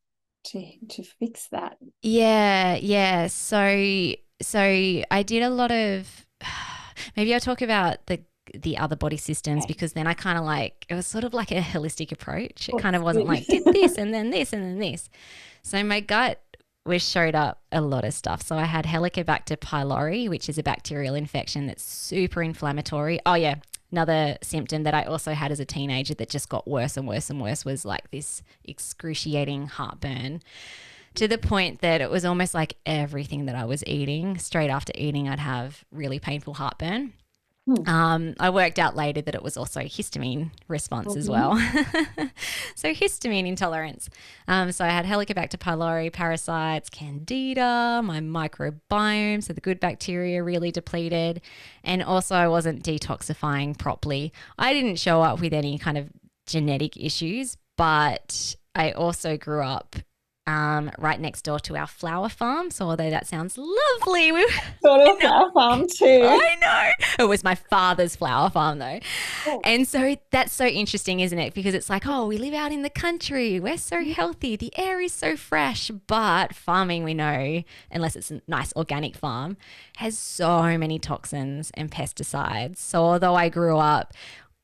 to 0.45 0.73
to 0.91 1.03
fix 1.03 1.49
that? 1.49 1.79
Yeah, 2.03 2.77
yeah. 2.77 3.27
So 3.27 4.15
so 4.41 4.61
I 4.61 5.23
did 5.25 5.43
a 5.43 5.51
lot 5.51 5.71
of 5.73 6.27
maybe 7.17 7.35
I'll 7.35 7.41
talk 7.41 7.63
about 7.63 8.07
the 8.07 8.21
the 8.55 8.79
other 8.79 8.97
body 8.97 9.19
systems 9.19 9.67
Okay. 9.67 9.67
because 9.67 9.93
then 9.93 10.07
I 10.07 10.15
kind 10.15 10.39
of 10.39 10.45
like 10.45 10.87
it 10.89 10.95
was 10.95 11.07
sort 11.07 11.25
of 11.25 11.35
like 11.35 11.51
a 11.51 11.61
holistic 11.61 12.13
approach. 12.13 12.69
It 12.69 12.73
Oh, 12.73 12.79
kind 12.79 12.97
of 12.97 13.03
wasn't 13.03 13.27
like 13.27 13.49
did 13.49 13.71
this 13.73 13.99
and 13.99 14.13
then 14.15 14.31
this 14.31 14.53
and 14.53 14.63
then 14.63 14.79
this. 14.79 15.11
So 15.63 15.83
my 15.85 16.01
gut 16.01 16.41
was 16.87 17.03
showed 17.09 17.35
up 17.35 17.63
a 17.73 17.81
lot 17.83 18.05
of 18.05 18.15
stuff. 18.15 18.43
So 18.43 18.57
I 18.57 18.65
had 18.65 18.87
Helicobacter 18.87 19.57
pylori, 19.59 20.29
which 20.29 20.49
is 20.49 20.59
a 20.59 20.63
bacterial 20.63 21.15
infection 21.15 21.67
that's 21.67 21.83
super 21.85 22.43
inflammatory. 22.43 23.21
Oh 23.27 23.35
yeah, 23.35 23.57
another 23.91 24.39
symptom 24.43 24.83
that 24.83 24.95
I 24.95 25.05
also 25.05 25.33
had 25.33 25.51
as 25.51 25.61
a 25.61 25.65
teenager 25.65 26.15
that 26.15 26.29
just 26.29 26.49
got 26.49 26.69
worse 26.69 26.97
and 26.97 27.07
worse 27.07 27.31
and 27.31 27.41
worse 27.41 27.65
was 27.65 27.85
like 27.85 28.11
this 28.11 28.43
excruciating 28.65 29.67
heartburn 29.67 30.43
to 31.15 31.27
the 31.27 31.39
point 31.39 31.81
that 31.81 32.01
it 32.01 32.11
was 32.11 32.25
almost 32.25 32.55
like 32.55 32.77
everything 32.87 33.47
that 33.47 33.57
I 33.57 33.65
was 33.65 33.83
eating, 33.87 34.39
straight 34.39 34.71
after 34.71 34.93
eating, 34.95 35.29
I'd 35.29 35.41
have 35.41 35.85
really 35.91 36.19
painful 36.19 36.55
heartburn. 36.55 37.13
Hmm. 37.69 37.87
Um, 37.87 38.35
I 38.41 38.49
worked 38.49 38.79
out 38.79 38.97
later 38.97 39.21
that 39.21 39.35
it 39.35 39.43
was 39.43 39.59
also 39.59 39.81
histamine 39.81 40.53
response 40.69 41.15
as 41.15 41.29
Mhm. 41.29 41.33
well. 41.33 42.31
so 42.75 42.95
histamine 42.95 43.47
intolerance. 43.47 44.09
Um, 44.47 44.73
so 44.73 44.87
I 44.87 44.89
had 44.89 45.05
Helicobacter 45.05 45.59
pylori, 45.59 46.11
parasites, 46.11 46.89
candida, 46.89 48.01
my 48.03 48.21
microbiome, 48.21 49.45
so 49.45 49.53
the 49.53 49.61
good 49.61 49.81
bacteria 49.81 50.43
really 50.43 50.71
depleted, 50.71 51.43
and 51.85 52.03
also 52.03 52.35
I 52.35 52.49
wasn't 52.49 52.83
detoxifying 52.83 53.77
properly. 53.77 54.33
I 54.59 54.73
didn't 54.73 54.97
show 54.99 55.21
up 55.21 55.39
with 55.41 55.53
any 55.53 55.77
kind 55.79 55.99
of 55.99 56.09
genetic 56.47 56.97
issues, 56.97 57.59
but 57.77 58.57
I 58.75 58.93
also 58.93 59.37
grew 59.37 59.63
up 59.63 59.97
um, 60.49 60.91
right 60.99 61.21
next 61.21 61.43
door 61.43 61.61
to 61.61 61.77
our 61.77 61.87
flower 61.87 62.31
farm. 62.31 62.71
So 62.71 62.87
although 62.87 63.11
that 63.11 63.27
sounds 63.27 63.59
lovely, 63.59 64.33
we 64.33 64.49
Sort 64.83 65.07
of 65.09 65.23
our 65.23 65.53
farm 65.53 65.87
too. 65.87 66.23
I 66.25 66.57
know. 66.59 67.25
It 67.25 67.29
was 67.29 67.45
my 67.45 67.55
father's 67.55 68.17
flower 68.17 68.49
farm, 68.49 68.79
though. 68.79 68.99
Oh. 69.47 69.61
And 69.63 69.87
so 69.87 70.17
that's 70.31 70.53
so 70.53 70.65
interesting, 70.65 71.21
isn't 71.21 71.39
it? 71.39 71.53
Because 71.53 71.75
it's 71.75 71.91
like, 71.91 72.07
oh, 72.07 72.27
we 72.27 72.39
live 72.39 72.55
out 72.55 72.73
in 72.73 72.81
the 72.81 72.91
country. 72.91 73.61
We're 73.61 73.77
so 73.77 74.03
healthy. 74.03 74.57
The 74.57 74.73
air 74.79 75.01
is 75.01 75.13
so 75.13 75.37
fresh. 75.37 75.91
But 76.07 76.55
farming, 76.55 77.05
we 77.05 77.13
know, 77.13 77.63
unless 77.91 78.17
it's 78.17 78.31
a 78.31 78.41
nice 78.49 78.73
organic 78.75 79.17
farm, 79.17 79.59
has 79.97 80.17
so 80.17 80.79
many 80.79 80.99
toxins 80.99 81.71
and 81.75 81.91
pesticides. 81.91 82.79
So 82.79 83.05
although 83.05 83.35
I 83.35 83.51
grew 83.51 83.77
up 83.77 84.15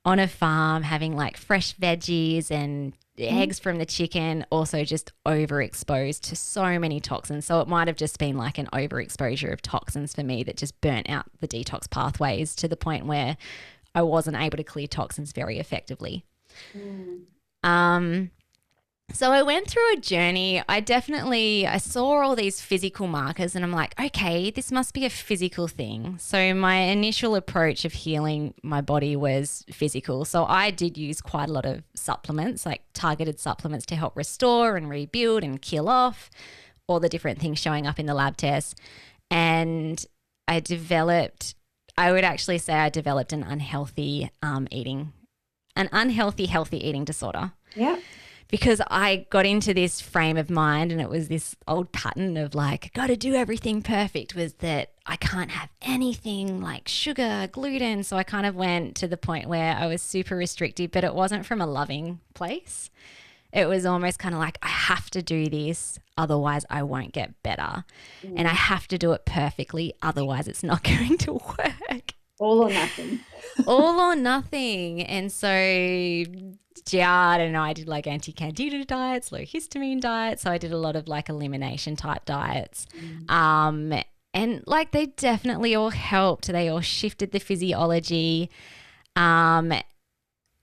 on 0.07 0.19
a 0.19 0.29
farm 0.29 0.83
having 0.83 1.15
like 1.15 1.37
fresh 1.37 1.77
veggies 1.77 2.51
and 2.51 2.95
eggs 3.19 3.59
from 3.59 3.79
the 3.79 3.87
chicken 3.87 4.45
also 4.51 4.85
just 4.85 5.13
overexposed 5.27 6.21
to 6.23 6.37
so 6.37 6.79
many 6.79 7.01
toxins. 7.01 7.47
So 7.47 7.61
it 7.61 7.69
might 7.69 7.89
have 7.89 7.97
just 7.97 8.19
been 8.19 8.37
like 8.37 8.59
an 8.59 8.69
overexposure 8.73 9.53
of 9.53 9.63
toxins 9.63 10.15
for 10.15 10.23
me 10.23 10.43
that 10.45 10.57
just 10.57 10.81
burnt 10.81 11.09
out 11.09 11.27
the 11.41 11.49
detox 11.49 11.89
pathways 11.89 12.55
to 12.57 12.69
the 12.69 12.77
point 12.77 13.07
where 13.07 13.37
i 13.95 14.03
wasn't 14.03 14.37
able 14.37 14.57
to 14.57 14.65
clear 14.65 14.87
toxins 14.87 15.33
very 15.33 15.59
effectively. 15.59 16.25
Mm. 16.77 17.23
um, 17.63 18.31
so 19.15 19.31
I 19.31 19.43
went 19.43 19.69
through 19.69 19.93
a 19.93 19.97
journey. 19.97 20.61
I 20.69 20.81
definitely 20.81 21.67
I 21.67 21.79
saw 21.79 22.23
all 22.23 22.35
these 22.35 22.61
physical 22.61 23.07
markers 23.07 23.55
and 23.55 23.65
I'm 23.65 23.73
like, 23.73 23.99
okay, 23.99 24.51
this 24.51 24.73
must 24.73 24.93
be 24.93 25.05
a 25.05 25.11
physical 25.11 25.69
thing. 25.69 26.17
So 26.19 26.53
my 26.53 26.75
initial 26.75 27.37
approach 27.37 27.85
of 27.85 27.93
healing 27.93 28.55
my 28.63 28.81
body 28.81 29.15
was 29.15 29.65
physical. 29.71 30.25
So 30.25 30.45
I 30.47 30.71
did 30.71 30.99
use 30.99 31.21
quite 31.21 31.49
a 31.49 31.53
lot 31.53 31.65
of 31.65 31.85
supplements, 31.95 32.67
like 32.67 32.83
targeted 32.93 33.39
supplements 33.39 33.87
to 33.87 33.97
help 33.97 34.17
restore 34.17 34.77
and 34.77 34.91
rebuild 34.91 35.45
and 35.45 35.63
kill 35.63 35.89
off 35.89 36.29
all 36.89 36.99
the 36.99 37.09
different 37.09 37.39
things 37.39 37.61
showing 37.61 37.87
up 37.87 38.01
in 38.01 38.07
the 38.07 38.15
lab 38.15 38.37
tests. 38.37 38.75
And 39.31 40.05
I 40.49 40.59
developed 40.59 41.55
I 41.97 42.11
would 42.11 42.25
actually 42.25 42.59
say 42.59 42.75
I 42.75 42.89
developed 42.89 43.33
an 43.33 43.45
unhealthy 43.45 44.29
um, 44.43 44.67
eating 44.73 45.13
an 45.77 45.89
unhealthy 45.93 46.47
healthy 46.47 46.85
eating 46.85 47.05
disorder 47.05 47.53
Yeah. 47.77 47.99
Because 48.55 48.81
I 48.89 49.27
got 49.31 49.47
into 49.47 49.75
this 49.75 50.01
frame 50.01 50.37
of 50.37 50.49
mind 50.49 50.93
and 50.93 51.01
it 51.01 51.09
was 51.11 51.27
this 51.27 51.57
old 51.67 51.91
pattern 51.91 52.37
of 52.37 52.55
like, 52.55 52.93
got 52.95 53.09
to 53.09 53.17
do 53.17 53.35
everything 53.35 53.83
perfect 53.83 54.37
was 54.37 54.55
that 54.55 54.93
I 55.07 55.17
can't 55.17 55.51
have 55.51 55.71
anything 55.83 56.61
like 56.63 56.87
sugar, 56.87 57.49
gluten. 57.51 58.05
So 58.05 58.17
I 58.17 58.23
kind 58.23 58.47
of 58.47 58.55
went 58.55 58.95
to 58.99 59.09
the 59.09 59.17
point 59.17 59.49
where 59.49 59.75
I 59.75 59.89
was 59.89 60.01
super 60.03 60.37
restrictive, 60.37 60.93
but 60.93 61.03
it 61.03 61.17
wasn't 61.17 61.45
from 61.45 61.61
a 61.61 61.67
loving 61.67 62.21
place. 62.35 62.91
It 63.53 63.67
was 63.67 63.85
almost 63.85 64.21
kind 64.21 64.37
of 64.37 64.41
like, 64.41 64.57
I 64.63 64.69
have 64.69 65.11
to 65.11 65.21
do 65.21 65.49
this, 65.49 65.99
otherwise, 66.17 66.65
I 66.71 66.85
won't 66.85 67.11
get 67.13 67.43
better. 67.43 67.85
And 68.23 68.47
I 68.47 68.55
have 68.55 68.87
to 68.87 68.99
do 68.99 69.11
it 69.15 69.25
perfectly, 69.25 69.95
otherwise, 70.01 70.47
it's 70.47 70.63
not 70.63 70.85
going 70.93 71.19
to 71.19 71.33
work 71.33 72.15
All 72.39 72.63
or 72.63 72.71
nothing. 72.71 73.19
all 73.67 73.99
or 73.99 74.15
nothing. 74.15 75.03
And 75.03 75.33
so 75.33 75.49
Giard 76.87 77.41
and 77.41 77.57
I 77.57 77.73
did 77.73 77.89
like 77.89 78.07
anti 78.07 78.33
candida 78.33 78.85
diets, 78.85 79.33
low 79.33 79.41
histamine 79.41 80.01
diets. 80.01 80.43
So 80.43 80.51
I 80.51 80.59
did 80.59 80.73
a 80.73 80.79
lot 80.79 80.97
of 80.97 81.09
like 81.09 81.29
elimination 81.29 81.97
type 81.97 82.25
diets. 82.25 82.87
Um, 83.29 83.95
and 84.35 84.63
like 84.67 84.91
they 84.91 85.07
definitely 85.07 85.75
all 85.75 85.91
helped. 85.91 86.49
They 86.49 86.69
all 86.69 86.81
shifted 86.81 87.33
the 87.33 87.39
physiology. 87.39 88.51
Um, 89.17 89.73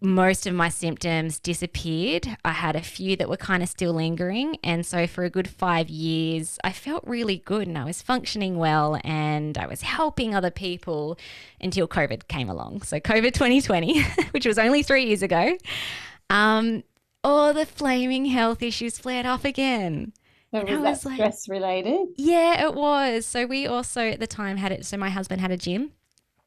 most 0.03 0.47
of 0.47 0.53
my 0.55 0.67
symptoms 0.67 1.39
disappeared. 1.39 2.27
I 2.43 2.53
had 2.53 2.75
a 2.75 2.81
few 2.81 3.15
that 3.17 3.29
were 3.29 3.38
kind 3.38 3.62
of 3.62 3.69
still 3.69 3.93
lingering. 3.93 4.57
And 4.63 4.84
so 4.84 5.05
for 5.05 5.23
a 5.23 5.29
good 5.29 5.47
five 5.47 5.89
years, 5.89 6.57
I 6.63 6.71
felt 6.71 7.03
really 7.05 7.38
good 7.38 7.67
and 7.67 7.77
I 7.77 7.86
was 7.86 8.01
functioning 8.01 8.57
well 8.57 8.99
and 9.03 9.57
I 9.60 9.67
was 9.67 9.84
helping 9.84 10.34
other 10.34 10.49
people 10.49 11.19
until 11.62 11.88
COVID 11.88 12.27
came 12.27 12.49
along. 12.49 12.81
So 12.81 12.99
COVID 12.99 13.34
2020, 13.34 14.01
which 14.31 14.47
was 14.47 14.57
only 14.57 14.81
three 14.81 15.05
years 15.05 15.21
ago, 15.21 15.55
um, 16.31 16.83
all 17.23 17.53
the 17.53 17.65
flaming 17.65 18.25
health 18.25 18.63
issues 18.63 18.97
flared 18.97 19.25
up 19.25 19.45
again. 19.45 20.13
And 20.53 20.63
was 20.63 20.79
that 20.79 20.81
was 20.81 21.05
like- 21.05 21.15
stress 21.15 21.49
related? 21.49 22.07
Yeah, 22.17 22.65
it 22.67 22.73
was. 22.73 23.25
So 23.25 23.45
we 23.45 23.67
also 23.67 24.01
at 24.09 24.19
the 24.19 24.27
time 24.27 24.57
had 24.57 24.71
it. 24.71 24.85
So 24.85 24.97
my 24.97 25.09
husband 25.09 25.41
had 25.41 25.51
a 25.51 25.57
gym. 25.57 25.91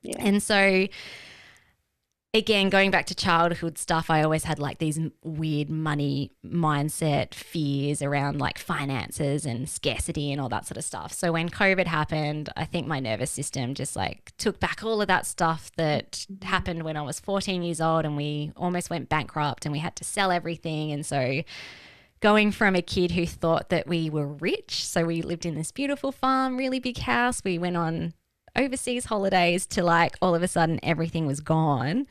Yeah. 0.02 0.16
And 0.18 0.42
so, 0.42 0.86
again, 2.34 2.68
going 2.68 2.90
back 2.90 3.06
to 3.06 3.14
childhood 3.14 3.78
stuff, 3.78 4.10
I 4.10 4.22
always 4.22 4.44
had 4.44 4.58
like 4.58 4.78
these 4.78 4.98
weird 5.22 5.70
money 5.70 6.32
mindset 6.44 7.32
fears 7.32 8.02
around 8.02 8.40
like 8.40 8.58
finances 8.58 9.46
and 9.46 9.68
scarcity 9.68 10.32
and 10.32 10.40
all 10.40 10.48
that 10.48 10.66
sort 10.66 10.76
of 10.76 10.84
stuff. 10.84 11.12
So, 11.12 11.32
when 11.32 11.48
COVID 11.48 11.86
happened, 11.86 12.50
I 12.56 12.64
think 12.64 12.86
my 12.88 12.98
nervous 12.98 13.30
system 13.30 13.74
just 13.74 13.94
like 13.94 14.32
took 14.36 14.58
back 14.58 14.82
all 14.82 15.00
of 15.00 15.06
that 15.08 15.26
stuff 15.26 15.70
that 15.76 16.26
happened 16.42 16.82
when 16.82 16.96
I 16.96 17.02
was 17.02 17.20
14 17.20 17.62
years 17.62 17.80
old 17.80 18.04
and 18.04 18.16
we 18.16 18.52
almost 18.56 18.90
went 18.90 19.08
bankrupt 19.08 19.64
and 19.64 19.72
we 19.72 19.78
had 19.78 19.94
to 19.96 20.04
sell 20.04 20.32
everything. 20.32 20.90
And 20.90 21.06
so, 21.06 21.42
going 22.20 22.50
from 22.50 22.74
a 22.74 22.82
kid 22.82 23.12
who 23.12 23.26
thought 23.26 23.68
that 23.68 23.86
we 23.86 24.10
were 24.10 24.26
rich, 24.26 24.84
so 24.84 25.04
we 25.04 25.22
lived 25.22 25.46
in 25.46 25.54
this 25.54 25.70
beautiful 25.70 26.10
farm, 26.10 26.56
really 26.56 26.80
big 26.80 26.98
house, 26.98 27.42
we 27.44 27.58
went 27.58 27.76
on 27.76 28.12
overseas 28.56 29.06
holidays 29.06 29.66
to 29.66 29.82
like 29.82 30.16
all 30.22 30.34
of 30.34 30.42
a 30.42 30.48
sudden 30.48 30.80
everything 30.82 31.26
was 31.26 31.40
gone. 31.40 32.06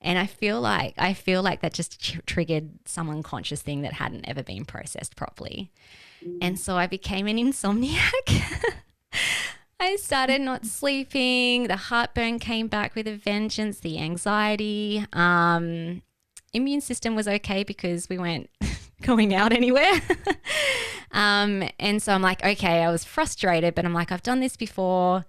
And 0.00 0.18
I 0.18 0.26
feel 0.26 0.60
like 0.60 0.94
I 0.98 1.14
feel 1.14 1.42
like 1.42 1.60
that 1.62 1.72
just 1.72 2.02
tr- 2.02 2.20
triggered 2.26 2.70
some 2.84 3.10
unconscious 3.10 3.62
thing 3.62 3.82
that 3.82 3.94
hadn't 3.94 4.28
ever 4.28 4.42
been 4.42 4.64
processed 4.64 5.16
properly. 5.16 5.70
And 6.40 6.58
so 6.58 6.76
I 6.76 6.86
became 6.86 7.26
an 7.26 7.36
insomniac. 7.36 8.42
I 9.80 9.96
started 9.96 10.40
not 10.40 10.64
sleeping. 10.64 11.68
The 11.68 11.76
heartburn 11.76 12.38
came 12.38 12.66
back 12.66 12.94
with 12.94 13.06
a 13.06 13.14
vengeance. 13.14 13.80
The 13.80 13.98
anxiety. 13.98 15.04
Um, 15.12 16.02
immune 16.52 16.80
system 16.80 17.14
was 17.14 17.28
okay 17.28 17.62
because 17.62 18.08
we 18.08 18.18
weren't 18.18 18.48
going 19.02 19.34
out 19.34 19.52
anywhere. 19.52 19.92
um, 21.12 21.68
and 21.78 22.02
so 22.02 22.12
I'm 22.12 22.22
like, 22.22 22.44
okay, 22.44 22.82
I 22.82 22.90
was 22.90 23.04
frustrated, 23.04 23.74
but 23.74 23.84
I'm 23.84 23.92
like, 23.94 24.10
I've 24.10 24.22
done 24.22 24.40
this 24.40 24.56
before. 24.56 25.26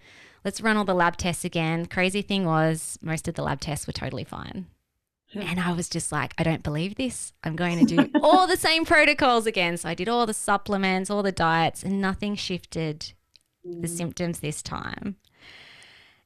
Let's 0.47 0.61
run 0.61 0.77
all 0.77 0.85
the 0.85 0.93
lab 0.93 1.17
tests 1.17 1.43
again. 1.43 1.87
Crazy 1.87 2.21
thing 2.21 2.45
was, 2.45 2.97
most 3.01 3.27
of 3.27 3.35
the 3.35 3.43
lab 3.43 3.59
tests 3.59 3.85
were 3.85 3.91
totally 3.91 4.23
fine. 4.23 4.67
And 5.33 5.59
I 5.59 5.73
was 5.73 5.89
just 5.89 6.09
like, 6.09 6.33
I 6.37 6.43
don't 6.43 6.63
believe 6.63 6.95
this. 6.95 7.33
I'm 7.43 7.57
going 7.57 7.85
to 7.85 7.95
do 7.97 8.09
all 8.23 8.47
the 8.47 8.55
same 8.55 8.85
protocols 8.85 9.45
again. 9.45 9.75
So 9.75 9.89
I 9.89 9.93
did 9.93 10.07
all 10.07 10.25
the 10.25 10.33
supplements, 10.33 11.09
all 11.09 11.21
the 11.21 11.33
diets, 11.33 11.83
and 11.83 11.99
nothing 11.99 12.35
shifted 12.35 13.11
the 13.65 13.89
mm. 13.89 13.89
symptoms 13.89 14.39
this 14.39 14.61
time. 14.61 15.17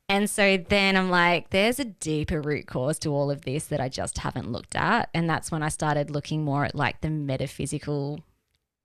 And 0.07 0.29
so 0.29 0.55
then 0.55 0.95
I'm 0.95 1.09
like, 1.09 1.49
there's 1.49 1.79
a 1.79 1.85
deeper 1.85 2.41
root 2.41 2.67
cause 2.67 2.99
to 2.99 3.09
all 3.09 3.31
of 3.31 3.41
this 3.41 3.65
that 3.65 3.81
I 3.81 3.89
just 3.89 4.19
haven't 4.19 4.51
looked 4.51 4.75
at. 4.75 5.09
And 5.15 5.27
that's 5.27 5.49
when 5.49 5.63
I 5.63 5.69
started 5.69 6.11
looking 6.11 6.43
more 6.43 6.63
at 6.63 6.75
like 6.75 7.01
the 7.01 7.09
metaphysical 7.09 8.19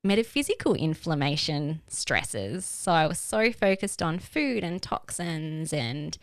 metaphysical 0.07 0.75
inflammation 0.75 1.83
stresses. 1.89 2.65
So 2.65 2.93
I 2.93 3.07
was 3.07 3.19
so 3.19 3.53
focused 3.53 4.03
on 4.03 4.19
food 4.19 4.63
and 4.65 4.83
toxins 4.83 5.73
and 5.73 6.17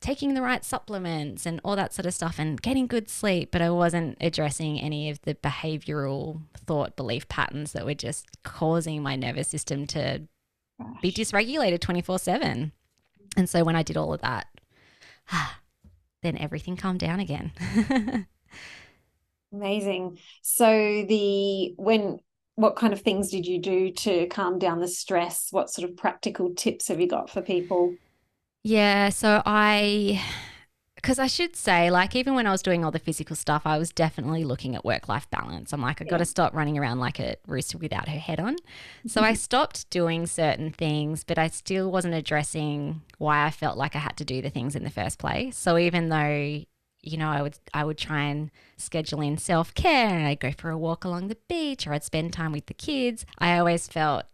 taking 0.00 0.34
the 0.34 0.42
right 0.42 0.64
supplements 0.64 1.46
and 1.46 1.60
all 1.64 1.76
that 1.76 1.94
sort 1.94 2.04
of 2.04 2.12
stuff 2.12 2.38
and 2.38 2.60
getting 2.60 2.86
good 2.86 3.08
sleep, 3.08 3.50
but 3.50 3.62
I 3.62 3.70
wasn't 3.70 4.18
addressing 4.20 4.78
any 4.78 5.08
of 5.08 5.22
the 5.22 5.34
behavioral 5.34 6.42
thought 6.54 6.94
belief 6.94 7.26
patterns 7.28 7.72
that 7.72 7.86
were 7.86 7.94
just 7.94 8.26
causing 8.42 9.02
my 9.02 9.16
nervous 9.16 9.48
system 9.48 9.86
to 9.88 10.22
Gosh. 10.78 11.00
be 11.00 11.10
dysregulated 11.10 11.80
24 11.80 12.18
7. 12.18 12.72
And 13.36 13.48
so 13.48 13.64
when 13.64 13.76
I 13.76 13.82
did 13.82 13.96
all 13.96 14.12
of 14.12 14.20
that, 14.20 14.46
then 16.22 16.36
everything 16.36 16.76
calmed 16.76 17.00
down 17.00 17.20
again. 17.20 17.52
Amazing. 19.54 20.18
So 20.42 20.66
the 21.08 21.74
when 21.76 22.18
what 22.56 22.76
kind 22.76 22.92
of 22.92 23.00
things 23.00 23.30
did 23.30 23.46
you 23.46 23.58
do 23.58 23.90
to 23.90 24.26
calm 24.28 24.58
down 24.58 24.80
the 24.80 24.88
stress? 24.88 25.48
What 25.50 25.70
sort 25.70 25.88
of 25.88 25.96
practical 25.96 26.54
tips 26.54 26.88
have 26.88 27.00
you 27.00 27.08
got 27.08 27.30
for 27.30 27.42
people? 27.42 27.94
yeah. 28.62 29.10
So 29.10 29.42
I, 29.44 30.22
because 30.96 31.18
I 31.18 31.26
should 31.26 31.54
say, 31.54 31.90
like, 31.90 32.16
even 32.16 32.34
when 32.34 32.46
I 32.46 32.50
was 32.50 32.62
doing 32.62 32.82
all 32.84 32.90
the 32.90 32.98
physical 32.98 33.36
stuff, 33.36 33.62
I 33.66 33.76
was 33.76 33.90
definitely 33.90 34.44
looking 34.44 34.74
at 34.74 34.84
work 34.84 35.06
life 35.06 35.28
balance. 35.30 35.72
I'm 35.72 35.82
like, 35.82 36.00
I 36.00 36.04
got 36.04 36.18
to 36.18 36.24
stop 36.24 36.54
running 36.54 36.78
around 36.78 36.98
like 36.98 37.20
a 37.20 37.36
rooster 37.46 37.76
without 37.76 38.08
her 38.08 38.18
head 38.18 38.40
on. 38.40 38.56
So 39.06 39.20
I 39.20 39.32
mm-hmm. 39.32 39.36
stopped 39.36 39.90
doing 39.90 40.26
certain 40.26 40.70
things, 40.72 41.22
but 41.22 41.38
I 41.38 41.48
still 41.48 41.90
wasn't 41.90 42.14
addressing 42.14 43.02
why 43.18 43.44
I 43.44 43.50
felt 43.50 43.76
like 43.76 43.94
I 43.94 43.98
had 43.98 44.16
to 44.16 44.24
do 44.24 44.40
the 44.40 44.50
things 44.50 44.74
in 44.74 44.82
the 44.82 44.90
first 44.90 45.18
place. 45.18 45.58
So 45.58 45.76
even 45.76 46.08
though 46.08 46.64
you 47.06 47.16
know, 47.16 47.28
I 47.28 47.42
would 47.42 47.58
I 47.72 47.84
would 47.84 47.98
try 47.98 48.22
and 48.22 48.50
schedule 48.76 49.20
in 49.20 49.38
self 49.38 49.74
care 49.74 50.08
and 50.08 50.26
I'd 50.26 50.40
go 50.40 50.52
for 50.52 50.70
a 50.70 50.78
walk 50.78 51.04
along 51.04 51.28
the 51.28 51.38
beach 51.48 51.86
or 51.86 51.92
I'd 51.92 52.04
spend 52.04 52.32
time 52.32 52.52
with 52.52 52.66
the 52.66 52.74
kids. 52.74 53.26
I 53.38 53.58
always 53.58 53.86
felt 53.88 54.24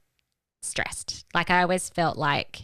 stressed. 0.62 1.24
Like 1.35 1.50
I 1.50 1.62
always 1.62 1.88
felt 1.88 2.16
like 2.16 2.62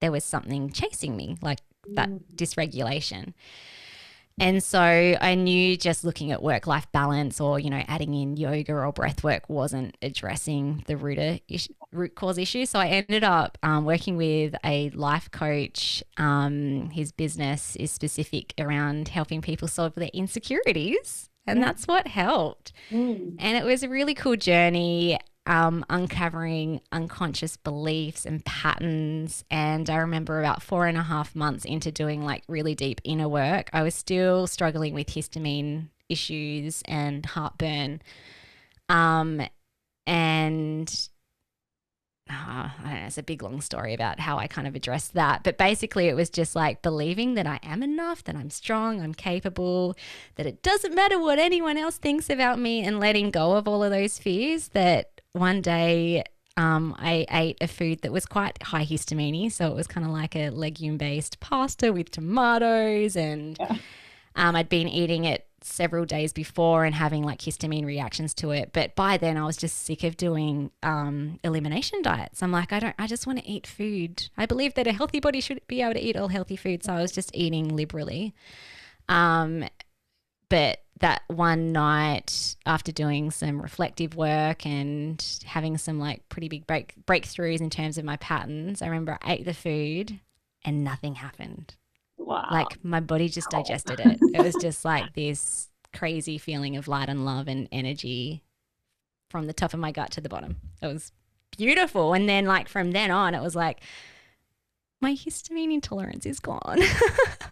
there 0.00 0.12
was 0.12 0.24
something 0.24 0.70
chasing 0.70 1.16
me, 1.16 1.36
like 1.42 1.58
that 1.94 2.08
Mm. 2.08 2.20
dysregulation. 2.34 3.34
And 4.40 4.62
so 4.62 4.80
I 4.80 5.34
knew 5.34 5.76
just 5.76 6.02
looking 6.02 6.32
at 6.32 6.42
work 6.42 6.66
life 6.66 6.90
balance 6.92 7.40
or, 7.40 7.60
you 7.60 7.68
know, 7.68 7.82
adding 7.86 8.14
in 8.14 8.38
yoga 8.38 8.72
or 8.72 8.90
breath 8.90 9.22
work 9.22 9.48
wasn't 9.48 9.96
addressing 10.00 10.82
the 10.86 10.96
root, 10.96 11.42
root 11.92 12.14
cause 12.14 12.38
issue. 12.38 12.64
So 12.64 12.78
I 12.78 12.86
ended 12.86 13.22
up 13.22 13.58
um, 13.62 13.84
working 13.84 14.16
with 14.16 14.54
a 14.64 14.88
life 14.90 15.30
coach. 15.30 16.02
Um, 16.16 16.88
his 16.90 17.12
business 17.12 17.76
is 17.76 17.90
specific 17.90 18.54
around 18.58 19.08
helping 19.08 19.42
people 19.42 19.68
solve 19.68 19.94
their 19.94 20.10
insecurities. 20.14 21.28
And 21.46 21.62
that's 21.62 21.86
what 21.88 22.06
helped. 22.06 22.72
Mm. 22.90 23.34
And 23.38 23.56
it 23.56 23.64
was 23.64 23.82
a 23.82 23.88
really 23.88 24.14
cool 24.14 24.36
journey, 24.36 25.18
um, 25.46 25.84
uncovering 25.90 26.80
unconscious 26.92 27.56
beliefs 27.56 28.24
and 28.24 28.44
patterns. 28.44 29.44
And 29.50 29.88
I 29.88 29.96
remember 29.96 30.38
about 30.38 30.62
four 30.62 30.86
and 30.86 30.98
a 30.98 31.02
half 31.02 31.34
months 31.34 31.64
into 31.64 31.90
doing 31.90 32.22
like 32.22 32.44
really 32.48 32.74
deep 32.74 33.00
inner 33.04 33.28
work, 33.28 33.70
I 33.72 33.82
was 33.82 33.94
still 33.94 34.46
struggling 34.46 34.94
with 34.94 35.08
histamine 35.08 35.88
issues 36.08 36.82
and 36.86 37.24
heartburn. 37.24 38.02
Um, 38.88 39.42
and 40.06 41.08
I 42.28 42.70
don't 42.84 42.92
know, 42.92 43.06
it's 43.06 43.18
a 43.18 43.22
big 43.22 43.42
long 43.42 43.60
story 43.60 43.94
about 43.94 44.20
how 44.20 44.38
I 44.38 44.46
kind 44.46 44.68
of 44.68 44.76
addressed 44.76 45.14
that. 45.14 45.42
But 45.42 45.58
basically, 45.58 46.08
it 46.08 46.14
was 46.14 46.30
just 46.30 46.54
like 46.54 46.82
believing 46.82 47.34
that 47.34 47.46
I 47.46 47.58
am 47.62 47.82
enough, 47.82 48.22
that 48.24 48.36
I'm 48.36 48.50
strong, 48.50 49.00
I'm 49.00 49.14
capable, 49.14 49.96
that 50.36 50.46
it 50.46 50.62
doesn't 50.62 50.94
matter 50.94 51.18
what 51.18 51.38
anyone 51.38 51.76
else 51.76 51.98
thinks 51.98 52.30
about 52.30 52.58
me, 52.58 52.82
and 52.82 53.00
letting 53.00 53.30
go 53.30 53.52
of 53.52 53.66
all 53.66 53.82
of 53.82 53.90
those 53.90 54.18
fears. 54.18 54.68
That 54.68 55.19
one 55.32 55.60
day 55.62 56.24
um, 56.56 56.94
I 56.98 57.26
ate 57.30 57.58
a 57.60 57.68
food 57.68 58.02
that 58.02 58.12
was 58.12 58.26
quite 58.26 58.62
high 58.62 58.84
histamine. 58.84 59.50
So 59.50 59.68
it 59.68 59.74
was 59.74 59.86
kind 59.86 60.06
of 60.06 60.12
like 60.12 60.34
a 60.36 60.50
legume 60.50 60.96
based 60.98 61.40
pasta 61.40 61.92
with 61.92 62.10
tomatoes. 62.10 63.16
And 63.16 63.56
Yeah. 63.58 63.76
um, 64.36 64.56
I'd 64.56 64.68
been 64.68 64.88
eating 64.88 65.24
it 65.24 65.46
several 65.62 66.04
days 66.06 66.32
before 66.32 66.84
and 66.84 66.94
having 66.94 67.22
like 67.22 67.40
histamine 67.40 67.84
reactions 67.84 68.34
to 68.34 68.50
it. 68.50 68.70
But 68.72 68.94
by 68.96 69.16
then 69.18 69.36
I 69.36 69.44
was 69.44 69.56
just 69.56 69.84
sick 69.84 70.02
of 70.04 70.16
doing 70.16 70.70
um, 70.82 71.38
elimination 71.44 72.02
diets. 72.02 72.42
I'm 72.42 72.50
like, 72.52 72.72
I 72.72 72.80
don't, 72.80 72.94
I 72.98 73.06
just 73.06 73.26
want 73.26 73.38
to 73.38 73.46
eat 73.48 73.66
food. 73.66 74.28
I 74.36 74.46
believe 74.46 74.74
that 74.74 74.86
a 74.86 74.92
healthy 74.92 75.20
body 75.20 75.40
should 75.40 75.60
be 75.66 75.82
able 75.82 75.94
to 75.94 76.00
eat 76.00 76.16
all 76.16 76.28
healthy 76.28 76.56
food. 76.56 76.82
So 76.82 76.94
I 76.94 77.00
was 77.02 77.12
just 77.12 77.30
eating 77.34 77.74
liberally. 77.76 78.34
Um, 79.08 79.64
but 80.50 80.80
that 81.00 81.22
one 81.28 81.72
night 81.72 82.56
after 82.66 82.92
doing 82.92 83.30
some 83.30 83.60
reflective 83.60 84.14
work 84.14 84.66
and 84.66 85.38
having 85.46 85.78
some 85.78 85.98
like 85.98 86.28
pretty 86.28 86.48
big 86.48 86.66
break 86.66 86.94
breakthroughs 87.06 87.62
in 87.62 87.70
terms 87.70 87.96
of 87.96 88.04
my 88.04 88.16
patterns, 88.18 88.82
I 88.82 88.86
remember 88.86 89.18
I 89.22 89.34
ate 89.34 89.46
the 89.46 89.54
food 89.54 90.20
and 90.62 90.84
nothing 90.84 91.14
happened. 91.14 91.74
Wow. 92.18 92.46
Like 92.50 92.84
my 92.84 93.00
body 93.00 93.30
just 93.30 93.48
digested 93.48 93.98
it. 94.00 94.18
It 94.34 94.44
was 94.44 94.54
just 94.60 94.84
like 94.84 95.14
this 95.14 95.68
crazy 95.94 96.36
feeling 96.36 96.76
of 96.76 96.86
light 96.86 97.08
and 97.08 97.24
love 97.24 97.48
and 97.48 97.66
energy 97.72 98.44
from 99.30 99.46
the 99.46 99.54
top 99.54 99.72
of 99.72 99.80
my 99.80 99.92
gut 99.92 100.10
to 100.12 100.20
the 100.20 100.28
bottom. 100.28 100.56
It 100.82 100.86
was 100.86 101.12
beautiful. 101.56 102.12
And 102.12 102.28
then 102.28 102.44
like 102.44 102.68
from 102.68 102.92
then 102.92 103.10
on, 103.10 103.34
it 103.34 103.40
was 103.40 103.56
like 103.56 103.80
my 105.00 105.14
histamine 105.14 105.72
intolerance 105.72 106.26
is 106.26 106.40
gone. 106.40 106.80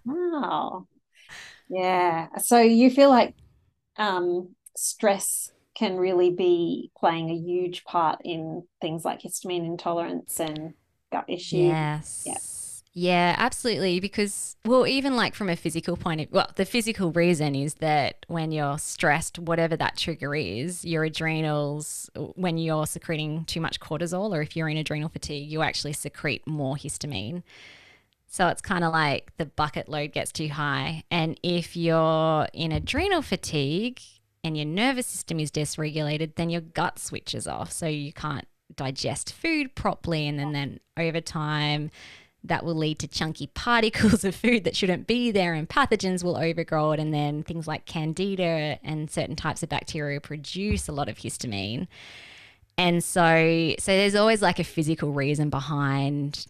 Wow. 0.05 0.87
Yeah. 1.69 2.29
So 2.39 2.61
you 2.61 2.91
feel 2.91 3.11
like 3.11 3.35
um, 3.97 4.55
stress 4.77 5.53
can 5.75 5.97
really 5.97 6.31
be 6.31 6.91
playing 6.99 7.31
a 7.31 7.37
huge 7.37 7.85
part 7.85 8.21
in 8.25 8.65
things 8.81 9.05
like 9.05 9.23
histamine 9.23 9.67
intolerance 9.67 10.41
and 10.41 10.75
gut 11.13 11.25
issues. 11.29 11.61
Yes. 11.61 12.25
Yeah. 12.27 12.39
Yeah, 12.95 13.37
absolutely. 13.39 14.01
Because, 14.01 14.57
well, 14.65 14.85
even 14.85 15.15
like 15.15 15.37
from 15.37 15.49
a 15.49 15.55
physical 15.55 15.97
point 15.97 16.21
of 16.21 16.33
well, 16.33 16.51
the 16.57 16.65
physical 16.65 17.13
reason 17.13 17.55
is 17.55 17.75
that 17.75 18.27
when 18.27 18.51
you're 18.51 18.77
stressed, 18.79 19.39
whatever 19.39 19.77
that 19.77 19.97
trigger 19.97 20.35
is, 20.35 20.85
your 20.85 21.05
adrenals, 21.05 22.11
when 22.35 22.59
you're 22.59 22.87
secreting 22.87 23.45
too 23.45 23.61
much 23.61 23.79
cortisol 23.79 24.35
or 24.35 24.43
if 24.43 24.57
you're 24.57 24.69
in 24.69 24.77
adrenal 24.77 25.09
fatigue, 25.09 25.49
you 25.49 25.63
actually 25.63 25.93
secrete 25.93 26.45
more 26.45 26.75
histamine. 26.75 27.45
So 28.29 28.49
it's 28.49 28.61
kind 28.61 28.85
of 28.85 28.93
like 28.93 29.33
the 29.39 29.47
bucket 29.47 29.89
load 29.89 30.13
gets 30.13 30.31
too 30.31 30.49
high. 30.49 31.03
And 31.11 31.41
if 31.43 31.77
you're 31.77 32.47
in 32.53 32.73
adrenal 32.73 33.23
fatigue 33.23 34.01
and 34.45 34.57
your 34.57 34.67
nervous 34.67 35.07
system 35.07 35.41
is 35.41 35.51
dysregulated, 35.51 36.35
then 36.37 36.51
your 36.51 36.61
gut 36.61 36.99
switches 36.99 37.49
off. 37.49 37.73
So 37.73 37.87
you 37.87 38.13
can't 38.13 38.47
digest 38.77 39.33
food 39.33 39.75
properly. 39.75 40.29
And 40.29 40.39
then, 40.39 40.53
then 40.53 40.81
over 40.99 41.23
time, 41.23 41.91
that 42.45 42.65
will 42.65 42.75
lead 42.75 42.99
to 43.01 43.09
chunky 43.09 43.47
particles 43.55 44.25
of 44.25 44.35
food 44.35 44.65
that 44.65 44.77
shouldn't 44.77 45.07
be 45.07 45.31
there, 45.31 45.55
and 45.55 45.69
pathogens 45.69 46.23
will 46.23 46.37
overgrow 46.37 46.93
it. 46.93 47.01
And 47.01 47.13
then 47.13 47.43
things 47.43 47.67
like 47.67 47.87
candida 47.87 48.79
and 48.85 49.11
certain 49.11 49.37
types 49.37 49.63
of 49.63 49.71
bacteria 49.71 50.21
produce 50.21 50.87
a 50.87 50.93
lot 50.93 51.09
of 51.09 51.17
histamine. 51.17 51.89
And 52.77 53.03
so, 53.03 53.75
so 53.79 53.91
there's 53.91 54.15
always 54.15 54.41
like 54.41 54.61
a 54.61 54.65
physical 54.65 55.13
reason 55.13 55.51
behind 55.51 56.47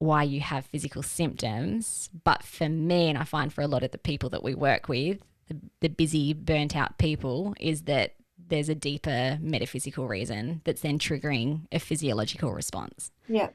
why 0.00 0.22
you 0.22 0.40
have 0.40 0.64
physical 0.66 1.02
symptoms. 1.02 2.08
But 2.24 2.42
for 2.42 2.68
me, 2.68 3.08
and 3.08 3.18
I 3.18 3.24
find 3.24 3.52
for 3.52 3.60
a 3.60 3.68
lot 3.68 3.82
of 3.84 3.92
the 3.92 3.98
people 3.98 4.30
that 4.30 4.42
we 4.42 4.54
work 4.54 4.88
with, 4.88 5.18
the, 5.46 5.56
the 5.80 5.88
busy, 5.88 6.32
burnt 6.32 6.74
out 6.74 6.98
people, 6.98 7.54
is 7.60 7.82
that 7.82 8.14
there's 8.48 8.70
a 8.70 8.74
deeper 8.74 9.38
metaphysical 9.42 10.08
reason 10.08 10.62
that's 10.64 10.80
then 10.80 10.98
triggering 10.98 11.66
a 11.70 11.78
physiological 11.78 12.52
response. 12.52 13.10
Yeah. 13.28 13.50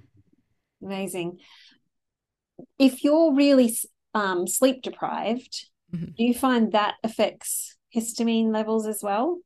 Amazing. 0.84 1.40
If 2.78 3.04
you're 3.04 3.34
really 3.34 3.76
um, 4.14 4.48
sleep 4.48 4.82
deprived, 4.82 5.66
Mhm. 5.94 6.16
do 6.16 6.24
you 6.24 6.34
find 6.34 6.72
that 6.72 6.96
affects 7.04 7.76
histamine 7.96 8.52
levels 8.52 8.86
as 8.88 9.02
well? 9.04 9.40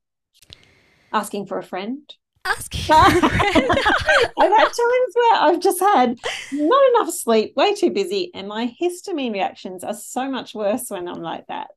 Asking 1.12 1.46
for 1.46 1.58
a 1.58 1.62
friend. 1.62 2.02
Ask 2.44 2.74
I've 2.90 3.20
had 3.20 4.64
times 4.64 5.14
where 5.14 5.34
I've 5.42 5.60
just 5.60 5.78
had 5.78 6.18
not 6.52 6.82
enough 6.90 7.12
sleep, 7.12 7.54
way 7.54 7.74
too 7.74 7.90
busy, 7.90 8.30
and 8.34 8.48
my 8.48 8.74
histamine 8.80 9.32
reactions 9.32 9.84
are 9.84 9.94
so 9.94 10.30
much 10.30 10.54
worse 10.54 10.86
when 10.88 11.06
I'm 11.06 11.20
like 11.22 11.46
that. 11.48 11.68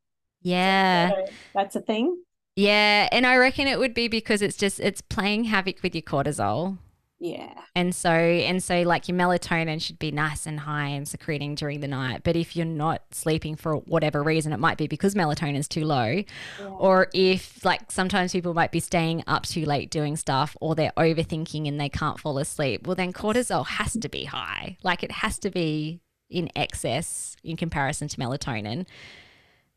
yeah. 0.42 1.10
So 1.10 1.26
that's 1.54 1.76
a 1.76 1.82
thing. 1.82 2.18
Yeah, 2.56 3.10
and 3.12 3.26
I 3.26 3.38
reckon 3.38 3.68
it 3.68 3.80
would 3.80 3.94
be 3.94 4.08
because 4.08 4.42
it's 4.42 4.56
just 4.56 4.80
it's 4.80 5.02
playing 5.02 5.46
havoc 5.46 5.84
with 5.84 5.96
your 5.96 6.04
cortisol. 6.04 6.78
Yeah. 7.24 7.54
And 7.74 7.96
so 7.96 8.10
and 8.10 8.62
so 8.62 8.82
like 8.82 9.08
your 9.08 9.18
melatonin 9.18 9.82
should 9.82 9.98
be 9.98 10.12
nice 10.12 10.46
and 10.46 10.60
high 10.60 10.88
and 10.88 11.08
secreting 11.08 11.56
during 11.56 11.80
the 11.80 11.88
night. 11.88 12.20
But 12.22 12.36
if 12.36 12.54
you're 12.54 12.66
not 12.66 13.02
sleeping 13.12 13.56
for 13.56 13.78
whatever 13.78 14.22
reason, 14.22 14.52
it 14.52 14.60
might 14.60 14.78
be 14.78 14.88
because 14.88 15.16
melatonin 15.16 15.56
is 15.56 15.70
too 15.70 15.86
low. 15.86 16.06
Yeah. 16.06 16.26
Or 16.68 17.08
if 17.14 17.64
like 17.64 17.90
sometimes 17.94 18.34
people 18.34 18.54
might 18.54 18.74
be 18.74 18.82
staying 18.82 19.24
up 19.26 19.46
too 19.46 19.64
late 19.64 19.90
doing 19.90 20.18
stuff 20.18 20.58
or 20.60 20.76
they're 20.76 20.92
overthinking 20.98 21.66
and 21.66 21.80
they 21.80 21.88
can't 21.88 22.20
fall 22.20 22.38
asleep. 22.40 22.86
Well 22.86 22.98
then 22.98 23.14
cortisol 23.14 23.66
has 23.68 23.94
to 23.94 24.10
be 24.10 24.26
high. 24.26 24.76
Like 24.84 25.02
it 25.02 25.12
has 25.12 25.40
to 25.40 25.50
be 25.50 26.02
in 26.30 26.50
excess 26.58 27.38
in 27.42 27.56
comparison 27.56 28.10
to 28.10 28.18
melatonin. 28.18 28.86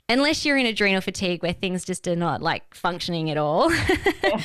Unless 0.08 0.44
you're 0.44 0.56
in 0.56 0.66
adrenal 0.66 1.00
fatigue 1.00 1.44
where 1.44 1.52
things 1.52 1.84
just 1.84 2.08
are 2.08 2.16
not 2.16 2.42
like 2.42 2.74
functioning 2.74 3.30
at 3.30 3.36
all. 3.36 3.70
Yeah. 4.24 4.40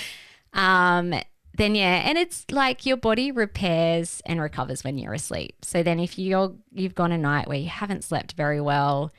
um 0.53 1.13
then 1.55 1.75
yeah, 1.75 2.03
and 2.05 2.17
it's 2.17 2.45
like 2.49 2.85
your 2.85 2.97
body 2.97 3.31
repairs 3.31 4.21
and 4.25 4.39
recovers 4.41 4.83
when 4.83 4.97
you're 4.97 5.13
asleep. 5.13 5.55
So 5.63 5.83
then 5.83 5.99
if 5.99 6.17
you're 6.17 6.53
you've 6.71 6.95
gone 6.95 7.11
a 7.11 7.17
night 7.17 7.47
where 7.47 7.57
you 7.57 7.69
haven't 7.69 8.03
slept 8.03 8.33
very 8.33 8.61
well, 8.61 9.11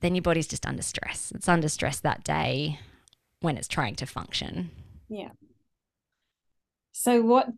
then 0.00 0.14
your 0.14 0.22
body's 0.22 0.46
just 0.46 0.66
under 0.66 0.82
stress. 0.82 1.32
It's 1.34 1.48
under 1.48 1.68
stress 1.68 2.00
that 2.00 2.24
day 2.24 2.78
when 3.40 3.56
it's 3.56 3.68
trying 3.68 3.96
to 3.96 4.06
function. 4.06 4.70
Yeah. 5.08 5.30
So 6.92 7.22
what 7.22 7.48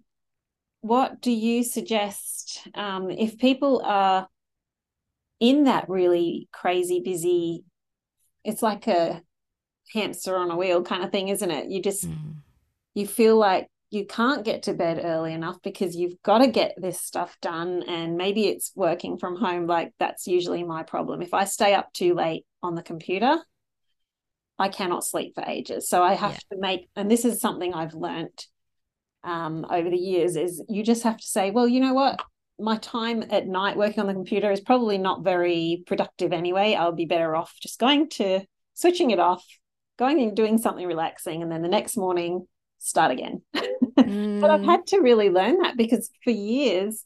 what 0.81 1.20
do 1.20 1.31
you 1.31 1.62
suggest 1.62 2.66
um, 2.74 3.11
if 3.11 3.38
people 3.38 3.83
are 3.85 4.28
in 5.38 5.64
that 5.64 5.88
really 5.88 6.48
crazy 6.52 7.00
busy? 7.05 7.64
It's 8.44 8.62
like 8.62 8.87
a 8.88 9.22
hamster 9.92 10.37
on 10.37 10.50
a 10.50 10.57
wheel 10.57 10.83
kind 10.83 11.05
of 11.05 11.12
thing, 11.12 11.28
isn't 11.28 11.50
it? 11.50 11.68
You 11.68 11.83
just 11.83 12.09
mm. 12.09 12.37
you 12.94 13.07
feel 13.07 13.37
like 13.37 13.68
you 13.92 14.07
can't 14.07 14.42
get 14.42 14.62
to 14.62 14.72
bed 14.72 15.02
early 15.05 15.35
enough 15.35 15.61
because 15.62 15.94
you've 15.94 16.20
got 16.22 16.38
to 16.38 16.46
get 16.46 16.74
this 16.78 16.98
stuff 16.98 17.37
done 17.42 17.85
and 17.87 18.16
maybe 18.16 18.46
it's 18.48 18.72
working 18.74 19.18
from 19.18 19.37
home 19.37 19.66
like 19.66 19.92
that's 19.98 20.26
usually 20.26 20.64
my 20.64 20.83
problem. 20.83 21.20
If 21.20 21.35
i 21.35 21.44
stay 21.44 21.74
up 21.74 21.92
too 21.92 22.14
late 22.14 22.46
on 22.62 22.74
the 22.74 22.83
computer 22.83 23.37
i 24.59 24.68
cannot 24.68 25.05
sleep 25.05 25.35
for 25.35 25.44
ages. 25.46 25.90
So 25.90 26.02
i 26.02 26.14
have 26.14 26.33
yeah. 26.33 26.57
to 26.57 26.59
make 26.59 26.88
and 26.96 27.11
this 27.11 27.26
is 27.26 27.40
something 27.40 27.74
i've 27.74 27.94
learned 27.94 28.46
um, 29.24 29.66
over 29.70 29.88
the 29.88 29.96
years 29.96 30.35
is 30.35 30.64
you 30.68 30.83
just 30.83 31.05
have 31.05 31.18
to 31.18 31.26
say 31.26 31.50
well 31.50 31.68
you 31.68 31.81
know 31.81 31.94
what? 31.94 32.20
My 32.59 32.78
time 32.78 33.24
at 33.31 33.46
night 33.46 33.76
working 33.76 34.00
on 34.00 34.07
the 34.07 34.14
computer 34.14 34.50
is 34.50 34.61
probably 34.61 34.96
not 34.96 35.22
very 35.22 35.83
productive 35.87 36.33
anyway. 36.33 36.74
I'll 36.74 36.92
be 36.92 37.07
better 37.07 37.37
off 37.37 37.52
just 37.61 37.78
going 37.78 38.09
to 38.11 38.40
switching 38.72 39.11
it 39.11 39.18
off 39.18 39.44
going 39.98 40.18
and 40.22 40.35
doing 40.35 40.57
something 40.57 40.87
relaxing 40.87 41.42
and 41.42 41.52
then 41.52 41.61
the 41.61 41.68
next 41.68 41.98
morning 41.98 42.46
start 42.83 43.12
again. 43.12 43.42
mm. 43.55 44.40
But 44.40 44.51
I've 44.51 44.61
mm. 44.61 44.66
had 44.66 44.87
to 44.88 45.01
really 45.01 45.31
learn 45.31 45.59
that 45.59 45.77
because 45.77 46.11
for 46.25 46.31
years, 46.31 47.05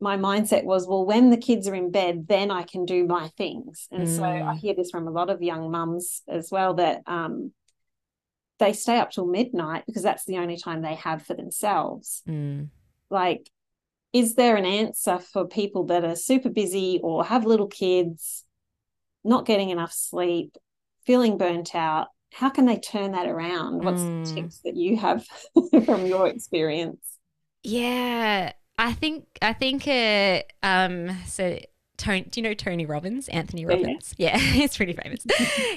my 0.00 0.16
mindset 0.16 0.64
was, 0.64 0.86
well, 0.86 1.06
when 1.06 1.30
the 1.30 1.36
kids 1.36 1.68
are 1.68 1.74
in 1.74 1.90
bed, 1.90 2.26
then 2.28 2.50
I 2.50 2.64
can 2.64 2.84
do 2.84 3.06
my 3.06 3.28
things. 3.36 3.88
And 3.90 4.06
mm. 4.06 4.16
so 4.16 4.24
I 4.24 4.54
mm. 4.54 4.58
hear 4.58 4.74
this 4.74 4.90
from 4.90 5.06
a 5.06 5.12
lot 5.12 5.30
of 5.30 5.42
young 5.42 5.70
mums 5.70 6.22
as 6.28 6.50
well 6.50 6.74
that 6.74 7.02
um, 7.06 7.52
they 8.58 8.72
stay 8.72 8.98
up 8.98 9.10
till 9.10 9.26
midnight 9.26 9.84
because 9.86 10.02
that's 10.02 10.24
the 10.24 10.38
only 10.38 10.56
time 10.56 10.82
they 10.82 10.96
have 10.96 11.24
for 11.24 11.34
themselves. 11.34 12.22
Mm. 12.28 12.68
Like, 13.08 13.48
is 14.12 14.34
there 14.34 14.56
an 14.56 14.66
answer 14.66 15.18
for 15.18 15.46
people 15.46 15.86
that 15.86 16.04
are 16.04 16.16
super 16.16 16.50
busy 16.50 17.00
or 17.02 17.24
have 17.24 17.46
little 17.46 17.66
kids, 17.66 18.44
not 19.24 19.46
getting 19.46 19.70
enough 19.70 19.92
sleep, 19.92 20.56
feeling 21.06 21.38
burnt 21.38 21.74
out? 21.74 22.08
How 22.34 22.50
can 22.50 22.66
they 22.66 22.78
turn 22.78 23.12
that 23.12 23.26
around? 23.26 23.84
What's 23.84 24.00
mm. 24.00 24.26
the 24.26 24.34
tips 24.34 24.58
that 24.64 24.76
you 24.76 24.96
have 24.96 25.24
from 25.84 26.04
your 26.04 26.26
experience? 26.26 27.18
Yeah, 27.62 28.52
I 28.76 28.92
think 28.92 29.26
I 29.40 29.52
think 29.52 29.86
uh, 29.86 30.42
um 30.62 31.16
so 31.26 31.58
Tony, 31.96 32.22
do 32.22 32.40
you 32.40 32.42
know 32.42 32.54
Tony 32.54 32.86
Robbins, 32.86 33.28
Anthony 33.28 33.64
Robbins? 33.64 34.14
Yeah, 34.18 34.36
yeah 34.36 34.38
he's 34.38 34.76
pretty 34.76 34.94
famous. 34.94 35.24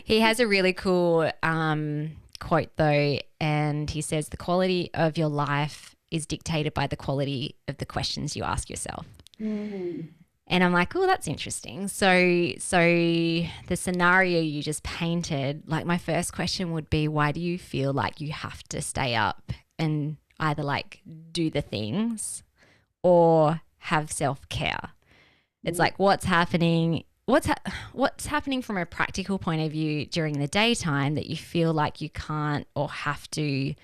he 0.04 0.20
has 0.20 0.40
a 0.40 0.48
really 0.48 0.74
cool 0.74 1.32
um 1.44 2.12
quote 2.40 2.76
though, 2.78 3.20
and 3.40 3.90
he 3.90 4.02
says 4.02 4.30
the 4.30 4.38
quality 4.38 4.90
of 4.96 5.18
your 5.18 5.30
life 5.30 5.96
is 6.10 6.26
dictated 6.26 6.74
by 6.74 6.88
the 6.88 6.96
quality 6.96 7.56
of 7.68 7.78
the 7.78 7.86
questions 7.86 8.36
you 8.36 8.44
ask 8.44 8.70
yourself. 8.70 9.06
Mm. 9.40 10.08
And 10.50 10.64
I'm 10.64 10.72
like, 10.72 10.96
oh, 10.96 11.06
that's 11.06 11.28
interesting. 11.28 11.90
So, 11.90 12.54
so 12.58 12.80
the 12.80 13.76
scenario 13.76 14.40
you 14.40 14.64
just 14.64 14.84
painted, 14.84 15.64
like 15.68 15.86
my 15.86 15.98
first 15.98 16.34
question 16.34 16.72
would 16.72 16.90
be, 16.90 17.08
why 17.08 17.34
do 17.34 17.42
you 17.42 17.60
feel 17.60 17.92
like 17.92 18.22
you 18.22 18.32
have 18.32 18.64
to 18.70 18.82
stay 18.82 19.14
up 19.14 19.52
and 19.78 20.16
either 20.40 20.64
like 20.64 21.02
do 21.32 21.50
the 21.50 21.62
things 21.62 22.44
or 23.04 23.62
have 23.80 24.10
self 24.10 24.48
care? 24.48 24.92
It's 25.66 25.78
mm. 25.78 25.82
like, 25.82 26.00
what's 26.00 26.26
happening? 26.26 27.04
What's 27.26 27.48
ha- 27.48 27.74
what's 27.92 28.28
happening 28.28 28.62
from 28.62 28.78
a 28.78 28.86
practical 28.86 29.38
point 29.38 29.62
of 29.62 29.74
view 29.74 30.06
during 30.06 30.40
the 30.40 30.48
daytime 30.48 31.16
that 31.16 31.26
you 31.26 31.36
feel 31.36 31.74
like 31.74 32.00
you 32.00 32.10
can't 32.10 32.66
or 32.74 32.88
have 32.88 33.30
to 33.32 33.76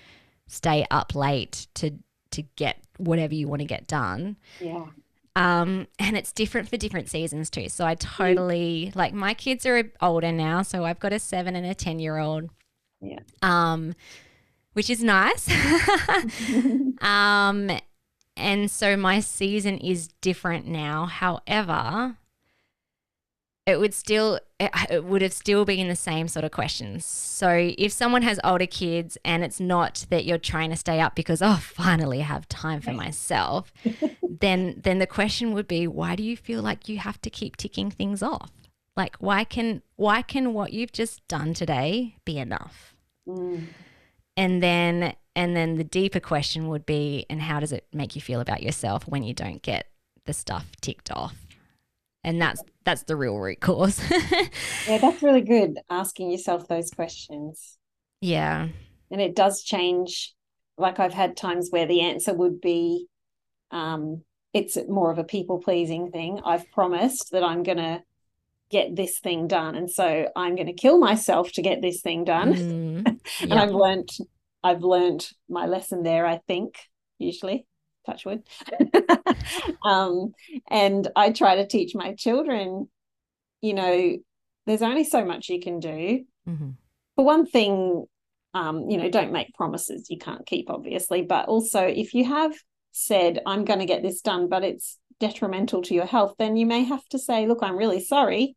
stay 0.47 0.85
up 0.89 1.13
late 1.13 1.67
to 1.73 1.91
to 2.31 2.41
get 2.55 2.77
whatever 2.97 3.35
you 3.35 3.49
want 3.49 3.59
to 3.59 3.65
get 3.65 3.85
done? 3.85 4.37
Yeah 4.61 4.85
um, 5.35 5.87
and 5.97 6.15
it's 6.15 6.31
different 6.31 6.69
for 6.69 6.77
different 6.77 7.09
seasons 7.09 7.49
too. 7.49 7.69
So 7.69 7.85
I 7.85 7.95
totally 7.95 8.91
like 8.95 9.13
my 9.13 9.33
kids 9.33 9.65
are 9.65 9.91
older 10.01 10.31
now, 10.31 10.61
so 10.61 10.85
I've 10.85 10.99
got 10.99 11.13
a 11.13 11.19
seven 11.19 11.55
and 11.55 11.65
a 11.65 11.73
ten 11.73 11.99
year 11.99 12.17
old. 12.17 12.49
Yeah. 13.01 13.19
Um, 13.41 13.95
which 14.73 14.89
is 14.89 15.03
nice. 15.03 15.49
um, 17.01 17.71
and 18.35 18.69
so 18.69 18.97
my 18.97 19.19
season 19.19 19.77
is 19.77 20.09
different 20.21 20.67
now. 20.67 21.05
However, 21.05 22.17
it 23.65 23.79
would 23.79 23.93
still 23.93 24.39
it 24.59 25.03
would 25.03 25.21
have 25.21 25.33
still 25.33 25.65
been 25.65 25.87
the 25.87 25.95
same 25.95 26.27
sort 26.27 26.45
of 26.45 26.51
questions. 26.51 27.05
So 27.05 27.73
if 27.77 27.91
someone 27.91 28.21
has 28.21 28.39
older 28.43 28.65
kids 28.65 29.17
and 29.23 29.43
it's 29.43 29.59
not 29.59 30.05
that 30.09 30.25
you're 30.25 30.37
trying 30.37 30.69
to 30.69 30.75
stay 30.75 30.99
up 30.99 31.15
because 31.15 31.41
oh 31.41 31.59
finally 31.61 32.19
I 32.19 32.25
have 32.25 32.47
time 32.49 32.81
for 32.81 32.91
myself, 32.91 33.71
then 34.29 34.81
then 34.83 34.99
the 34.99 35.07
question 35.07 35.53
would 35.53 35.67
be 35.67 35.87
why 35.87 36.15
do 36.15 36.23
you 36.23 36.35
feel 36.35 36.61
like 36.61 36.89
you 36.89 36.97
have 36.97 37.21
to 37.21 37.29
keep 37.29 37.55
ticking 37.55 37.89
things 37.89 38.21
off? 38.21 38.51
Like 38.97 39.15
why 39.17 39.43
can 39.45 39.81
why 39.95 40.21
can 40.21 40.53
what 40.53 40.73
you've 40.73 40.91
just 40.91 41.25
done 41.27 41.53
today 41.53 42.17
be 42.25 42.37
enough? 42.37 42.95
Mm. 43.27 43.67
And 44.35 44.61
then 44.61 45.15
and 45.35 45.55
then 45.55 45.77
the 45.77 45.85
deeper 45.85 46.19
question 46.19 46.67
would 46.67 46.85
be 46.85 47.25
and 47.29 47.41
how 47.41 47.61
does 47.61 47.71
it 47.71 47.87
make 47.93 48.15
you 48.15 48.21
feel 48.21 48.41
about 48.41 48.61
yourself 48.61 49.07
when 49.07 49.23
you 49.23 49.33
don't 49.33 49.61
get 49.61 49.87
the 50.25 50.33
stuff 50.33 50.67
ticked 50.81 51.11
off? 51.11 51.43
and 52.23 52.41
that's 52.41 52.63
that's 52.83 53.03
the 53.03 53.15
real 53.15 53.37
root 53.37 53.59
cause. 53.59 54.01
Yeah 54.87 54.97
that's 54.97 55.23
really 55.23 55.41
good 55.41 55.79
asking 55.89 56.31
yourself 56.31 56.67
those 56.67 56.91
questions. 56.91 57.77
Yeah. 58.21 58.69
And 59.11 59.21
it 59.21 59.35
does 59.35 59.63
change 59.63 60.33
like 60.75 60.99
i've 60.99 61.13
had 61.13 61.37
times 61.37 61.69
where 61.69 61.85
the 61.85 62.01
answer 62.01 62.33
would 62.33 62.59
be 62.59 63.05
um 63.69 64.23
it's 64.53 64.77
more 64.87 65.11
of 65.11 65.17
a 65.17 65.23
people 65.23 65.59
pleasing 65.59 66.11
thing. 66.11 66.39
I've 66.43 66.69
promised 66.71 67.31
that 67.31 67.43
i'm 67.43 67.63
going 67.63 67.77
to 67.77 68.01
get 68.69 68.95
this 68.95 69.19
thing 69.19 69.47
done 69.47 69.75
and 69.75 69.89
so 69.89 70.27
i'm 70.35 70.55
going 70.55 70.67
to 70.67 70.73
kill 70.73 70.97
myself 70.97 71.51
to 71.51 71.61
get 71.61 71.81
this 71.81 72.01
thing 72.01 72.23
done. 72.23 72.53
Mm, 72.53 73.19
and 73.41 73.53
i've 73.53 73.71
learned 73.71 74.09
i've 74.63 74.81
learned 74.81 75.29
my 75.47 75.67
lesson 75.67 76.01
there 76.01 76.25
i 76.25 76.39
think 76.47 76.79
usually 77.19 77.67
touch 78.05 78.25
wood. 78.25 78.43
um, 79.83 80.33
and 80.69 81.07
I 81.15 81.31
try 81.31 81.55
to 81.55 81.67
teach 81.67 81.95
my 81.95 82.13
children, 82.13 82.89
you 83.61 83.73
know, 83.73 84.17
there's 84.65 84.81
only 84.81 85.03
so 85.03 85.25
much 85.25 85.49
you 85.49 85.59
can 85.59 85.79
do. 85.79 86.25
Mm-hmm. 86.47 86.69
For 87.15 87.25
one 87.25 87.45
thing, 87.45 88.05
um, 88.53 88.89
you 88.89 88.97
know, 88.97 89.09
don't 89.09 89.31
make 89.31 89.53
promises 89.53 90.09
you 90.09 90.17
can't 90.17 90.45
keep, 90.45 90.69
obviously. 90.69 91.21
But 91.21 91.47
also, 91.47 91.81
if 91.83 92.13
you 92.13 92.25
have 92.25 92.53
said, 92.91 93.39
I'm 93.45 93.65
going 93.65 93.79
to 93.79 93.85
get 93.85 94.03
this 94.03 94.21
done, 94.21 94.47
but 94.49 94.63
it's 94.63 94.97
detrimental 95.19 95.81
to 95.83 95.93
your 95.93 96.05
health, 96.05 96.35
then 96.37 96.55
you 96.55 96.65
may 96.65 96.83
have 96.83 97.05
to 97.09 97.19
say, 97.19 97.47
look, 97.47 97.59
I'm 97.61 97.77
really 97.77 97.99
sorry, 97.99 98.55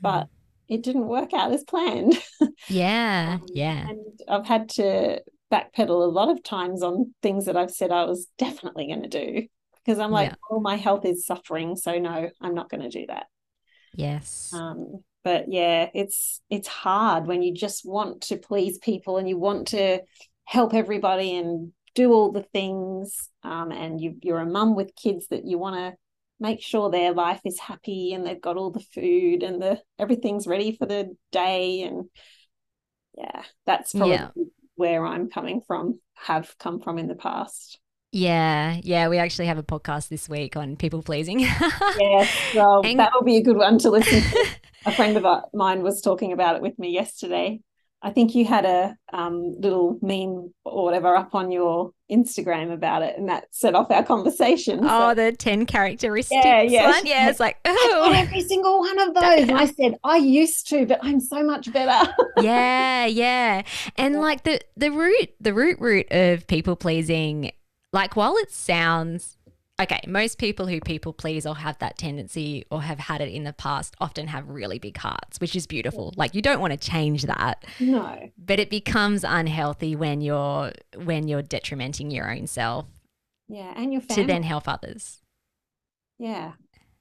but 0.00 0.24
mm-hmm. 0.24 0.74
it 0.74 0.82
didn't 0.82 1.06
work 1.06 1.32
out 1.32 1.52
as 1.52 1.64
planned. 1.64 2.18
Yeah. 2.68 3.38
um, 3.40 3.46
yeah. 3.52 3.88
And 3.88 4.20
I've 4.28 4.46
had 4.46 4.68
to 4.70 5.22
backpedal 5.52 6.02
a 6.02 6.10
lot 6.10 6.30
of 6.30 6.42
times 6.42 6.82
on 6.82 7.14
things 7.22 7.46
that 7.46 7.56
I've 7.56 7.70
said 7.70 7.90
I 7.90 8.04
was 8.04 8.28
definitely 8.38 8.86
going 8.86 9.02
to 9.02 9.08
do 9.08 9.46
because 9.84 9.98
I'm 9.98 10.10
like, 10.10 10.30
yeah. 10.30 10.36
oh, 10.50 10.60
my 10.60 10.76
health 10.76 11.04
is 11.04 11.26
suffering, 11.26 11.76
so 11.76 11.98
no, 11.98 12.30
I'm 12.40 12.54
not 12.54 12.70
going 12.70 12.82
to 12.82 12.88
do 12.88 13.06
that. 13.08 13.26
Yes. 13.94 14.52
Um, 14.54 15.02
but 15.24 15.46
yeah, 15.48 15.88
it's 15.94 16.40
it's 16.48 16.68
hard 16.68 17.26
when 17.26 17.42
you 17.42 17.52
just 17.52 17.84
want 17.84 18.22
to 18.22 18.36
please 18.36 18.78
people 18.78 19.18
and 19.18 19.28
you 19.28 19.38
want 19.38 19.68
to 19.68 20.00
help 20.44 20.74
everybody 20.74 21.36
and 21.36 21.72
do 21.94 22.12
all 22.12 22.32
the 22.32 22.42
things. 22.42 23.28
Um, 23.42 23.72
and 23.72 24.00
you 24.00 24.16
you're 24.22 24.38
a 24.38 24.46
mum 24.46 24.76
with 24.76 24.96
kids 24.96 25.26
that 25.28 25.44
you 25.44 25.58
want 25.58 25.76
to 25.76 25.98
make 26.38 26.62
sure 26.62 26.90
their 26.90 27.12
life 27.12 27.40
is 27.44 27.60
happy 27.60 28.14
and 28.14 28.26
they've 28.26 28.40
got 28.40 28.56
all 28.56 28.70
the 28.70 28.80
food 28.80 29.42
and 29.42 29.60
the 29.60 29.80
everything's 29.98 30.46
ready 30.46 30.74
for 30.74 30.86
the 30.86 31.14
day 31.30 31.82
and 31.82 32.06
yeah 33.16 33.42
that's 33.66 33.92
probably 33.92 34.14
yeah 34.14 34.30
where 34.80 35.04
I'm 35.04 35.28
coming 35.28 35.60
from, 35.66 36.00
have 36.14 36.56
come 36.58 36.80
from 36.80 36.98
in 36.98 37.06
the 37.06 37.14
past. 37.14 37.78
Yeah, 38.12 38.80
yeah, 38.82 39.08
we 39.08 39.18
actually 39.18 39.46
have 39.46 39.58
a 39.58 39.62
podcast 39.62 40.08
this 40.08 40.26
week 40.26 40.56
on 40.56 40.76
people 40.76 41.02
pleasing. 41.02 41.40
yes, 41.98 42.28
well, 42.54 42.82
that 42.82 43.10
will 43.14 43.22
be 43.22 43.36
a 43.36 43.42
good 43.42 43.58
one 43.58 43.78
to 43.78 43.90
listen 43.90 44.22
to. 44.22 44.46
a 44.86 44.92
friend 44.92 45.18
of 45.18 45.44
mine 45.52 45.82
was 45.82 46.00
talking 46.00 46.32
about 46.32 46.56
it 46.56 46.62
with 46.62 46.78
me 46.78 46.90
yesterday. 46.90 47.60
I 48.02 48.10
think 48.10 48.34
you 48.34 48.46
had 48.46 48.64
a 48.64 48.96
um, 49.12 49.56
little 49.60 49.98
meme 50.00 50.54
or 50.64 50.84
whatever 50.84 51.14
up 51.14 51.34
on 51.34 51.50
your 51.50 51.92
Instagram 52.10 52.72
about 52.72 53.02
it, 53.02 53.18
and 53.18 53.28
that 53.28 53.44
set 53.50 53.74
off 53.74 53.90
our 53.90 54.02
conversation. 54.02 54.80
Oh, 54.82 55.10
so. 55.10 55.14
the 55.14 55.32
10 55.32 55.66
characteristics 55.66 56.40
yeah, 56.44 56.62
yeah. 56.62 56.90
one? 56.90 57.06
Yeah, 57.06 57.28
it's 57.28 57.40
like, 57.40 57.58
oh. 57.66 58.12
every 58.14 58.40
single 58.42 58.78
one 58.78 58.98
of 59.00 59.14
those. 59.14 59.48
And 59.48 59.52
I 59.52 59.66
said, 59.66 59.96
I 60.02 60.16
used 60.16 60.68
to, 60.70 60.86
but 60.86 61.00
I'm 61.02 61.20
so 61.20 61.42
much 61.42 61.70
better. 61.72 62.10
yeah, 62.40 63.04
yeah. 63.04 63.62
And 63.96 64.14
yeah. 64.14 64.20
like 64.20 64.44
the, 64.44 64.60
the 64.76 64.90
root, 64.90 65.34
the 65.38 65.52
root 65.52 65.78
root 65.78 66.06
of 66.10 66.46
people 66.46 66.76
pleasing, 66.76 67.52
like 67.92 68.16
while 68.16 68.36
it 68.36 68.50
sounds 68.50 69.36
okay, 69.80 70.00
most 70.06 70.38
people 70.38 70.66
who 70.66 70.80
people 70.80 71.12
please 71.12 71.46
or 71.46 71.56
have 71.56 71.78
that 71.78 71.98
tendency 71.98 72.64
or 72.70 72.82
have 72.82 72.98
had 72.98 73.20
it 73.20 73.32
in 73.32 73.44
the 73.44 73.52
past 73.52 73.94
often 74.00 74.28
have 74.28 74.48
really 74.48 74.78
big 74.78 74.96
hearts, 74.96 75.40
which 75.40 75.56
is 75.56 75.66
beautiful. 75.66 76.12
Like 76.16 76.34
you 76.34 76.42
don't 76.42 76.60
want 76.60 76.72
to 76.72 76.76
change 76.76 77.24
that. 77.24 77.64
No. 77.78 78.30
But 78.38 78.60
it 78.60 78.70
becomes 78.70 79.24
unhealthy 79.24 79.96
when 79.96 80.20
you're 80.20 80.72
when 80.96 81.28
you're 81.28 81.42
detrimenting 81.42 82.10
your 82.10 82.30
own 82.30 82.46
self. 82.46 82.86
Yeah, 83.48 83.72
and 83.76 83.92
your 83.92 84.02
family. 84.02 84.22
To 84.22 84.26
then 84.26 84.42
help 84.42 84.68
others. 84.68 85.20
Yeah. 86.18 86.52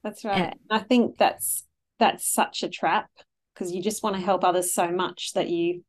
That's 0.03 0.23
right. 0.23 0.37
And, 0.37 0.55
I 0.69 0.79
think 0.79 1.17
that's 1.17 1.65
that's 1.99 2.25
such 2.25 2.63
a 2.63 2.69
trap 2.69 3.09
because 3.53 3.73
you 3.73 3.81
just 3.81 4.03
want 4.03 4.15
to 4.15 4.21
help 4.21 4.43
others 4.43 4.73
so 4.73 4.89
much 4.89 5.33
that 5.33 5.49
you 5.49 5.83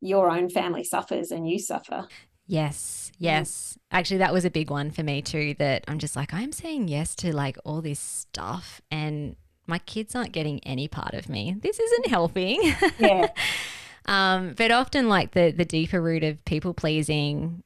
your 0.00 0.30
own 0.30 0.48
family 0.48 0.84
suffers 0.84 1.30
and 1.32 1.48
you 1.48 1.58
suffer. 1.58 2.06
Yes, 2.48 3.12
yes. 3.18 3.78
Actually, 3.92 4.18
that 4.18 4.32
was 4.32 4.46
a 4.46 4.50
big 4.50 4.70
one 4.70 4.90
for 4.90 5.02
me 5.02 5.20
too. 5.20 5.54
That 5.58 5.84
I'm 5.86 5.98
just 5.98 6.16
like, 6.16 6.32
I'm 6.32 6.50
saying 6.50 6.88
yes 6.88 7.14
to 7.16 7.34
like 7.34 7.58
all 7.64 7.82
this 7.82 8.00
stuff, 8.00 8.80
and 8.90 9.36
my 9.66 9.78
kids 9.78 10.14
aren't 10.14 10.32
getting 10.32 10.58
any 10.64 10.88
part 10.88 11.12
of 11.12 11.28
me. 11.28 11.54
This 11.60 11.78
isn't 11.78 12.06
helping. 12.08 12.74
Yeah. 12.98 13.28
um, 14.06 14.54
but 14.56 14.70
often, 14.70 15.10
like 15.10 15.32
the 15.32 15.50
the 15.50 15.66
deeper 15.66 16.00
root 16.00 16.24
of 16.24 16.42
people 16.46 16.72
pleasing, 16.72 17.62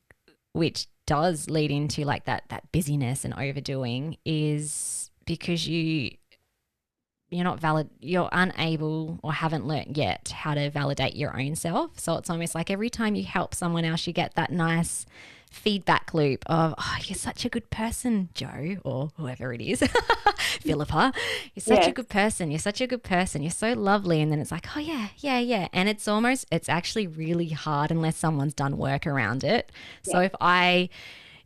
which 0.53 0.89
does 1.07 1.49
lead 1.49 1.71
into 1.71 2.05
like 2.05 2.25
that 2.25 2.43
that 2.49 2.71
busyness 2.73 3.25
and 3.25 3.35
overdoing, 3.35 4.17
is 4.25 5.13
because 5.27 5.69
you 5.69 6.11
you're 7.33 7.45
not 7.45 7.61
valid 7.61 7.89
you're 8.01 8.29
unable 8.33 9.19
or 9.23 9.33
haven't 9.33 9.67
learnt 9.67 9.97
yet 9.97 10.29
how 10.35 10.55
to 10.55 10.71
validate 10.71 11.17
your 11.17 11.39
own 11.39 11.55
self. 11.55 11.99
So 11.99 12.17
it's 12.17 12.31
almost 12.31 12.55
like 12.55 12.71
every 12.71 12.91
time 12.91 13.15
you 13.15 13.25
help 13.25 13.55
someone 13.55 13.85
else 13.85 14.07
you 14.07 14.13
get 14.13 14.35
that 14.35 14.53
nice 14.53 15.07
feedback 15.51 16.15
loop 16.15 16.43
of 16.47 16.75
oh 16.79 16.97
you're 17.03 17.15
such 17.15 17.45
a 17.45 17.49
good 17.51 17.69
person 17.69 18.31
Jo 18.35 18.77
or 18.85 19.13
whoever 19.17 19.53
it 19.53 19.61
is. 19.61 19.81
Filipa 20.61 21.13
you're 21.55 21.63
such 21.63 21.87
a 21.87 21.93
good 21.93 22.09
person 22.09 22.51
you're 22.51 22.59
such 22.59 22.81
a 22.81 22.87
good 22.87 23.03
person 23.03 23.43
you're 23.43 23.51
so 23.51 23.73
lovely. 23.73 24.21
And 24.21 24.31
then 24.31 24.41
it's 24.41 24.53
like 24.53 24.67
oh 24.77 24.81
yeah 24.81 25.09
yeah 25.19 25.39
yeah. 25.39 25.69
And 25.73 25.89
it's 25.89 26.07
almost 26.09 26.47
it's 26.51 26.69
actually 26.69 27.07
really 27.07 27.49
hard 27.49 27.91
unless 27.91 28.17
someone's 28.17 28.55
done 28.55 28.77
work 28.77 29.07
around 29.07 29.45
it. 29.45 29.73
So 30.03 30.21
if 30.21 30.35
i 30.41 30.89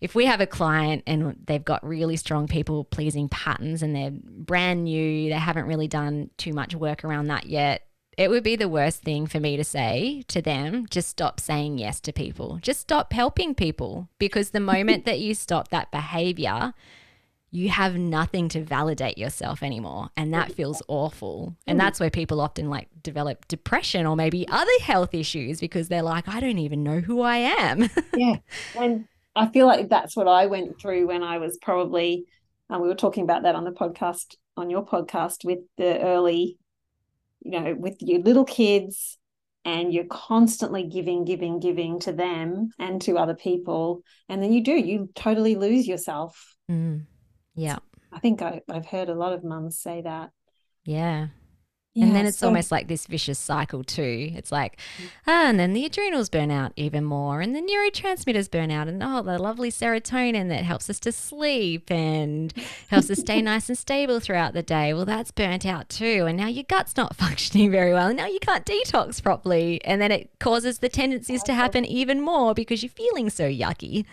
if 0.01 0.15
we 0.15 0.27
have 0.27 0.41
a 0.41 0.47
client 0.47 1.03
and 1.07 1.37
they've 1.47 1.65
got 1.65 1.87
really 1.87 2.17
strong 2.17 2.47
people 2.47 2.85
pleasing 2.85 3.29
patterns 3.29 3.83
and 3.83 3.95
they're 3.95 4.13
brand 4.13 4.85
new, 4.85 5.29
they 5.29 5.37
haven't 5.37 5.67
really 5.67 5.89
done 5.89 6.31
too 6.37 6.53
much 6.53 6.75
work 6.75 7.05
around 7.05 7.29
that 7.29 7.47
yet, 7.47 7.87
it 8.17 8.31
would 8.31 8.43
be 8.43 8.57
the 8.57 8.69
worst 8.69 9.03
thing 9.03 9.27
for 9.27 9.41
me 9.41 9.57
to 9.57 9.65
say 9.65 10.23
to 10.29 10.41
them 10.41 10.87
just 10.91 11.09
stop 11.09 11.39
saying 11.39 11.79
yes 11.79 12.01
to 12.01 12.13
people, 12.13 12.59
just 12.63 12.81
stop 12.81 13.13
helping 13.13 13.55
people. 13.55 14.09
Because 14.19 14.51
the 14.51 14.61
moment 14.61 15.05
that 15.05 15.21
you 15.21 15.35
stop 15.35 15.69
that 15.69 15.91
behavior, 15.91 16.73
you 17.51 17.69
have 17.69 17.97
nothing 17.97 18.49
to 18.51 18.63
validate 18.63 19.17
yourself 19.17 19.63
anymore 19.63 20.11
and 20.17 20.33
that 20.35 20.53
feels 20.53 20.83
awful. 20.89 21.57
And 21.67 21.79
that's 21.79 22.01
where 22.01 22.11
people 22.11 22.41
often 22.41 22.69
like 22.69 22.89
develop 23.03 23.49
depression 23.49 24.05
or 24.05 24.17
maybe 24.17 24.49
other 24.49 24.71
health 24.81 25.15
issues 25.15 25.61
because 25.61 25.89
they're 25.89 26.03
like 26.03 26.29
i 26.29 26.41
don't 26.41 26.59
even 26.59 26.83
know 26.83 27.01
who 27.01 27.21
i 27.21 27.37
am. 27.37 27.89
Yeah. 28.15 28.37
And 28.79 29.07
I 29.37 29.49
feel 29.49 29.67
like 29.67 29.89
that's 29.89 30.17
what 30.17 30.27
I 30.27 30.47
went 30.47 30.81
through 30.81 31.07
when 31.09 31.23
I 31.23 31.39
was 31.39 31.59
probably, 31.59 32.25
and 32.71 32.81
we 32.81 32.89
were 32.89 32.95
talking 32.95 33.23
about 33.23 33.43
that 33.43 33.55
on 33.55 33.65
the 33.65 33.71
podcast, 33.71 34.35
on 34.57 34.71
your 34.71 34.85
podcast 34.85 35.45
with 35.45 35.59
the 35.77 36.01
early, 36.01 36.59
you 37.43 37.51
know, 37.51 37.75
with 37.75 37.97
your 38.01 38.21
little 38.21 38.47
kids 38.47 39.19
and 39.65 39.93
you're 39.93 40.05
constantly 40.05 40.85
giving, 40.85 41.25
giving, 41.25 41.61
giving 41.61 42.01
to 42.01 42.13
them 42.13 42.71
and 42.79 43.03
to 43.03 43.19
other 43.19 43.35
people. 43.35 44.03
And 44.29 44.43
then 44.43 44.53
you 44.53 44.65
do, 44.65 44.73
you 44.73 45.11
totally 45.15 45.55
lose 45.55 45.87
yourself. 45.87 46.57
Mm. 46.71 47.05
Yeah. 47.55 47.79
I 48.13 48.21
think 48.21 48.41
I, 48.41 48.63
I've 48.71 48.87
heard 48.87 49.11
a 49.11 49.15
lot 49.15 49.35
of 49.35 49.45
mums 49.45 49.79
say 49.79 50.01
that. 50.03 50.31
Yeah. 50.85 51.29
Yeah, 51.97 52.05
and 52.05 52.15
then 52.15 52.27
it's 52.27 52.37
so, 52.37 52.49
almost 52.49 52.71
like 52.71 52.89
this 52.89 53.07
vicious 53.07 53.39
cycle 53.39 53.83
too. 53.83 54.31
It's 54.35 54.53
like, 54.53 54.79
ah, 55.27 55.47
and 55.47 55.59
then 55.59 55.73
the 55.73 55.87
adrenals 55.87 56.29
burn 56.29 56.51
out 56.51 56.75
even 56.77 57.05
more, 57.05 57.41
and 57.41 57.57
the 57.57 57.63
neurotransmitters 57.63 58.51
burn 58.51 58.71
out, 58.71 58.87
and 58.87 59.03
oh, 59.03 59.23
the 59.23 59.39
lovely 59.39 59.71
serotonin 59.71 60.51
that 60.51 60.63
helps 60.63 60.91
us 60.91 61.01
to 61.01 61.11
sleep 61.11 61.91
and 61.91 62.53
helps 62.89 63.09
us 63.09 63.21
stay 63.21 63.41
nice 63.41 63.71
and 63.71 63.79
stable 63.79 64.21
throughout 64.21 64.53
the 64.53 64.63
day. 64.63 64.93
Well, 64.93 65.07
that's 65.07 65.31
burnt 65.31 65.65
out 65.65 65.89
too, 65.89 66.27
and 66.29 66.37
now 66.37 66.49
your 66.49 66.65
gut's 66.65 66.99
not 66.99 67.17
functioning 67.17 67.71
very 67.71 67.95
well, 67.95 68.09
and 68.09 68.19
now 68.19 68.27
you 68.27 68.41
can't 68.41 68.67
detox 68.67 69.23
properly, 69.23 69.83
and 69.83 69.99
then 69.99 70.13
it 70.13 70.29
causes 70.39 70.81
the 70.81 70.91
tendencies 70.91 71.43
to 71.45 71.55
happen 71.55 71.87
even 71.87 72.21
more 72.21 72.53
because 72.53 72.83
you're 72.83 72.91
feeling 72.91 73.31
so 73.31 73.49
yucky. 73.49 74.05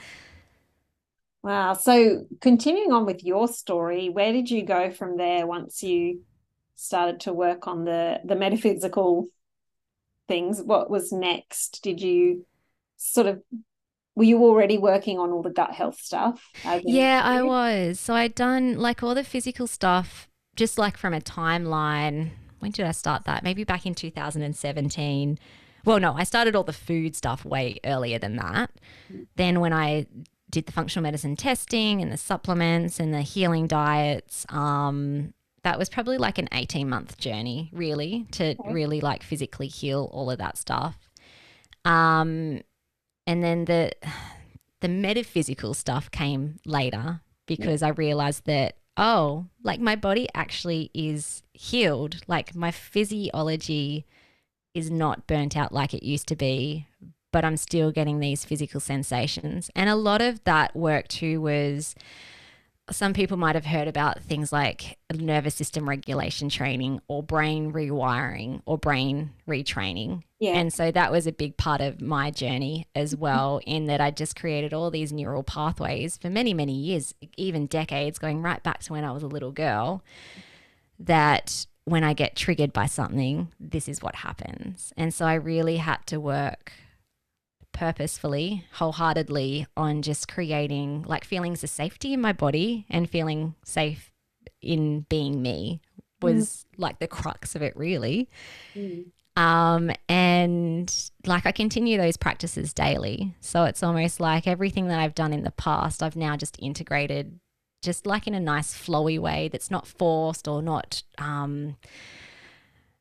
Wow. 1.43 1.73
So 1.73 2.27
continuing 2.39 2.93
on 2.93 3.05
with 3.05 3.25
your 3.25 3.49
story, 3.49 4.07
where 4.07 4.31
did 4.31 4.49
you 4.49 4.63
go 4.65 4.89
from 4.89 5.17
there 5.17 5.45
once 5.45 5.84
you 5.84 6.21
started 6.76 7.19
to 7.21 7.34
work 7.34 7.67
on 7.67 7.86
the 7.86 8.19
the 8.24 8.36
metaphysical 8.36 9.28
things. 10.28 10.61
What 10.61 10.89
was 10.89 11.11
next? 11.11 11.84
Did 11.84 12.01
you 12.01 12.45
sort 12.97 13.28
of 13.28 13.41
were 14.15 14.24
you 14.24 14.43
already 14.43 14.78
working 14.78 15.19
on 15.19 15.32
all 15.32 15.41
the 15.41 15.49
gut 15.49 15.71
health 15.71 15.99
stuff 15.99 16.49
yeah 16.86 17.21
i 17.24 17.41
was. 17.41 17.99
So 17.99 18.13
i'd 18.13 18.36
done 18.36 18.78
like 18.78 19.03
all 19.03 19.15
the 19.15 19.24
physical 19.24 19.67
stuff 19.67 20.30
just 20.55 20.78
like 20.78 20.97
from 20.97 21.13
a 21.13 21.19
timeline. 21.19 22.32
When 22.59 22.71
did 22.71 22.86
i 22.86 22.91
start 22.91 23.26
that? 23.26 23.43
Maybe 23.43 23.63
back 23.63 23.86
in 23.86 23.93
2017 23.93 25.39
well 25.86 25.99
no 25.99 26.13
i 26.13 26.24
started 26.24 26.55
all 26.55 26.63
the 26.63 26.71
food 26.71 27.15
stuff 27.15 27.43
way 27.43 27.80
earlier 27.84 28.19
than 28.19 28.38
that. 28.38 28.71
Then 29.36 29.59
when 29.59 29.74
i 29.74 30.05
did 30.49 30.67
the 30.67 30.71
functional 30.71 31.03
medicine 31.03 31.36
testing 31.36 32.01
and 32.01 32.11
the 32.11 32.17
supplements 32.17 32.99
and 32.99 33.11
the 33.13 33.21
healing 33.21 33.65
diets 33.65 34.45
um, 34.49 35.34
that 35.64 35.80
was 35.80 35.89
probably 35.89 36.18
like 36.18 36.38
an 36.38 36.49
18 36.51 36.88
month 36.88 37.18
journey 37.18 37.70
really 37.74 38.26
to 38.32 38.51
okay. 38.51 38.74
really 38.74 39.01
like 39.01 39.24
physically 39.24 39.68
heal 39.68 40.09
all 40.11 40.30
of 40.30 40.38
that 40.38 40.57
stuff 40.57 41.09
um 41.86 42.61
and 43.26 43.43
then 43.43 43.66
the 43.66 43.91
the 44.82 44.88
metaphysical 44.88 45.74
stuff 45.74 46.11
came 46.11 46.59
later 46.66 47.22
because 47.47 47.82
yeah. 47.82 47.88
i 47.88 47.91
realized 47.91 48.45
that 48.45 48.78
oh 48.97 49.45
like 49.64 49.80
my 49.80 49.95
body 49.95 50.28
actually 50.36 50.91
is 50.93 51.41
healed 51.53 52.18
like 52.28 52.55
my 52.55 52.72
physiology 52.72 54.05
is 54.74 54.91
not 54.91 55.28
burnt 55.28 55.57
out 55.57 55.72
like 55.72 55.93
it 55.93 56.03
used 56.03 56.28
to 56.28 56.36
be 56.36 56.88
but 57.32 57.43
i'm 57.43 57.57
still 57.57 57.91
getting 57.91 58.20
these 58.20 58.45
physical 58.45 58.80
sensations 58.80 59.72
and 59.76 59.89
a 59.89 59.95
lot 59.95 60.22
of 60.22 60.43
that 60.43 60.76
work 60.76 61.07
too 61.07 61.41
was 61.41 61.95
some 62.91 63.13
people 63.13 63.38
might 63.38 63.55
have 63.55 63.65
heard 63.65 63.88
about 63.88 64.21
things 64.21 64.51
like 64.51 64.97
nervous 65.13 65.55
system 65.55 65.88
regulation 65.88 66.49
training 66.49 66.99
or 67.07 67.23
brain 67.23 67.71
rewiring 67.71 68.61
or 68.65 68.77
brain 68.77 69.31
retraining. 69.47 70.23
Yeah. 70.39 70.51
And 70.51 70.73
so 70.73 70.91
that 70.91 71.11
was 71.11 71.25
a 71.25 71.31
big 71.31 71.55
part 71.55 71.79
of 71.79 72.01
my 72.01 72.29
journey 72.29 72.88
as 72.93 73.13
mm-hmm. 73.13 73.21
well, 73.21 73.61
in 73.65 73.86
that 73.86 74.01
I 74.01 74.11
just 74.11 74.36
created 74.36 74.73
all 74.73 74.91
these 74.91 75.13
neural 75.13 75.43
pathways 75.43 76.17
for 76.17 76.29
many, 76.29 76.53
many 76.53 76.73
years, 76.73 77.15
even 77.38 77.67
decades, 77.67 78.19
going 78.19 78.41
right 78.41 78.61
back 78.61 78.81
to 78.84 78.93
when 78.93 79.05
I 79.05 79.11
was 79.11 79.23
a 79.23 79.27
little 79.27 79.51
girl, 79.51 80.03
that 80.99 81.65
when 81.86 82.03
I 82.03 82.13
get 82.13 82.36
triggered 82.36 82.73
by 82.73 82.88
something, 82.88 83.49
this 83.59 83.88
is 83.88 84.01
what 84.01 84.15
happens. 84.15 84.91
And 84.97 85.13
so 85.13 85.25
I 85.25 85.36
really 85.36 85.77
had 85.77 86.05
to 86.07 86.19
work 86.19 86.73
purposefully, 87.74 88.65
wholeheartedly 88.74 89.67
on 89.76 90.01
just 90.01 90.28
creating 90.28 91.03
like 91.03 91.26
feelings 91.26 91.63
of 91.63 91.69
safety 91.69 92.13
in 92.13 92.21
my 92.21 92.32
body 92.32 92.86
and 92.89 93.09
feeling 93.09 93.55
safe 93.65 94.11
in 94.61 95.01
being 95.09 95.41
me 95.41 95.82
was 96.21 96.65
mm. 96.76 96.80
like 96.80 96.99
the 96.99 97.07
crux 97.07 97.55
of 97.55 97.61
it, 97.61 97.76
really. 97.76 98.30
Mm. 98.76 99.07
Um, 99.36 99.91
and 100.07 101.11
like 101.26 101.45
I 101.45 101.51
continue 101.51 101.97
those 101.97 102.17
practices 102.17 102.74
daily. 102.74 103.36
So 103.41 103.63
it's 103.63 103.84
almost 103.84 104.19
like 104.19 104.47
everything 104.47 104.88
that 104.88 104.99
I've 104.99 105.15
done 105.15 105.34
in 105.34 105.43
the 105.43 105.51
past, 105.51 106.03
I've 106.03 106.15
now 106.15 106.38
just 106.38 106.55
integrated 106.59 107.39
just 107.84 108.05
like 108.05 108.28
in 108.28 108.34
a 108.34 108.39
nice 108.39 108.74
flowy 108.74 109.19
way 109.19 109.49
that's 109.51 109.69
not 109.69 109.86
forced 109.86 110.47
or 110.47 110.61
not 110.61 111.03
um 111.17 111.76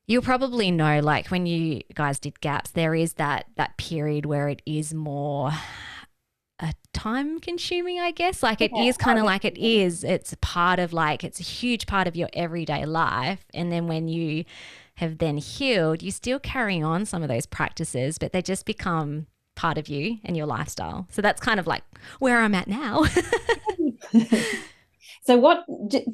You'll 0.06 0.22
probably 0.22 0.70
know, 0.70 1.00
like 1.00 1.28
when 1.28 1.46
you 1.46 1.82
guys 1.94 2.18
did 2.18 2.40
GAPS, 2.40 2.72
there 2.72 2.94
is 2.94 3.14
that 3.14 3.46
that 3.56 3.76
period 3.76 4.26
where 4.26 4.48
it 4.48 4.60
is 4.66 4.92
more 4.92 5.52
a 6.62 6.72
time 6.92 7.40
consuming, 7.40 7.98
I 7.98 8.12
guess. 8.12 8.42
Like 8.42 8.60
it 8.60 8.72
is 8.74 8.96
kind 8.96 9.18
of 9.18 9.24
like 9.24 9.44
it 9.44 9.58
is. 9.58 10.04
It's 10.04 10.34
part 10.40 10.78
of 10.78 10.92
like 10.92 11.24
it's 11.24 11.40
a 11.40 11.44
huge 11.44 11.86
part 11.86 12.06
of 12.06 12.16
your 12.16 12.28
everyday 12.32 12.86
life. 12.86 13.44
And 13.52 13.70
then 13.70 13.88
when 13.88 14.08
you 14.08 14.44
have 14.96 15.18
then 15.18 15.38
healed, 15.38 16.02
you 16.02 16.10
still 16.10 16.38
carry 16.38 16.80
on 16.80 17.04
some 17.04 17.22
of 17.22 17.28
those 17.28 17.46
practices, 17.46 18.18
but 18.18 18.32
they 18.32 18.42
just 18.42 18.64
become 18.64 19.26
part 19.56 19.76
of 19.76 19.88
you 19.88 20.18
and 20.24 20.36
your 20.36 20.46
lifestyle. 20.46 21.08
So 21.10 21.20
that's 21.20 21.40
kind 21.40 21.58
of 21.58 21.66
like 21.66 21.82
where 22.20 22.40
I'm 22.40 22.54
at 22.54 22.68
now. 22.68 23.04
so 25.24 25.36
what 25.36 25.64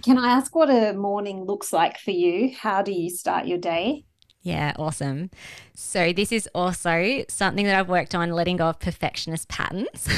can 0.05 0.19
I 0.19 0.31
ask 0.31 0.55
what 0.55 0.71
a 0.71 0.93
morning 0.93 1.45
looks 1.45 1.73
like 1.73 1.99
for 1.99 2.11
you? 2.11 2.55
How 2.57 2.83
do 2.83 2.93
you 2.93 3.11
start 3.11 3.47
your 3.47 3.59
day? 3.59 4.05
Yeah, 4.43 4.73
awesome. 4.79 5.31
So 5.75 6.13
this 6.13 6.31
is 6.31 6.49
also 6.55 7.25
something 7.29 7.67
that 7.67 7.75
I've 7.79 7.89
worked 7.89 8.15
on 8.15 8.31
letting 8.31 8.57
go 8.57 8.69
of 8.69 8.79
perfectionist 8.79 9.49
patterns. 9.49 10.09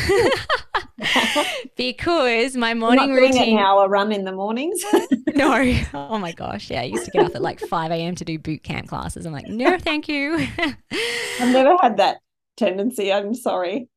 because 1.76 2.56
my 2.56 2.74
morning 2.74 3.12
routine 3.14 3.58
an 3.58 3.64
hour 3.64 3.88
run 3.88 4.12
in 4.12 4.24
the 4.24 4.32
mornings. 4.32 4.82
no. 5.34 5.50
Oh 5.94 6.18
my 6.18 6.32
gosh. 6.32 6.70
Yeah. 6.70 6.82
I 6.82 6.84
used 6.84 7.04
to 7.06 7.10
get 7.10 7.24
up 7.24 7.34
at 7.34 7.42
like 7.42 7.60
5 7.60 7.90
a.m. 7.90 8.14
to 8.16 8.24
do 8.24 8.38
boot 8.38 8.62
camp 8.62 8.88
classes. 8.88 9.24
I'm 9.26 9.32
like, 9.32 9.46
no, 9.46 9.78
thank 9.78 10.08
you. 10.08 10.46
I've 10.58 11.52
never 11.52 11.76
had 11.80 11.96
that 11.96 12.18
tendency. 12.56 13.12
I'm 13.12 13.34
sorry. 13.34 13.88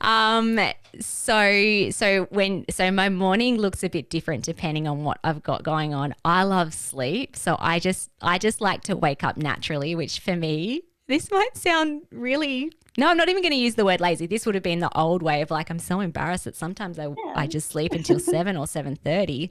Um 0.00 0.58
so 1.00 1.90
so 1.90 2.24
when 2.30 2.64
so 2.70 2.90
my 2.90 3.08
morning 3.08 3.56
looks 3.56 3.82
a 3.84 3.88
bit 3.88 4.10
different 4.10 4.44
depending 4.44 4.86
on 4.88 5.04
what 5.04 5.18
I've 5.24 5.42
got 5.42 5.62
going 5.62 5.94
on. 5.94 6.14
I 6.24 6.42
love 6.44 6.74
sleep, 6.74 7.36
so 7.36 7.56
I 7.58 7.78
just 7.78 8.10
I 8.20 8.38
just 8.38 8.60
like 8.60 8.82
to 8.82 8.96
wake 8.96 9.24
up 9.24 9.36
naturally, 9.36 9.94
which 9.94 10.20
for 10.20 10.36
me 10.36 10.82
this 11.08 11.30
might 11.30 11.56
sound 11.56 12.02
really 12.10 12.72
no, 12.98 13.08
I'm 13.08 13.16
not 13.16 13.28
even 13.28 13.42
going 13.42 13.52
to 13.52 13.58
use 13.58 13.74
the 13.74 13.84
word 13.84 14.00
lazy. 14.00 14.26
This 14.26 14.46
would 14.46 14.54
have 14.54 14.64
been 14.64 14.78
the 14.80 14.96
old 14.96 15.22
way 15.22 15.42
of 15.42 15.50
like 15.50 15.70
I'm 15.70 15.78
so 15.78 16.00
embarrassed 16.00 16.44
that 16.44 16.56
sometimes 16.56 16.98
I, 16.98 17.08
yeah. 17.08 17.32
I 17.34 17.46
just 17.46 17.70
sleep 17.70 17.92
until 17.92 18.18
7 18.18 18.56
or 18.56 18.64
7:30. 18.64 19.50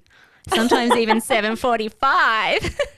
Sometimes 0.50 0.96
even 0.96 1.18
7:45. 1.22 2.80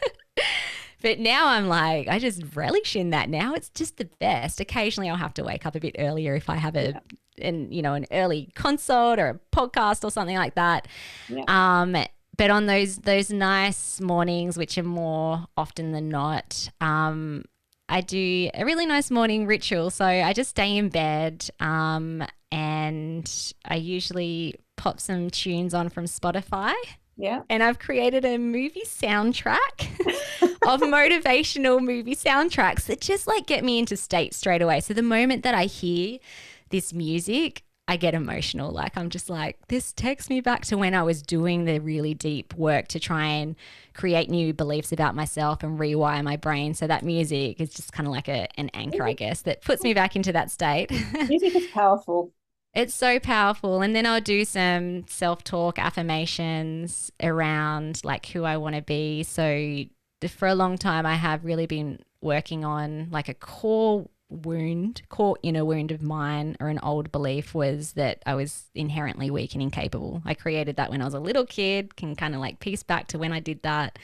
But 1.01 1.19
now 1.19 1.49
I'm 1.49 1.67
like, 1.67 2.07
I 2.07 2.17
just 2.17 2.43
relish 2.55 2.95
in 2.95 3.11
that. 3.11 3.29
Now 3.29 3.53
it's 3.53 3.69
just 3.69 3.97
the 3.97 4.09
best. 4.19 4.59
Occasionally 4.59 5.09
I'll 5.09 5.15
have 5.15 5.33
to 5.35 5.43
wake 5.43 5.65
up 5.65 5.75
a 5.75 5.79
bit 5.79 5.95
earlier 5.99 6.35
if 6.35 6.49
I 6.49 6.55
have 6.55 6.75
a 6.75 6.89
yeah. 6.89 6.99
An 7.41 7.71
you 7.71 7.81
know 7.81 7.93
an 7.93 8.05
early 8.11 8.49
consult 8.55 9.19
or 9.19 9.29
a 9.29 9.39
podcast 9.55 10.03
or 10.03 10.11
something 10.11 10.37
like 10.37 10.55
that. 10.55 10.87
Yeah. 11.29 11.43
Um, 11.47 11.95
but 12.37 12.49
on 12.49 12.67
those 12.67 12.97
those 12.97 13.31
nice 13.31 13.99
mornings, 13.99 14.57
which 14.57 14.77
are 14.77 14.83
more 14.83 15.45
often 15.57 15.91
than 15.91 16.09
not, 16.09 16.69
um, 16.81 17.43
I 17.89 18.01
do 18.01 18.49
a 18.53 18.63
really 18.63 18.85
nice 18.85 19.09
morning 19.09 19.47
ritual. 19.47 19.89
So 19.89 20.05
I 20.05 20.33
just 20.33 20.51
stay 20.51 20.77
in 20.77 20.89
bed, 20.89 21.49
um, 21.59 22.23
and 22.51 23.53
I 23.65 23.75
usually 23.75 24.55
pop 24.75 24.99
some 24.99 25.29
tunes 25.29 25.73
on 25.73 25.89
from 25.89 26.05
Spotify. 26.05 26.73
Yeah. 27.17 27.41
And 27.49 27.63
I've 27.63 27.79
created 27.79 28.25
a 28.25 28.37
movie 28.37 28.83
soundtrack 28.85 29.81
of 30.67 30.81
motivational 30.81 31.81
movie 31.81 32.15
soundtracks 32.15 32.83
that 32.85 33.01
just 33.01 33.25
like 33.25 33.47
get 33.47 33.63
me 33.63 33.79
into 33.79 33.97
state 33.97 34.35
straight 34.35 34.61
away. 34.61 34.81
So 34.81 34.93
the 34.93 35.01
moment 35.01 35.41
that 35.43 35.55
I 35.55 35.65
hear 35.65 36.19
this 36.69 36.93
music, 36.93 37.63
I 37.87 37.95
get 37.95 38.13
emotional. 38.13 38.71
Like 38.71 38.97
I'm 38.97 39.09
just 39.09 39.29
like, 39.29 39.57
this 39.69 39.93
takes 39.93 40.29
me 40.29 40.41
back 40.41 40.65
to 40.65 40.77
when 40.77 40.93
I 40.93 41.03
was 41.03 41.21
doing 41.21 41.65
the 41.65 41.79
really 41.79 42.13
deep 42.13 42.53
work 42.55 42.89
to 42.89 42.99
try 42.99 43.25
and 43.25 43.55
create 43.93 44.29
new 44.29 44.53
beliefs 44.53 44.91
about 44.91 45.15
myself 45.15 45.63
and 45.63 45.79
rewire 45.79 46.23
my 46.23 46.35
brain. 46.35 46.73
So 46.73 46.85
that 46.87 47.03
music 47.03 47.61
is 47.61 47.73
just 47.73 47.93
kind 47.93 48.05
of 48.05 48.13
like 48.13 48.27
a, 48.27 48.47
an 48.59 48.69
anchor, 48.73 49.03
I 49.03 49.13
guess, 49.13 49.41
that 49.43 49.61
puts 49.61 49.83
me 49.83 49.93
back 49.93 50.15
into 50.15 50.33
that 50.33 50.51
state. 50.51 50.91
music 51.29 51.55
is 51.55 51.67
powerful. 51.67 52.33
It's 52.73 52.93
so 52.93 53.19
powerful. 53.19 53.81
And 53.81 53.95
then 53.95 54.05
I'll 54.05 54.21
do 54.21 54.43
some 54.43 55.07
self 55.07 55.43
talk 55.43 55.79
affirmations 55.79 57.11
around 57.23 58.01
like 58.03 58.25
who 58.27 58.43
I 58.43 58.57
want 58.57 58.75
to 58.75 58.81
be. 58.81 59.23
So 59.23 59.85
for 60.27 60.47
a 60.47 60.55
long 60.55 60.77
time, 60.77 61.05
I 61.05 61.15
have 61.15 61.45
really 61.45 61.65
been 61.67 61.99
working 62.21 62.65
on 62.65 63.07
like 63.11 63.29
a 63.29 63.33
core 63.33 64.09
wound, 64.29 65.01
core 65.09 65.37
inner 65.41 65.63
wound 65.63 65.91
of 65.91 66.01
mine, 66.01 66.57
or 66.59 66.67
an 66.67 66.79
old 66.79 67.11
belief 67.11 67.53
was 67.53 67.93
that 67.93 68.21
I 68.25 68.35
was 68.35 68.65
inherently 68.75 69.29
weak 69.31 69.53
and 69.53 69.61
incapable. 69.61 70.21
I 70.25 70.33
created 70.33 70.75
that 70.75 70.89
when 70.89 71.01
I 71.01 71.05
was 71.05 71.13
a 71.13 71.19
little 71.19 71.45
kid, 71.45 71.95
can 71.95 72.15
kind 72.15 72.35
of 72.35 72.41
like 72.41 72.59
piece 72.59 72.83
back 72.83 73.07
to 73.07 73.19
when 73.19 73.31
I 73.31 73.39
did 73.39 73.61
that. 73.63 73.97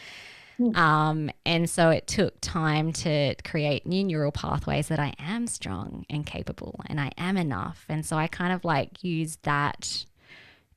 Hmm. 0.57 0.75
Um, 0.75 1.29
and 1.45 1.69
so 1.69 1.89
it 1.89 2.07
took 2.07 2.39
time 2.41 2.93
to 2.93 3.35
create 3.43 3.85
new 3.85 4.03
neural 4.03 4.31
pathways 4.31 4.87
that 4.89 4.99
I 4.99 5.13
am 5.17 5.47
strong 5.47 6.05
and 6.09 6.25
capable 6.25 6.79
and 6.85 6.99
I 7.01 7.11
am 7.17 7.37
enough. 7.37 7.85
And 7.89 8.05
so 8.05 8.17
I 8.17 8.27
kind 8.27 8.53
of 8.53 8.63
like 8.63 9.03
use 9.03 9.37
that 9.43 10.05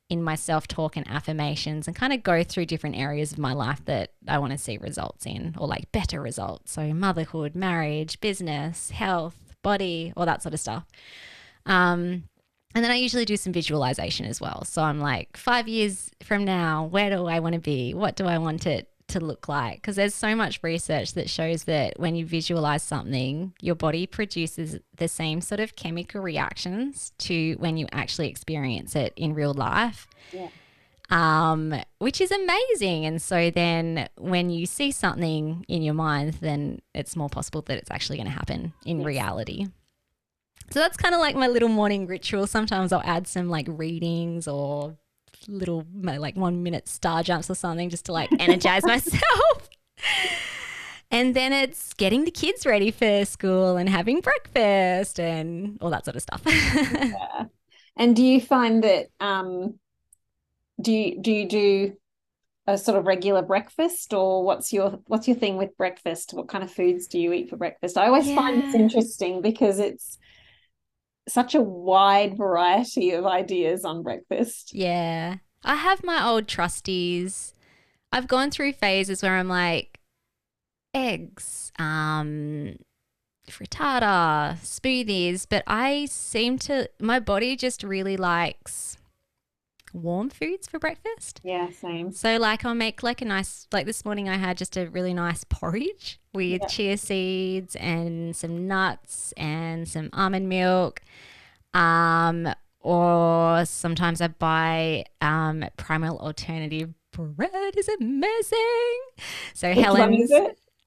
in 0.09 0.23
my 0.23 0.35
self 0.35 0.67
talk 0.67 0.95
and 0.95 1.07
affirmations 1.09 1.87
and 1.87 1.95
kind 1.95 2.13
of 2.13 2.23
go 2.23 2.43
through 2.43 2.65
different 2.65 2.95
areas 2.95 3.31
of 3.31 3.37
my 3.37 3.53
life 3.53 3.83
that 3.85 4.11
I 4.27 4.37
want 4.39 4.51
to 4.53 4.57
see 4.57 4.77
results 4.77 5.25
in 5.25 5.55
or 5.57 5.67
like 5.67 5.91
better 5.91 6.21
results. 6.21 6.71
So, 6.71 6.93
motherhood, 6.93 7.55
marriage, 7.55 8.19
business, 8.21 8.91
health, 8.91 9.35
body, 9.63 10.13
all 10.15 10.25
that 10.25 10.41
sort 10.41 10.53
of 10.53 10.59
stuff. 10.59 10.85
Um, 11.65 12.23
and 12.75 12.83
then 12.83 12.91
I 12.91 12.95
usually 12.95 13.25
do 13.25 13.37
some 13.37 13.53
visualization 13.53 14.25
as 14.25 14.39
well. 14.39 14.63
So 14.63 14.83
I'm 14.83 14.99
like, 14.99 15.35
five 15.35 15.67
years 15.67 16.11
from 16.21 16.45
now, 16.45 16.85
where 16.85 17.09
do 17.09 17.25
I 17.25 17.39
want 17.39 17.53
to 17.53 17.59
be? 17.59 17.93
What 17.93 18.15
do 18.15 18.25
I 18.25 18.37
want 18.37 18.67
it 18.67 18.89
to 19.09 19.19
look 19.19 19.47
like? 19.47 19.81
Because 19.81 19.95
there's 19.95 20.15
so 20.15 20.35
much 20.35 20.59
research 20.63 21.13
that 21.13 21.29
shows 21.29 21.63
that 21.65 21.99
when 21.99 22.15
you 22.15 22.25
visualize 22.25 22.83
something 22.83 23.53
your 23.61 23.75
body 23.75 24.05
produces 24.05 24.79
the 24.95 25.07
same 25.07 25.41
sort 25.41 25.59
of 25.59 25.75
chemical 25.75 26.21
reactions 26.21 27.11
to 27.17 27.53
when 27.59 27.77
you 27.77 27.87
actually 27.91 28.29
experience 28.29 28.95
it 28.95 29.13
in 29.15 29.33
real 29.33 29.53
life. 29.53 30.07
Yeah. 30.31 30.49
um, 31.09 31.73
which 31.99 32.19
is 32.19 32.31
amazing. 32.31 33.05
And 33.05 33.21
so 33.21 33.49
then 33.49 34.09
when 34.17 34.49
you 34.49 34.65
see 34.65 34.91
something 34.91 35.65
in 35.67 35.81
your 35.81 35.93
mind 35.93 36.33
then 36.41 36.81
it's 36.93 37.15
more 37.15 37.29
possible 37.29 37.61
that 37.63 37.77
it's 37.77 37.91
actually 37.91 38.17
going 38.17 38.27
to 38.27 38.33
happen 38.33 38.73
in 38.85 38.99
yes. 38.99 39.05
reality. 39.05 39.67
So 40.71 40.79
that's 40.79 40.97
kind 40.97 41.15
of 41.15 41.21
like 41.21 41.35
my 41.35 41.47
little 41.47 41.69
morning 41.69 42.07
ritual. 42.07 42.45
Sometimes 42.45 42.91
i'll 42.91 43.01
add 43.05 43.27
some 43.27 43.49
like 43.49 43.67
readings 43.69 44.47
or 44.47 44.97
little 45.47 45.85
like 46.01 46.35
one 46.35 46.63
minute 46.63 46.87
star 46.87 47.23
jumps 47.23 47.49
or 47.49 47.55
something 47.55 47.89
just 47.89 48.05
to 48.05 48.11
like 48.11 48.29
energize 48.39 48.83
myself. 48.85 49.69
and 51.11 51.35
then 51.35 51.53
it's 51.53 51.93
getting 51.93 52.25
the 52.25 52.31
kids 52.31 52.65
ready 52.65 52.91
for 52.91 53.25
school 53.25 53.77
and 53.77 53.89
having 53.89 54.21
breakfast 54.21 55.19
and 55.19 55.77
all 55.81 55.89
that 55.89 56.05
sort 56.05 56.15
of 56.15 56.21
stuff. 56.21 56.41
yeah. 56.45 57.45
And 57.95 58.15
do 58.15 58.23
you 58.23 58.39
find 58.39 58.83
that 58.83 59.07
um 59.19 59.79
do 60.81 60.91
you 60.91 61.21
do 61.21 61.31
you 61.31 61.47
do 61.47 61.97
a 62.67 62.77
sort 62.77 62.97
of 62.97 63.05
regular 63.05 63.41
breakfast 63.41 64.13
or 64.13 64.43
what's 64.43 64.73
your 64.73 64.99
what's 65.07 65.27
your 65.27 65.37
thing 65.37 65.57
with 65.57 65.75
breakfast? 65.77 66.33
What 66.33 66.49
kind 66.49 66.63
of 66.63 66.71
foods 66.71 67.07
do 67.07 67.19
you 67.19 67.33
eat 67.33 67.49
for 67.49 67.57
breakfast? 67.57 67.97
I 67.97 68.07
always 68.07 68.27
yeah. 68.27 68.35
find 68.35 68.61
this 68.61 68.75
interesting 68.75 69.41
because 69.41 69.79
it's 69.79 70.19
such 71.27 71.55
a 71.55 71.61
wide 71.61 72.37
variety 72.37 73.11
of 73.11 73.25
ideas 73.25 73.83
on 73.85 74.03
breakfast. 74.03 74.73
Yeah. 74.73 75.37
I 75.63 75.75
have 75.75 76.03
my 76.03 76.25
old 76.25 76.47
trustees. 76.47 77.53
I've 78.11 78.27
gone 78.27 78.51
through 78.51 78.73
phases 78.73 79.21
where 79.21 79.35
I'm 79.35 79.49
like 79.49 79.99
eggs, 80.93 81.71
um, 81.77 82.77
frittata, 83.49 84.57
smoothies, 84.61 85.45
but 85.49 85.63
I 85.67 86.05
seem 86.05 86.57
to 86.59 86.89
my 86.99 87.19
body 87.19 87.55
just 87.55 87.83
really 87.83 88.17
likes 88.17 88.96
warm 89.93 90.29
foods 90.29 90.67
for 90.67 90.79
breakfast. 90.79 91.41
Yeah, 91.43 91.69
same. 91.69 92.11
So 92.11 92.37
like 92.37 92.65
I'll 92.65 92.75
make 92.75 93.03
like 93.03 93.21
a 93.21 93.25
nice 93.25 93.67
like 93.71 93.85
this 93.85 94.05
morning 94.05 94.29
I 94.29 94.37
had 94.37 94.57
just 94.57 94.77
a 94.77 94.87
really 94.89 95.13
nice 95.13 95.43
porridge 95.43 96.19
with 96.33 96.61
yeah. 96.61 96.67
chia 96.67 96.97
seeds 96.97 97.75
and 97.75 98.35
some 98.35 98.67
nuts 98.67 99.33
and 99.37 99.87
some 99.87 100.09
almond 100.13 100.49
milk. 100.49 101.01
Um 101.73 102.49
or 102.79 103.65
sometimes 103.65 104.21
I 104.21 104.27
buy 104.27 105.05
um 105.21 105.65
Primal 105.77 106.17
Alternative 106.19 106.93
bread 107.11 107.75
is 107.77 107.89
amazing. 107.99 108.99
So 109.53 109.69
Which 109.69 109.79
Helen's 109.79 110.31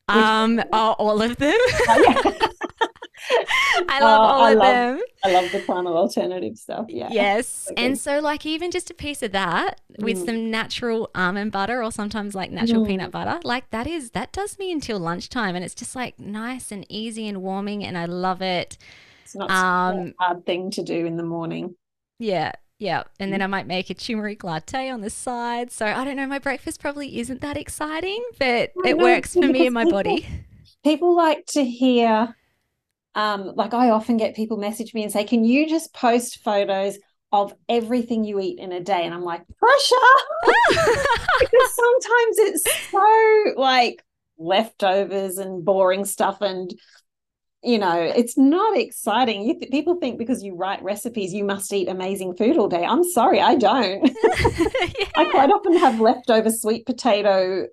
um 0.08 0.62
oh, 0.72 0.94
all 0.98 1.22
of 1.22 1.36
them. 1.36 1.58
I 3.88 4.00
love 4.00 4.20
oh, 4.20 4.24
all 4.24 4.42
I 4.42 4.52
of 4.52 4.58
love, 4.58 4.74
them. 4.74 5.00
I 5.24 5.32
love 5.32 5.52
the 5.52 5.60
primal 5.60 5.96
alternative 5.96 6.56
stuff. 6.56 6.86
Yeah. 6.88 7.08
Yes. 7.10 7.58
Okay. 7.70 7.86
And 7.86 7.98
so 7.98 8.18
like 8.18 8.46
even 8.46 8.70
just 8.70 8.90
a 8.90 8.94
piece 8.94 9.22
of 9.22 9.30
that 9.32 9.80
with 9.98 10.18
mm. 10.18 10.26
some 10.26 10.50
natural 10.50 11.08
almond 11.14 11.52
butter 11.52 11.82
or 11.82 11.92
sometimes 11.92 12.34
like 12.34 12.50
natural 12.50 12.84
mm. 12.84 12.88
peanut 12.88 13.12
butter, 13.12 13.38
like 13.44 13.70
that 13.70 13.86
is 13.86 14.10
that 14.10 14.32
does 14.32 14.58
me 14.58 14.72
until 14.72 14.98
lunchtime 14.98 15.54
and 15.54 15.64
it's 15.64 15.74
just 15.74 15.94
like 15.94 16.18
nice 16.18 16.72
and 16.72 16.84
easy 16.88 17.28
and 17.28 17.42
warming 17.42 17.84
and 17.84 17.96
I 17.96 18.06
love 18.06 18.42
it. 18.42 18.76
It's 19.22 19.36
not 19.36 19.50
um, 19.50 20.14
a 20.18 20.24
hard 20.24 20.46
thing 20.46 20.70
to 20.72 20.82
do 20.82 21.06
in 21.06 21.16
the 21.16 21.22
morning. 21.22 21.76
Yeah. 22.18 22.52
Yeah. 22.80 23.04
And 23.20 23.32
then 23.32 23.42
I 23.42 23.46
might 23.46 23.66
make 23.66 23.90
a 23.90 23.94
turmeric 23.94 24.42
latte 24.42 24.88
on 24.88 25.02
the 25.02 25.10
side. 25.10 25.70
So 25.70 25.86
I 25.86 26.02
don't 26.02 26.16
know, 26.16 26.26
my 26.26 26.38
breakfast 26.38 26.80
probably 26.80 27.20
isn't 27.20 27.40
that 27.42 27.56
exciting, 27.56 28.24
but 28.38 28.72
it 28.84 28.98
works 28.98 29.34
for 29.34 29.46
me 29.46 29.66
and 29.66 29.74
my 29.74 29.84
people, 29.84 29.98
body. 29.98 30.26
People 30.82 31.14
like 31.14 31.46
to 31.48 31.64
hear 31.64 32.34
um, 33.14 33.52
like 33.56 33.74
I 33.74 33.90
often 33.90 34.16
get 34.16 34.36
people 34.36 34.56
message 34.56 34.94
me 34.94 35.02
and 35.02 35.12
say, 35.12 35.24
Can 35.24 35.44
you 35.44 35.68
just 35.68 35.92
post 35.92 36.42
photos 36.42 36.98
of 37.32 37.54
everything 37.68 38.24
you 38.24 38.40
eat 38.40 38.58
in 38.58 38.72
a 38.72 38.80
day. 38.80 39.04
And 39.04 39.14
I'm 39.14 39.22
like, 39.22 39.42
pressure. 39.56 39.94
because 40.68 41.74
sometimes 41.74 42.38
it's 42.38 42.90
so 42.90 43.54
like 43.56 44.02
leftovers 44.38 45.38
and 45.38 45.64
boring 45.64 46.04
stuff 46.04 46.40
and 46.40 46.74
you 47.62 47.78
know 47.78 48.00
it's 48.00 48.38
not 48.38 48.74
exciting 48.78 49.42
you 49.42 49.58
th- 49.58 49.70
people 49.70 49.96
think 49.96 50.16
because 50.16 50.42
you 50.42 50.56
write 50.56 50.82
recipes 50.82 51.34
you 51.34 51.44
must 51.44 51.70
eat 51.74 51.88
amazing 51.88 52.34
food 52.34 52.56
all 52.56 52.68
day 52.68 52.82
i'm 52.82 53.04
sorry 53.04 53.38
i 53.38 53.54
don't 53.54 54.06
yeah. 54.06 55.04
i 55.16 55.28
quite 55.30 55.50
often 55.54 55.76
have 55.76 56.00
leftover 56.00 56.48
sweet 56.48 56.86
potato 56.86 57.66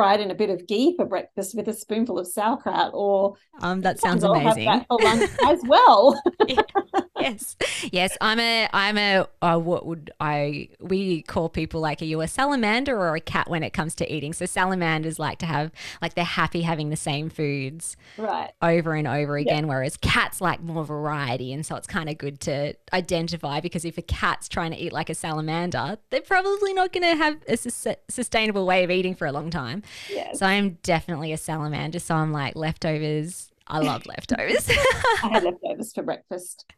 fried 0.00 0.18
in 0.20 0.30
a 0.30 0.34
bit 0.34 0.48
of 0.48 0.66
ghee 0.66 0.94
for 0.96 1.04
breakfast 1.04 1.54
with 1.54 1.68
a 1.68 1.74
spoonful 1.74 2.18
of 2.18 2.26
sauerkraut 2.26 2.90
or 2.94 3.34
um 3.60 3.82
that 3.82 4.00
sounds 4.00 4.24
amazing 4.24 4.64
that 4.64 4.86
for 4.88 4.98
lunch 5.02 5.28
as 5.46 5.60
well. 5.66 6.18
yeah 6.48 6.62
yes, 7.20 7.56
yes. 7.92 8.16
I'm 8.20 8.40
a, 8.40 8.68
I'm 8.72 8.98
a. 8.98 9.26
Uh, 9.42 9.58
what 9.58 9.86
would 9.86 10.10
I? 10.20 10.68
We 10.80 11.22
call 11.22 11.48
people 11.48 11.80
like, 11.80 12.02
are 12.02 12.06
you 12.06 12.20
a 12.20 12.28
salamander 12.28 12.96
or 12.96 13.14
a 13.16 13.20
cat 13.20 13.48
when 13.48 13.62
it 13.62 13.72
comes 13.72 13.94
to 13.96 14.12
eating? 14.12 14.32
So 14.32 14.46
salamanders 14.46 15.18
like 15.18 15.38
to 15.38 15.46
have, 15.46 15.72
like, 16.00 16.14
they're 16.14 16.24
happy 16.24 16.62
having 16.62 16.90
the 16.90 16.96
same 16.96 17.30
foods, 17.30 17.96
right, 18.16 18.52
over 18.62 18.94
and 18.94 19.06
over 19.06 19.36
again. 19.36 19.68
Whereas 19.68 19.96
cats 19.96 20.40
like 20.40 20.62
more 20.62 20.84
variety, 20.84 21.52
and 21.52 21.64
so 21.64 21.76
it's 21.76 21.86
kind 21.86 22.08
of 22.08 22.18
good 22.18 22.40
to 22.40 22.74
identify 22.92 23.60
because 23.60 23.84
if 23.84 23.98
a 23.98 24.02
cat's 24.02 24.48
trying 24.48 24.72
to 24.72 24.78
eat 24.78 24.92
like 24.92 25.10
a 25.10 25.14
salamander, 25.14 25.98
they're 26.10 26.20
probably 26.20 26.72
not 26.72 26.92
going 26.92 27.02
to 27.02 27.16
have 27.16 27.38
a 27.48 27.56
su- 27.56 27.94
sustainable 28.08 28.66
way 28.66 28.84
of 28.84 28.90
eating 28.90 29.14
for 29.14 29.26
a 29.26 29.32
long 29.32 29.50
time. 29.50 29.82
Yes. 30.08 30.38
So 30.38 30.46
I'm 30.46 30.78
definitely 30.82 31.32
a 31.32 31.36
salamander. 31.36 31.98
So 31.98 32.14
I'm 32.14 32.32
like 32.32 32.56
leftovers 32.56 33.49
I 33.70 33.78
love 33.78 34.04
leftovers. 34.06 34.68
I 35.22 35.28
had 35.28 35.44
leftovers 35.44 35.92
for 35.92 36.02
breakfast. 36.02 36.70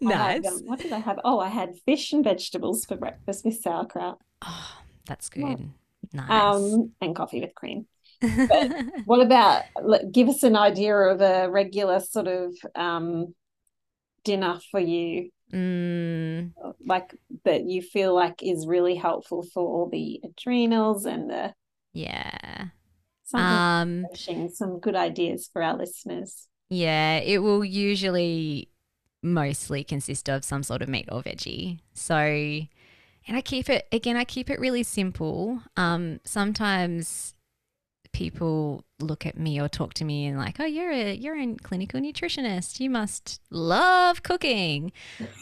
Nice. 0.00 0.44
Had, 0.44 0.46
um, 0.46 0.60
what 0.64 0.80
did 0.80 0.92
I 0.92 0.98
have? 0.98 1.20
Oh, 1.24 1.38
I 1.38 1.48
had 1.48 1.78
fish 1.84 2.12
and 2.12 2.24
vegetables 2.24 2.86
for 2.86 2.96
breakfast 2.96 3.44
with 3.44 3.60
sauerkraut. 3.60 4.18
Oh, 4.42 4.78
that's 5.06 5.28
good. 5.28 5.42
Yeah. 5.42 5.66
Nice. 6.14 6.30
Um, 6.30 6.92
and 7.02 7.14
coffee 7.14 7.40
with 7.40 7.54
cream. 7.54 7.86
But 8.20 8.72
what 9.04 9.20
about 9.20 9.64
give 10.10 10.28
us 10.28 10.42
an 10.42 10.56
idea 10.56 10.96
of 10.96 11.20
a 11.20 11.50
regular 11.50 12.00
sort 12.00 12.28
of 12.28 12.54
um, 12.74 13.34
dinner 14.24 14.58
for 14.70 14.80
you? 14.80 15.30
Mm. 15.52 16.52
Like 16.84 17.14
that 17.44 17.64
you 17.64 17.82
feel 17.82 18.14
like 18.14 18.42
is 18.42 18.66
really 18.66 18.94
helpful 18.94 19.42
for 19.42 19.62
all 19.62 19.88
the 19.88 20.20
adrenals 20.24 21.06
and 21.06 21.30
the 21.30 21.54
yeah 21.94 22.66
um, 23.34 24.06
some 24.52 24.80
good 24.80 24.96
ideas 24.96 25.48
for 25.52 25.62
our 25.62 25.76
listeners. 25.76 26.48
Yeah, 26.70 27.16
it 27.18 27.38
will 27.38 27.64
usually 27.64 28.68
mostly 29.22 29.84
consist 29.84 30.28
of 30.28 30.44
some 30.44 30.62
sort 30.62 30.82
of 30.82 30.88
meat 30.88 31.08
or 31.10 31.22
veggie. 31.22 31.78
So, 31.94 32.16
and 32.16 32.68
I 33.36 33.40
keep 33.40 33.68
it 33.68 33.86
again. 33.92 34.16
I 34.16 34.24
keep 34.24 34.50
it 34.50 34.60
really 34.60 34.82
simple. 34.82 35.62
Um, 35.76 36.20
sometimes 36.24 37.34
people 38.12 38.84
look 39.00 39.26
at 39.26 39.38
me 39.38 39.60
or 39.60 39.68
talk 39.68 39.94
to 39.94 40.04
me 40.04 40.26
and 40.26 40.38
like, 40.38 40.58
oh, 40.60 40.64
you're 40.64 40.90
a 40.90 41.14
you're 41.14 41.38
a 41.38 41.54
clinical 41.62 42.00
nutritionist. 42.00 42.80
You 42.80 42.90
must 42.90 43.40
love 43.50 44.22
cooking. 44.22 44.92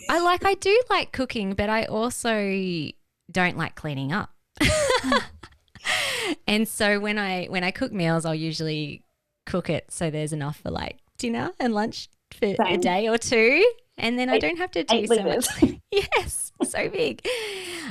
I 0.09 0.21
like 0.21 0.45
I 0.45 0.55
do 0.55 0.81
like 0.91 1.13
cooking, 1.13 1.55
but 1.55 1.69
I 1.69 1.85
also 1.85 2.91
don't 3.31 3.57
like 3.57 3.75
cleaning 3.75 4.13
up. 4.13 4.31
and 6.47 6.67
so 6.67 7.01
when 7.01 7.19
I 7.19 7.47
when 7.47 7.65
I 7.65 7.71
cook 7.71 7.93
meals, 7.93 8.25
I'll 8.25 8.35
usually 8.35 9.03
cook 9.47 9.71
it 9.71 9.91
so 9.91 10.11
there's 10.11 10.33
enough 10.33 10.59
for 10.59 10.71
like 10.71 10.99
dinner 11.19 11.53
and 11.61 11.73
lunch 11.75 12.09
for 12.33 12.55
Same. 12.55 12.67
a 12.67 12.77
day 12.77 13.09
or 13.09 13.19
two, 13.19 13.65
and 13.99 14.19
then 14.19 14.29
eight, 14.29 14.35
I 14.35 14.39
don't 14.39 14.59
have 14.59 14.71
to 14.73 14.85
do 14.85 15.07
so 15.07 15.23
much. 15.23 15.47
yes, 15.91 16.53
so 16.63 16.89
big. 16.89 17.27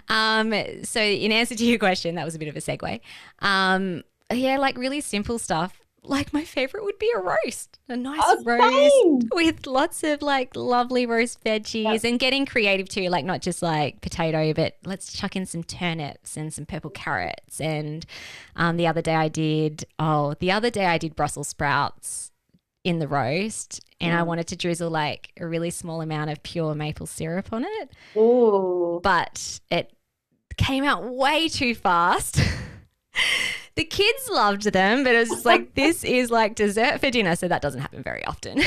Um, 0.09 0.53
so 0.83 1.01
in 1.01 1.31
answer 1.31 1.55
to 1.55 1.65
your 1.65 1.79
question, 1.79 2.15
that 2.15 2.25
was 2.25 2.35
a 2.35 2.39
bit 2.39 2.47
of 2.47 2.55
a 2.55 2.59
segue. 2.59 2.99
Um, 3.39 4.03
yeah, 4.31 4.57
like 4.57 4.77
really 4.77 5.01
simple 5.01 5.39
stuff 5.39 5.84
like 6.07 6.33
my 6.33 6.43
favorite 6.43 6.83
would 6.83 6.99
be 6.99 7.11
a 7.15 7.19
roast, 7.19 7.79
a 7.89 7.95
nice 7.95 8.21
oh, 8.23 8.43
roast 8.43 9.27
with 9.33 9.67
lots 9.67 10.03
of 10.03 10.21
like 10.21 10.55
lovely 10.55 11.05
roast 11.05 11.43
veggies 11.43 11.83
yep. 11.83 12.03
and 12.03 12.19
getting 12.19 12.45
creative 12.45 12.87
too, 12.89 13.09
like 13.09 13.25
not 13.25 13.41
just 13.41 13.61
like 13.61 14.01
potato, 14.01 14.53
but 14.53 14.77
let's 14.85 15.13
chuck 15.13 15.35
in 15.35 15.45
some 15.45 15.63
turnips 15.63 16.37
and 16.37 16.53
some 16.53 16.65
purple 16.65 16.89
carrots. 16.89 17.59
And 17.59 18.05
um, 18.55 18.77
the 18.77 18.87
other 18.87 19.01
day 19.01 19.15
I 19.15 19.27
did, 19.27 19.85
oh, 19.99 20.35
the 20.39 20.51
other 20.51 20.69
day 20.69 20.85
I 20.85 20.97
did 20.97 21.15
Brussels 21.15 21.47
sprouts 21.47 22.31
in 22.83 22.99
the 22.99 23.07
roast 23.07 23.83
and 23.99 24.13
mm. 24.13 24.19
I 24.19 24.23
wanted 24.23 24.47
to 24.47 24.55
drizzle 24.55 24.91
like 24.91 25.31
a 25.39 25.47
really 25.47 25.71
small 25.71 26.01
amount 26.01 26.29
of 26.29 26.43
pure 26.43 26.75
maple 26.75 27.07
syrup 27.07 27.51
on 27.51 27.65
it. 27.65 27.89
Ooh. 28.15 28.99
But 29.03 29.59
it 29.71 29.91
came 30.57 30.83
out 30.83 31.03
way 31.03 31.49
too 31.49 31.75
fast. 31.75 32.39
the 33.75 33.83
kids 33.83 34.29
loved 34.29 34.63
them, 34.63 35.03
but 35.03 35.15
it 35.15 35.29
was 35.29 35.45
like 35.45 35.73
this 35.75 36.03
is 36.03 36.31
like 36.31 36.55
dessert 36.55 36.99
for 36.99 37.09
dinner, 37.09 37.35
so 37.35 37.47
that 37.47 37.61
doesn't 37.61 37.81
happen 37.81 38.03
very 38.03 38.25
often. 38.25 38.61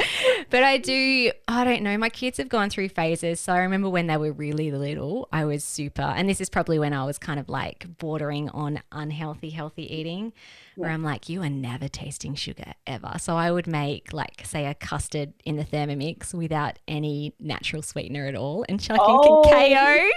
but 0.50 0.62
I 0.62 0.78
do, 0.78 1.30
I 1.46 1.64
don't 1.64 1.82
know. 1.82 1.96
My 1.98 2.08
kids 2.08 2.38
have 2.38 2.48
gone 2.48 2.70
through 2.70 2.88
phases. 2.88 3.40
So 3.40 3.52
I 3.52 3.58
remember 3.58 3.88
when 3.88 4.06
they 4.06 4.16
were 4.16 4.32
really 4.32 4.70
little, 4.70 5.28
I 5.32 5.44
was 5.44 5.64
super, 5.64 6.02
and 6.02 6.28
this 6.28 6.40
is 6.40 6.48
probably 6.48 6.78
when 6.78 6.92
I 6.92 7.04
was 7.04 7.18
kind 7.18 7.38
of 7.38 7.48
like 7.48 7.86
bordering 7.98 8.48
on 8.50 8.80
unhealthy, 8.92 9.50
healthy 9.50 9.92
eating, 9.94 10.32
yeah. 10.76 10.82
where 10.82 10.90
I'm 10.90 11.02
like, 11.02 11.28
you 11.28 11.42
are 11.42 11.50
never 11.50 11.88
tasting 11.88 12.34
sugar 12.34 12.74
ever. 12.86 13.14
So 13.18 13.36
I 13.36 13.50
would 13.50 13.66
make, 13.66 14.12
like, 14.12 14.42
say, 14.44 14.66
a 14.66 14.74
custard 14.74 15.32
in 15.44 15.56
the 15.56 15.64
Thermomix 15.64 16.34
without 16.34 16.78
any 16.88 17.34
natural 17.38 17.82
sweetener 17.82 18.26
at 18.26 18.34
all 18.34 18.64
and 18.68 18.80
chuck 18.80 18.98
oh, 19.00 19.42
in 19.42 19.50
cacao. 19.50 20.08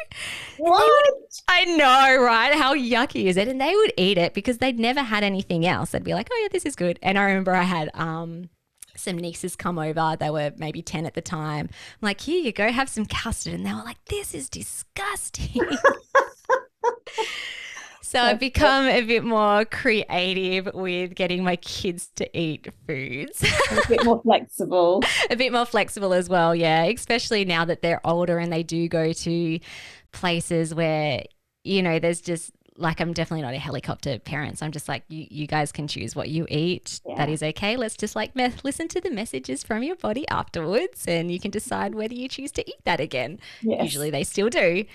What? 0.57 0.83
Would, 0.83 1.23
I 1.47 1.65
know, 1.65 2.23
right? 2.23 2.53
How 2.53 2.75
yucky 2.75 3.25
is 3.25 3.37
it? 3.37 3.47
And 3.47 3.59
they 3.59 3.75
would 3.75 3.93
eat 3.97 4.17
it 4.17 4.33
because 4.33 4.59
they'd 4.59 4.79
never 4.79 5.01
had 5.01 5.23
anything 5.23 5.65
else. 5.65 5.91
They'd 5.91 6.03
be 6.03 6.13
like, 6.13 6.29
oh, 6.31 6.39
yeah, 6.41 6.49
this 6.51 6.65
is 6.65 6.75
good. 6.75 6.99
And 7.01 7.17
I 7.17 7.23
remember 7.25 7.53
I 7.53 7.63
had, 7.63 7.89
um, 7.93 8.49
some 8.95 9.17
nieces 9.17 9.55
come 9.55 9.79
over. 9.79 10.15
They 10.19 10.29
were 10.29 10.51
maybe 10.57 10.83
10 10.83 11.07
at 11.07 11.15
the 11.15 11.21
time. 11.21 11.67
I'm 11.67 12.05
like, 12.05 12.21
here 12.21 12.39
you 12.39 12.51
go, 12.51 12.71
have 12.71 12.89
some 12.89 13.07
custard. 13.07 13.55
And 13.55 13.65
they 13.65 13.73
were 13.73 13.83
like, 13.83 13.97
this 14.05 14.35
is 14.35 14.49
disgusting. 14.49 15.61
so 18.03 18.19
I've 18.19 18.39
become 18.39 18.85
a 18.85 19.01
bit 19.01 19.23
more 19.23 19.63
creative 19.63 20.69
with 20.73 21.15
getting 21.15 21.41
my 21.43 21.55
kids 21.55 22.09
to 22.17 22.37
eat 22.37 22.67
foods. 22.85 23.41
a 23.71 23.87
bit 23.87 24.03
more 24.03 24.21
flexible. 24.23 25.01
a 25.29 25.37
bit 25.37 25.53
more 25.53 25.65
flexible 25.65 26.13
as 26.13 26.27
well, 26.27 26.53
yeah. 26.53 26.83
Especially 26.83 27.45
now 27.45 27.63
that 27.63 27.81
they're 27.81 28.05
older 28.05 28.37
and 28.37 28.51
they 28.51 28.61
do 28.61 28.89
go 28.89 29.13
to 29.13 29.59
places 30.11 30.75
where, 30.75 31.23
you 31.63 31.81
know, 31.81 31.97
there's 31.97 32.19
just 32.19 32.51
like 32.77 32.99
I'm 32.99 33.13
definitely 33.13 33.43
not 33.43 33.53
a 33.53 33.59
helicopter 33.59 34.19
parent. 34.19 34.57
So 34.59 34.65
I'm 34.65 34.71
just 34.71 34.87
like, 34.87 35.03
you, 35.07 35.27
you 35.29 35.47
guys 35.47 35.71
can 35.71 35.87
choose 35.87 36.15
what 36.15 36.29
you 36.29 36.45
eat. 36.49 37.01
Yeah. 37.07 37.15
That 37.15 37.29
is 37.29 37.43
okay. 37.43 37.77
Let's 37.77 37.95
just 37.95 38.15
like 38.15 38.35
me- 38.35 38.53
listen 38.63 38.87
to 38.89 39.01
the 39.01 39.11
messages 39.11 39.63
from 39.63 39.83
your 39.83 39.95
body 39.95 40.27
afterwards 40.29 41.05
and 41.07 41.31
you 41.31 41.39
can 41.39 41.51
decide 41.51 41.95
whether 41.95 42.13
you 42.13 42.27
choose 42.27 42.51
to 42.53 42.67
eat 42.67 42.83
that 42.85 42.99
again. 42.99 43.39
Yes. 43.61 43.83
Usually 43.83 44.09
they 44.09 44.23
still 44.23 44.49
do. 44.49 44.85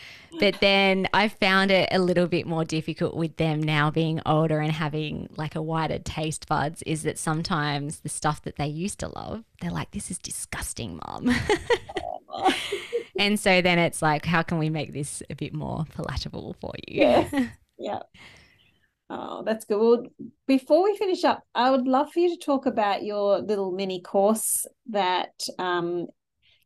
But 0.41 0.61
then 0.61 1.09
I 1.13 1.29
found 1.29 1.71
it 1.71 1.89
a 1.93 1.99
little 1.99 2.27
bit 2.27 2.47
more 2.47 2.65
difficult 2.65 3.17
with 3.17 3.37
them 3.37 3.63
now 3.63 3.91
being 3.91 4.21
older 4.27 4.61
and 4.61 4.73
having 4.73 5.29
like 5.37 5.55
a 5.55 5.63
wider 5.63 5.99
taste 5.99 6.49
buds 6.49 6.83
is 6.83 7.03
that 7.05 7.19
sometimes 7.19 8.01
the 8.01 8.09
stuff 8.09 8.43
that 8.43 8.57
they 8.57 8.67
used 8.67 8.99
to 9.01 9.09
love, 9.09 9.45
they're 9.61 9.71
like, 9.71 9.91
this 9.91 10.11
is 10.11 10.19
disgusting, 10.19 11.01
mom. 11.07 11.31
and 13.19 13.39
so 13.39 13.61
then 13.61 13.79
it's 13.79 14.03
like, 14.03 14.25
how 14.25 14.43
can 14.43 14.59
we 14.59 14.71
make 14.71 14.93
this 14.93 15.23
a 15.31 15.35
bit 15.35 15.55
more 15.55 15.85
palatable 15.95 16.57
for 16.61 16.73
you? 16.87 17.03
Yeah. 17.03 17.49
Yeah. 17.81 18.01
Oh, 19.09 19.45
that's 19.45 19.65
good. 19.65 19.79
Well, 19.79 20.03
before 20.49 20.83
we 20.83 20.97
finish 20.97 21.23
up, 21.23 21.45
I 21.55 21.71
would 21.71 21.87
love 21.87 22.11
for 22.13 22.19
you 22.19 22.31
to 22.31 22.45
talk 22.45 22.67
about 22.67 23.05
your 23.05 23.39
little 23.39 23.71
mini 23.71 24.03
course 24.03 24.67
that 24.89 25.31
um, 25.61 26.09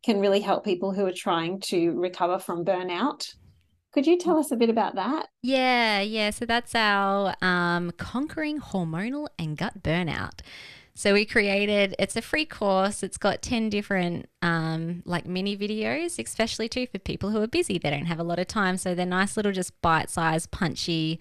can 0.02 0.20
really 0.20 0.40
help 0.40 0.64
people 0.64 0.92
who 0.92 1.04
are 1.04 1.12
trying 1.12 1.60
to 1.66 1.90
recover 1.90 2.38
from 2.38 2.64
burnout. 2.64 3.34
Could 3.92 4.06
you 4.06 4.16
tell 4.16 4.38
us 4.38 4.50
a 4.50 4.56
bit 4.56 4.70
about 4.70 4.94
that? 4.94 5.26
Yeah, 5.42 6.00
yeah. 6.00 6.30
So 6.30 6.46
that's 6.46 6.74
our 6.74 7.34
um, 7.42 7.90
Conquering 7.98 8.58
Hormonal 8.58 9.28
and 9.38 9.54
Gut 9.54 9.82
Burnout. 9.82 10.40
So 10.94 11.14
we 11.14 11.24
created, 11.24 11.94
it's 11.98 12.16
a 12.16 12.22
free 12.22 12.44
course. 12.44 13.02
It's 13.02 13.16
got 13.16 13.40
10 13.40 13.70
different 13.70 14.28
um, 14.42 15.02
like 15.06 15.26
mini 15.26 15.56
videos, 15.56 16.18
especially 16.18 16.68
too 16.68 16.86
for 16.86 16.98
people 16.98 17.30
who 17.30 17.40
are 17.40 17.46
busy. 17.46 17.78
They 17.78 17.90
don't 17.90 18.06
have 18.06 18.20
a 18.20 18.24
lot 18.24 18.38
of 18.38 18.46
time. 18.46 18.76
So 18.76 18.94
they're 18.94 19.06
nice 19.06 19.36
little 19.36 19.52
just 19.52 19.80
bite-sized 19.80 20.50
punchy 20.50 21.18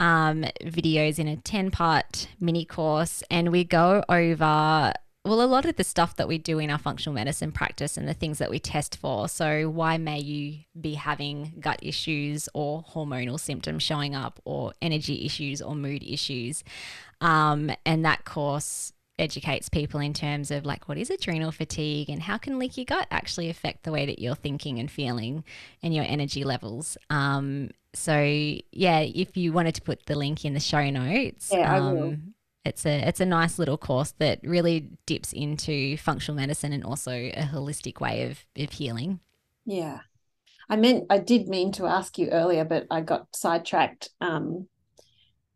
um, 0.00 0.44
videos 0.62 1.18
in 1.18 1.28
a 1.28 1.36
10 1.36 1.70
part 1.70 2.28
mini 2.40 2.64
course. 2.64 3.22
And 3.30 3.52
we 3.52 3.64
go 3.64 4.02
over 4.08 4.94
well, 5.24 5.40
a 5.40 5.46
lot 5.46 5.64
of 5.64 5.76
the 5.76 5.84
stuff 5.84 6.16
that 6.16 6.28
we 6.28 6.36
do 6.36 6.58
in 6.58 6.70
our 6.70 6.78
functional 6.78 7.14
medicine 7.14 7.50
practice 7.50 7.96
and 7.96 8.06
the 8.06 8.14
things 8.14 8.38
that 8.38 8.50
we 8.50 8.58
test 8.58 8.98
for. 8.98 9.28
So, 9.28 9.70
why 9.70 9.96
may 9.96 10.18
you 10.18 10.58
be 10.78 10.94
having 10.94 11.54
gut 11.60 11.78
issues 11.82 12.48
or 12.52 12.82
hormonal 12.82 13.40
symptoms 13.40 13.82
showing 13.82 14.14
up, 14.14 14.40
or 14.44 14.74
energy 14.82 15.24
issues 15.24 15.62
or 15.62 15.74
mood 15.74 16.02
issues? 16.02 16.62
Um, 17.22 17.70
and 17.86 18.04
that 18.04 18.24
course 18.26 18.92
educates 19.18 19.68
people 19.68 20.00
in 20.00 20.12
terms 20.12 20.50
of 20.50 20.66
like 20.66 20.88
what 20.88 20.98
is 20.98 21.08
adrenal 21.08 21.52
fatigue 21.52 22.10
and 22.10 22.20
how 22.20 22.36
can 22.36 22.58
leaky 22.58 22.84
gut 22.84 23.06
actually 23.10 23.48
affect 23.48 23.84
the 23.84 23.92
way 23.92 24.04
that 24.06 24.18
you're 24.18 24.34
thinking 24.34 24.78
and 24.78 24.90
feeling 24.90 25.44
and 25.82 25.94
your 25.94 26.04
energy 26.06 26.44
levels. 26.44 26.98
Um, 27.10 27.70
so 27.94 28.20
yeah, 28.72 29.00
if 29.00 29.36
you 29.36 29.52
wanted 29.52 29.76
to 29.76 29.82
put 29.82 30.04
the 30.06 30.16
link 30.16 30.44
in 30.44 30.52
the 30.52 30.60
show 30.60 30.90
notes, 30.90 31.50
yeah, 31.52 31.76
um, 31.76 31.82
I 31.82 31.92
will. 31.92 32.16
It's 32.64 32.86
a 32.86 33.06
it's 33.06 33.20
a 33.20 33.26
nice 33.26 33.58
little 33.58 33.76
course 33.76 34.14
that 34.18 34.40
really 34.42 34.90
dips 35.06 35.32
into 35.32 35.96
functional 35.98 36.36
medicine 36.36 36.72
and 36.72 36.84
also 36.84 37.12
a 37.12 37.48
holistic 37.52 38.00
way 38.00 38.30
of, 38.30 38.44
of 38.56 38.72
healing. 38.72 39.20
Yeah. 39.66 40.00
I 40.68 40.76
meant 40.76 41.04
I 41.10 41.18
did 41.18 41.48
mean 41.48 41.72
to 41.72 41.86
ask 41.86 42.16
you 42.18 42.28
earlier, 42.30 42.64
but 42.64 42.86
I 42.90 43.02
got 43.02 43.26
sidetracked 43.34 44.10
um, 44.20 44.66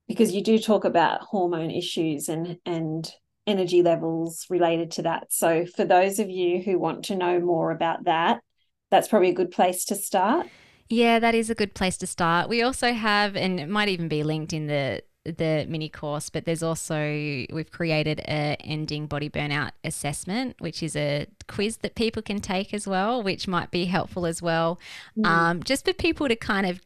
because 0.07 0.33
you 0.33 0.43
do 0.43 0.59
talk 0.59 0.85
about 0.85 1.23
hormone 1.23 1.71
issues 1.71 2.29
and 2.29 2.59
and 2.67 3.11
energy 3.47 3.83
levels 3.83 4.47
related 4.51 4.91
to 4.93 5.03
that. 5.03 5.33
So 5.33 5.65
for 5.65 5.87
those 5.87 6.19
of 6.19 6.29
you 6.29 6.63
who 6.63 6.79
want 6.79 7.07
to 7.07 7.17
know 7.17 7.41
more 7.41 7.71
about 7.71 8.05
that, 8.05 8.43
that's 8.91 9.09
probably 9.09 9.31
a 9.31 9.35
good 9.35 9.51
place 9.51 9.87
to 9.87 9.95
start. 9.95 10.47
Yeah, 10.91 11.19
that 11.19 11.35
is 11.35 11.51
a 11.51 11.55
good 11.55 11.75
place 11.75 11.97
to 11.99 12.07
start. 12.07 12.49
We 12.49 12.63
also 12.63 12.93
have, 12.93 13.37
and 13.37 13.61
it 13.61 13.69
might 13.69 13.89
even 13.89 14.09
be 14.09 14.23
linked 14.23 14.53
in 14.53 14.67
the 14.67 15.03
the 15.37 15.67
mini 15.69 15.89
course, 15.89 16.31
but 16.31 16.45
there's 16.45 16.63
also 16.63 16.97
we've 17.53 17.71
created 17.71 18.21
a 18.21 18.57
ending 18.61 19.07
body 19.07 19.29
burnout 19.29 19.71
assessment, 19.85 20.57
which 20.59 20.83
is 20.83 20.97
a 20.97 21.27
quiz 21.47 21.79
that 21.79 21.95
people 21.95 22.23
can 22.23 22.41
take 22.41 22.73
as 22.73 22.87
well, 22.87 23.23
which 23.23 23.49
might 23.49 23.71
be 23.71 23.87
helpful 23.87 24.27
as 24.27 24.41
well, 24.43 24.79
mm. 25.17 25.27
um, 25.27 25.63
just 25.63 25.85
for 25.85 25.93
people 25.93 26.29
to 26.29 26.37
kind 26.37 26.67
of 26.67 26.81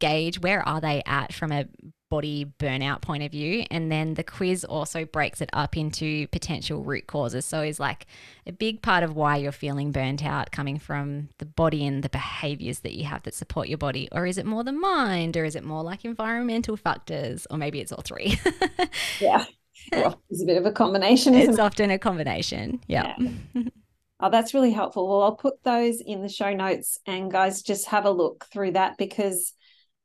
gauge 0.00 0.40
where 0.40 0.66
are 0.68 0.80
they 0.80 1.02
at 1.06 1.32
from 1.32 1.50
a 1.52 1.66
body 2.08 2.52
burnout 2.58 3.02
point 3.02 3.22
of 3.22 3.32
view. 3.32 3.64
And 3.70 3.90
then 3.90 4.14
the 4.14 4.24
quiz 4.24 4.64
also 4.64 5.04
breaks 5.04 5.40
it 5.40 5.50
up 5.52 5.76
into 5.76 6.26
potential 6.28 6.82
root 6.82 7.06
causes. 7.06 7.44
So 7.44 7.62
is 7.62 7.80
like 7.80 8.06
a 8.46 8.52
big 8.52 8.82
part 8.82 9.02
of 9.02 9.14
why 9.14 9.36
you're 9.36 9.52
feeling 9.52 9.92
burnt 9.92 10.24
out 10.24 10.52
coming 10.52 10.78
from 10.78 11.28
the 11.38 11.46
body 11.46 11.86
and 11.86 12.02
the 12.02 12.08
behaviors 12.08 12.80
that 12.80 12.94
you 12.94 13.04
have 13.04 13.22
that 13.24 13.34
support 13.34 13.68
your 13.68 13.78
body? 13.78 14.08
Or 14.12 14.26
is 14.26 14.38
it 14.38 14.46
more 14.46 14.64
the 14.64 14.72
mind? 14.72 15.36
Or 15.36 15.44
is 15.44 15.56
it 15.56 15.64
more 15.64 15.82
like 15.82 16.04
environmental 16.04 16.76
factors? 16.76 17.46
Or 17.50 17.58
maybe 17.58 17.80
it's 17.80 17.92
all 17.92 18.02
three. 18.02 18.38
yeah. 19.20 19.44
Well, 19.92 20.20
it's 20.30 20.42
a 20.42 20.46
bit 20.46 20.56
of 20.56 20.66
a 20.66 20.72
combination. 20.72 21.34
It's 21.34 21.58
it? 21.58 21.60
often 21.60 21.90
a 21.90 21.98
combination. 21.98 22.80
Yeah. 22.86 23.14
yeah. 23.18 23.62
Oh, 24.18 24.30
that's 24.30 24.54
really 24.54 24.72
helpful. 24.72 25.08
Well, 25.08 25.22
I'll 25.22 25.36
put 25.36 25.62
those 25.62 26.00
in 26.00 26.22
the 26.22 26.28
show 26.28 26.54
notes 26.54 26.98
and 27.06 27.30
guys 27.30 27.62
just 27.62 27.88
have 27.88 28.06
a 28.06 28.10
look 28.10 28.46
through 28.50 28.72
that 28.72 28.96
because 28.96 29.52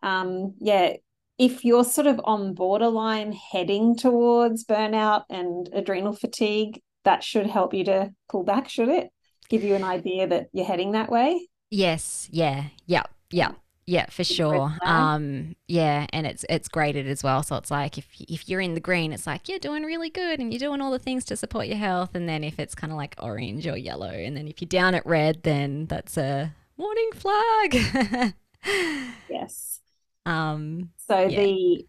um 0.04 0.56
yeah 0.60 0.93
if 1.42 1.66
you're 1.66 1.84
sort 1.84 2.06
of 2.06 2.22
on 2.24 2.54
borderline 2.54 3.32
heading 3.32 3.96
towards 3.96 4.64
burnout 4.64 5.24
and 5.28 5.68
adrenal 5.74 6.14
fatigue, 6.14 6.84
that 7.04 7.24
should 7.24 7.48
help 7.48 7.74
you 7.74 7.84
to 7.86 8.14
pull 8.30 8.44
back, 8.44 8.70
should 8.70 8.89
it? 8.89 9.10
Give 9.50 9.64
you 9.64 9.74
an 9.74 9.84
idea 9.84 10.28
that 10.28 10.50
you're 10.54 10.66
heading 10.66 10.92
that 10.92 11.10
way? 11.10 11.48
Yes. 11.72 12.30
Yeah. 12.32 12.66
Yeah. 12.86 13.06
Yeah. 13.32 13.54
Yeah, 13.88 14.06
for 14.12 14.24
sure. 14.24 14.72
Um, 14.84 15.56
yeah, 15.68 16.06
and 16.14 16.28
it's 16.28 16.46
it's 16.48 16.70
graded 16.70 17.08
as 17.08 17.24
well. 17.24 17.42
So 17.42 17.56
it's 17.56 17.72
like 17.72 17.98
if 17.98 18.08
if 18.20 18.48
you're 18.48 18.62
in 18.62 18.76
the 18.76 18.80
green, 18.80 19.12
it's 19.12 19.26
like 19.26 19.50
you're 19.50 19.60
doing 19.60 19.82
really 19.82 20.12
good 20.12 20.39
and 20.39 20.54
you're 20.54 20.60
doing 20.60 20.80
all 20.80 20.92
the 20.92 21.00
things 21.00 21.26
to 21.26 21.36
support 21.36 21.66
your 21.66 21.78
health. 21.78 22.14
And 22.14 22.30
then 22.30 22.44
if 22.44 22.60
it's 22.60 22.76
kind 22.76 22.94
of 22.94 22.98
like 22.98 23.16
orange 23.20 23.66
or 23.66 23.76
yellow, 23.76 24.12
and 24.12 24.38
then 24.38 24.48
if 24.48 24.62
you're 24.62 24.68
down 24.68 24.94
at 24.94 25.06
red, 25.06 25.42
then 25.42 25.88
that's 25.88 26.16
a 26.18 26.54
warning 26.78 27.10
flag. 27.16 28.34
yes. 29.30 29.82
Um, 30.26 30.92
so 31.12 31.20
yeah. 31.28 31.41
the 31.41 31.86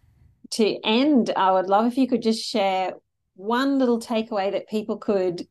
to 0.51 0.77
end, 0.83 1.31
I 1.37 1.53
would 1.53 1.67
love 1.67 1.85
if 1.87 1.97
you 1.97 2.09
could 2.09 2.21
just 2.21 2.43
share 2.43 2.91
one 3.35 3.79
little 3.79 4.01
takeaway 4.01 4.51
that 4.51 4.67
people 4.67 4.97
could 4.97 5.47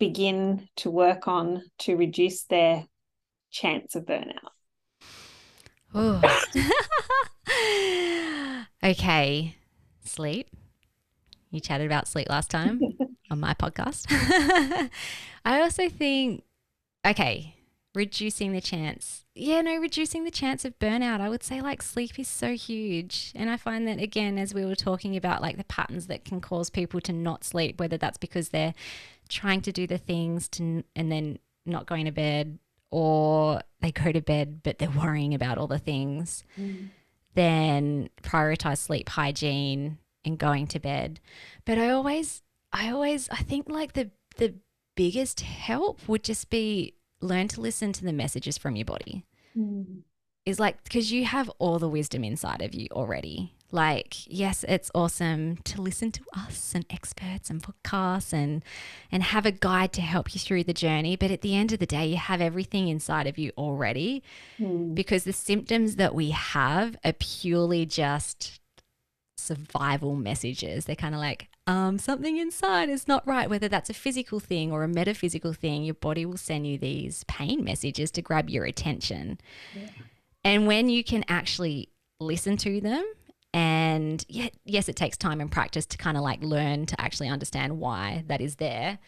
begin 0.00 0.68
to 0.78 0.90
work 0.90 1.28
on 1.28 1.62
to 1.78 1.96
reduce 1.96 2.42
their 2.42 2.86
chance 3.52 3.94
of 3.94 4.04
burnout. 4.04 4.50
okay, 8.84 9.56
sleep. 10.04 10.48
You 11.52 11.60
chatted 11.60 11.86
about 11.86 12.08
sleep 12.08 12.28
last 12.28 12.50
time 12.50 12.80
on 13.30 13.38
my 13.38 13.54
podcast. 13.54 14.06
I 15.44 15.60
also 15.60 15.88
think, 15.88 16.42
okay, 17.06 17.53
reducing 17.94 18.52
the 18.52 18.60
chance. 18.60 19.24
Yeah, 19.34 19.60
no, 19.62 19.76
reducing 19.76 20.24
the 20.24 20.30
chance 20.30 20.64
of 20.64 20.78
burnout. 20.78 21.20
I 21.20 21.28
would 21.28 21.42
say 21.42 21.60
like 21.60 21.82
sleep 21.82 22.18
is 22.18 22.28
so 22.28 22.54
huge. 22.54 23.32
And 23.34 23.48
I 23.48 23.56
find 23.56 23.86
that 23.88 24.00
again, 24.00 24.38
as 24.38 24.52
we 24.52 24.64
were 24.64 24.74
talking 24.74 25.16
about 25.16 25.42
like 25.42 25.56
the 25.56 25.64
patterns 25.64 26.06
that 26.08 26.24
can 26.24 26.40
cause 26.40 26.70
people 26.70 27.00
to 27.02 27.12
not 27.12 27.44
sleep, 27.44 27.78
whether 27.78 27.96
that's 27.96 28.18
because 28.18 28.50
they're 28.50 28.74
trying 29.28 29.60
to 29.62 29.72
do 29.72 29.86
the 29.86 29.98
things 29.98 30.48
to 30.48 30.84
and 30.94 31.10
then 31.10 31.38
not 31.66 31.86
going 31.86 32.04
to 32.04 32.12
bed 32.12 32.58
or 32.90 33.60
they 33.80 33.90
go 33.90 34.12
to 34.12 34.20
bed 34.20 34.60
but 34.62 34.78
they're 34.78 34.90
worrying 34.90 35.34
about 35.34 35.58
all 35.58 35.66
the 35.66 35.78
things, 35.78 36.44
mm. 36.58 36.88
then 37.34 38.10
prioritize 38.22 38.78
sleep 38.78 39.08
hygiene 39.08 39.98
and 40.24 40.38
going 40.38 40.66
to 40.68 40.78
bed. 40.78 41.20
But 41.64 41.78
I 41.78 41.90
always 41.90 42.42
I 42.72 42.90
always 42.90 43.28
I 43.30 43.36
think 43.36 43.68
like 43.68 43.92
the 43.92 44.10
the 44.36 44.54
biggest 44.96 45.40
help 45.40 46.08
would 46.08 46.22
just 46.22 46.50
be 46.50 46.94
learn 47.24 47.48
to 47.48 47.60
listen 47.60 47.92
to 47.94 48.04
the 48.04 48.12
messages 48.12 48.58
from 48.58 48.76
your 48.76 48.84
body. 48.84 49.24
Mm. 49.56 50.02
Is 50.46 50.60
like, 50.60 50.84
because 50.84 51.10
you 51.10 51.24
have 51.24 51.50
all 51.58 51.78
the 51.78 51.88
wisdom 51.88 52.22
inside 52.22 52.60
of 52.60 52.74
you 52.74 52.86
already. 52.92 53.54
Like, 53.70 54.14
yes, 54.26 54.62
it's 54.68 54.90
awesome 54.94 55.56
to 55.64 55.80
listen 55.80 56.12
to 56.12 56.20
us 56.36 56.74
and 56.74 56.84
experts 56.90 57.48
and 57.50 57.62
podcasts 57.62 58.32
and 58.32 58.62
and 59.10 59.22
have 59.22 59.46
a 59.46 59.50
guide 59.50 59.92
to 59.94 60.02
help 60.02 60.34
you 60.34 60.38
through 60.38 60.64
the 60.64 60.74
journey. 60.74 61.16
But 61.16 61.30
at 61.30 61.40
the 61.40 61.56
end 61.56 61.72
of 61.72 61.78
the 61.78 61.86
day, 61.86 62.06
you 62.06 62.18
have 62.18 62.42
everything 62.42 62.88
inside 62.88 63.26
of 63.26 63.38
you 63.38 63.52
already. 63.56 64.22
Mm. 64.60 64.94
Because 64.94 65.24
the 65.24 65.32
symptoms 65.32 65.96
that 65.96 66.14
we 66.14 66.30
have 66.30 66.96
are 67.04 67.14
purely 67.14 67.86
just 67.86 68.60
survival 69.38 70.14
messages. 70.14 70.84
They're 70.84 70.94
kind 70.94 71.14
of 71.14 71.20
like, 71.20 71.48
um, 71.66 71.98
something 71.98 72.36
inside 72.36 72.88
is 72.88 73.08
not 73.08 73.26
right, 73.26 73.48
whether 73.48 73.68
that's 73.68 73.88
a 73.88 73.94
physical 73.94 74.40
thing 74.40 74.70
or 74.70 74.84
a 74.84 74.88
metaphysical 74.88 75.52
thing, 75.52 75.84
your 75.84 75.94
body 75.94 76.26
will 76.26 76.36
send 76.36 76.66
you 76.66 76.76
these 76.76 77.24
pain 77.24 77.64
messages 77.64 78.10
to 78.12 78.22
grab 78.22 78.50
your 78.50 78.64
attention. 78.64 79.40
Yeah. 79.74 79.88
And 80.44 80.66
when 80.66 80.90
you 80.90 81.02
can 81.02 81.24
actually 81.26 81.88
listen 82.20 82.56
to 82.58 82.80
them, 82.80 83.04
and 83.54 84.24
yet, 84.28 84.52
yes, 84.64 84.88
it 84.88 84.96
takes 84.96 85.16
time 85.16 85.40
and 85.40 85.50
practice 85.50 85.86
to 85.86 85.96
kind 85.96 86.16
of 86.16 86.22
like 86.22 86.42
learn 86.42 86.86
to 86.86 87.00
actually 87.00 87.28
understand 87.28 87.78
why 87.78 88.24
that 88.26 88.40
is 88.40 88.56
there. 88.56 88.98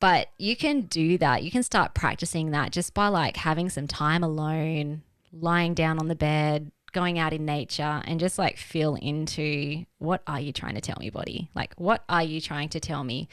But 0.00 0.28
you 0.38 0.56
can 0.56 0.82
do 0.82 1.18
that. 1.18 1.42
You 1.42 1.50
can 1.50 1.62
start 1.62 1.94
practicing 1.94 2.50
that 2.50 2.72
just 2.72 2.94
by 2.94 3.08
like 3.08 3.36
having 3.36 3.70
some 3.70 3.86
time 3.86 4.24
alone, 4.24 5.02
lying 5.32 5.74
down 5.74 5.98
on 5.98 6.08
the 6.08 6.14
bed, 6.14 6.72
going 6.96 7.18
out 7.18 7.34
in 7.34 7.44
nature 7.44 8.00
and 8.06 8.18
just 8.18 8.38
like 8.38 8.56
feel 8.56 8.94
into 8.94 9.84
what 9.98 10.22
are 10.26 10.40
you 10.40 10.50
trying 10.50 10.74
to 10.74 10.80
tell 10.80 10.96
me, 10.98 11.10
body? 11.10 11.50
Like, 11.54 11.74
what 11.76 12.02
are 12.08 12.22
you 12.22 12.40
trying 12.40 12.70
to 12.70 12.80
tell 12.80 13.04
me? 13.04 13.28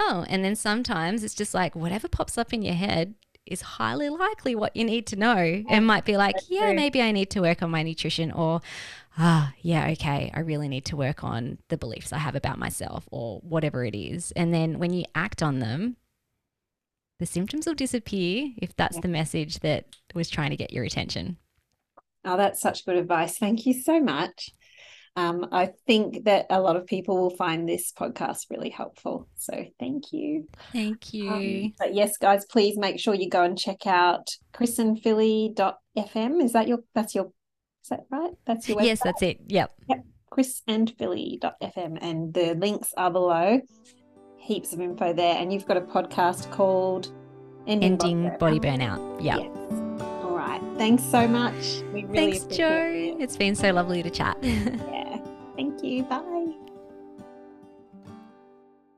Oh, 0.00 0.24
and 0.30 0.42
then 0.42 0.56
sometimes 0.56 1.22
it's 1.22 1.34
just 1.34 1.52
like 1.52 1.76
whatever 1.76 2.08
pops 2.08 2.38
up 2.38 2.54
in 2.54 2.62
your 2.62 2.74
head 2.74 3.14
is 3.44 3.60
highly 3.60 4.08
likely 4.08 4.54
what 4.54 4.74
you 4.74 4.82
need 4.82 5.06
to 5.08 5.16
know. 5.16 5.36
It 5.36 5.80
might 5.80 6.06
be 6.06 6.16
like, 6.16 6.36
yeah, 6.48 6.72
maybe 6.72 7.02
I 7.02 7.12
need 7.12 7.28
to 7.32 7.42
work 7.42 7.62
on 7.62 7.70
my 7.70 7.82
nutrition, 7.82 8.32
or 8.32 8.62
ah, 9.18 9.52
yeah, 9.60 9.90
okay, 9.90 10.30
I 10.32 10.40
really 10.40 10.68
need 10.68 10.86
to 10.86 10.96
work 10.96 11.22
on 11.22 11.58
the 11.68 11.76
beliefs 11.76 12.14
I 12.14 12.18
have 12.18 12.34
about 12.34 12.58
myself, 12.58 13.06
or 13.10 13.40
whatever 13.40 13.84
it 13.84 13.94
is. 13.94 14.32
And 14.32 14.54
then 14.54 14.78
when 14.78 14.94
you 14.94 15.04
act 15.14 15.42
on 15.42 15.58
them, 15.58 15.96
the 17.18 17.26
symptoms 17.26 17.66
will 17.66 17.74
disappear 17.74 18.52
if 18.56 18.74
that's 18.74 18.96
yeah. 18.96 19.02
the 19.02 19.08
message 19.08 19.60
that 19.60 19.84
was 20.14 20.30
trying 20.30 20.50
to 20.50 20.56
get 20.56 20.72
your 20.72 20.84
attention. 20.84 21.36
Oh, 22.24 22.36
that's 22.36 22.60
such 22.60 22.84
good 22.84 22.96
advice. 22.96 23.38
Thank 23.38 23.66
you 23.66 23.74
so 23.74 24.00
much. 24.00 24.50
Um, 25.14 25.48
I 25.52 25.72
think 25.86 26.24
that 26.24 26.46
a 26.48 26.60
lot 26.60 26.76
of 26.76 26.86
people 26.86 27.18
will 27.18 27.36
find 27.36 27.68
this 27.68 27.92
podcast 27.92 28.46
really 28.50 28.70
helpful. 28.70 29.28
So 29.36 29.66
thank 29.78 30.12
you. 30.12 30.48
Thank 30.72 31.12
you. 31.12 31.30
Um, 31.30 31.74
but 31.78 31.94
yes, 31.94 32.16
guys, 32.16 32.46
please 32.46 32.78
make 32.78 32.98
sure 32.98 33.14
you 33.14 33.28
go 33.28 33.42
and 33.42 33.58
check 33.58 33.86
out 33.86 34.30
chrisandfilly.fm. 34.54 36.42
Is 36.42 36.52
that 36.52 36.66
your 36.66 36.78
that's 36.94 37.14
your 37.14 37.26
is 37.82 37.88
that 37.90 38.00
right? 38.10 38.30
That's 38.46 38.68
your 38.68 38.78
website? 38.78 38.84
Yes, 38.84 39.00
that's 39.02 39.22
it. 39.22 39.40
Yep. 39.48 39.72
Yep. 39.88 40.04
chrisandfilly.fm 40.32 41.98
and 42.00 42.32
the 42.32 42.54
links 42.54 42.94
are 42.96 43.10
below. 43.10 43.60
Heaps 44.38 44.72
of 44.72 44.80
info 44.80 45.12
there. 45.12 45.36
And 45.36 45.52
you've 45.52 45.66
got 45.66 45.76
a 45.76 45.82
podcast 45.82 46.50
called 46.52 47.12
Ending, 47.66 47.92
Ending 47.92 48.22
Body, 48.38 48.58
Body 48.58 48.60
Burnout. 48.60 49.22
Yes. 49.22 49.81
Thanks 50.76 51.02
so 51.04 51.26
much. 51.28 51.82
We 51.92 52.04
really 52.04 52.38
Thanks, 52.38 52.56
Jo. 52.56 52.68
It. 52.68 53.22
It's 53.22 53.36
been 53.36 53.54
so 53.54 53.72
lovely 53.72 54.02
to 54.02 54.10
chat. 54.10 54.36
yeah. 54.42 55.18
Thank 55.56 55.82
you. 55.82 56.02
Bye. 56.04 56.31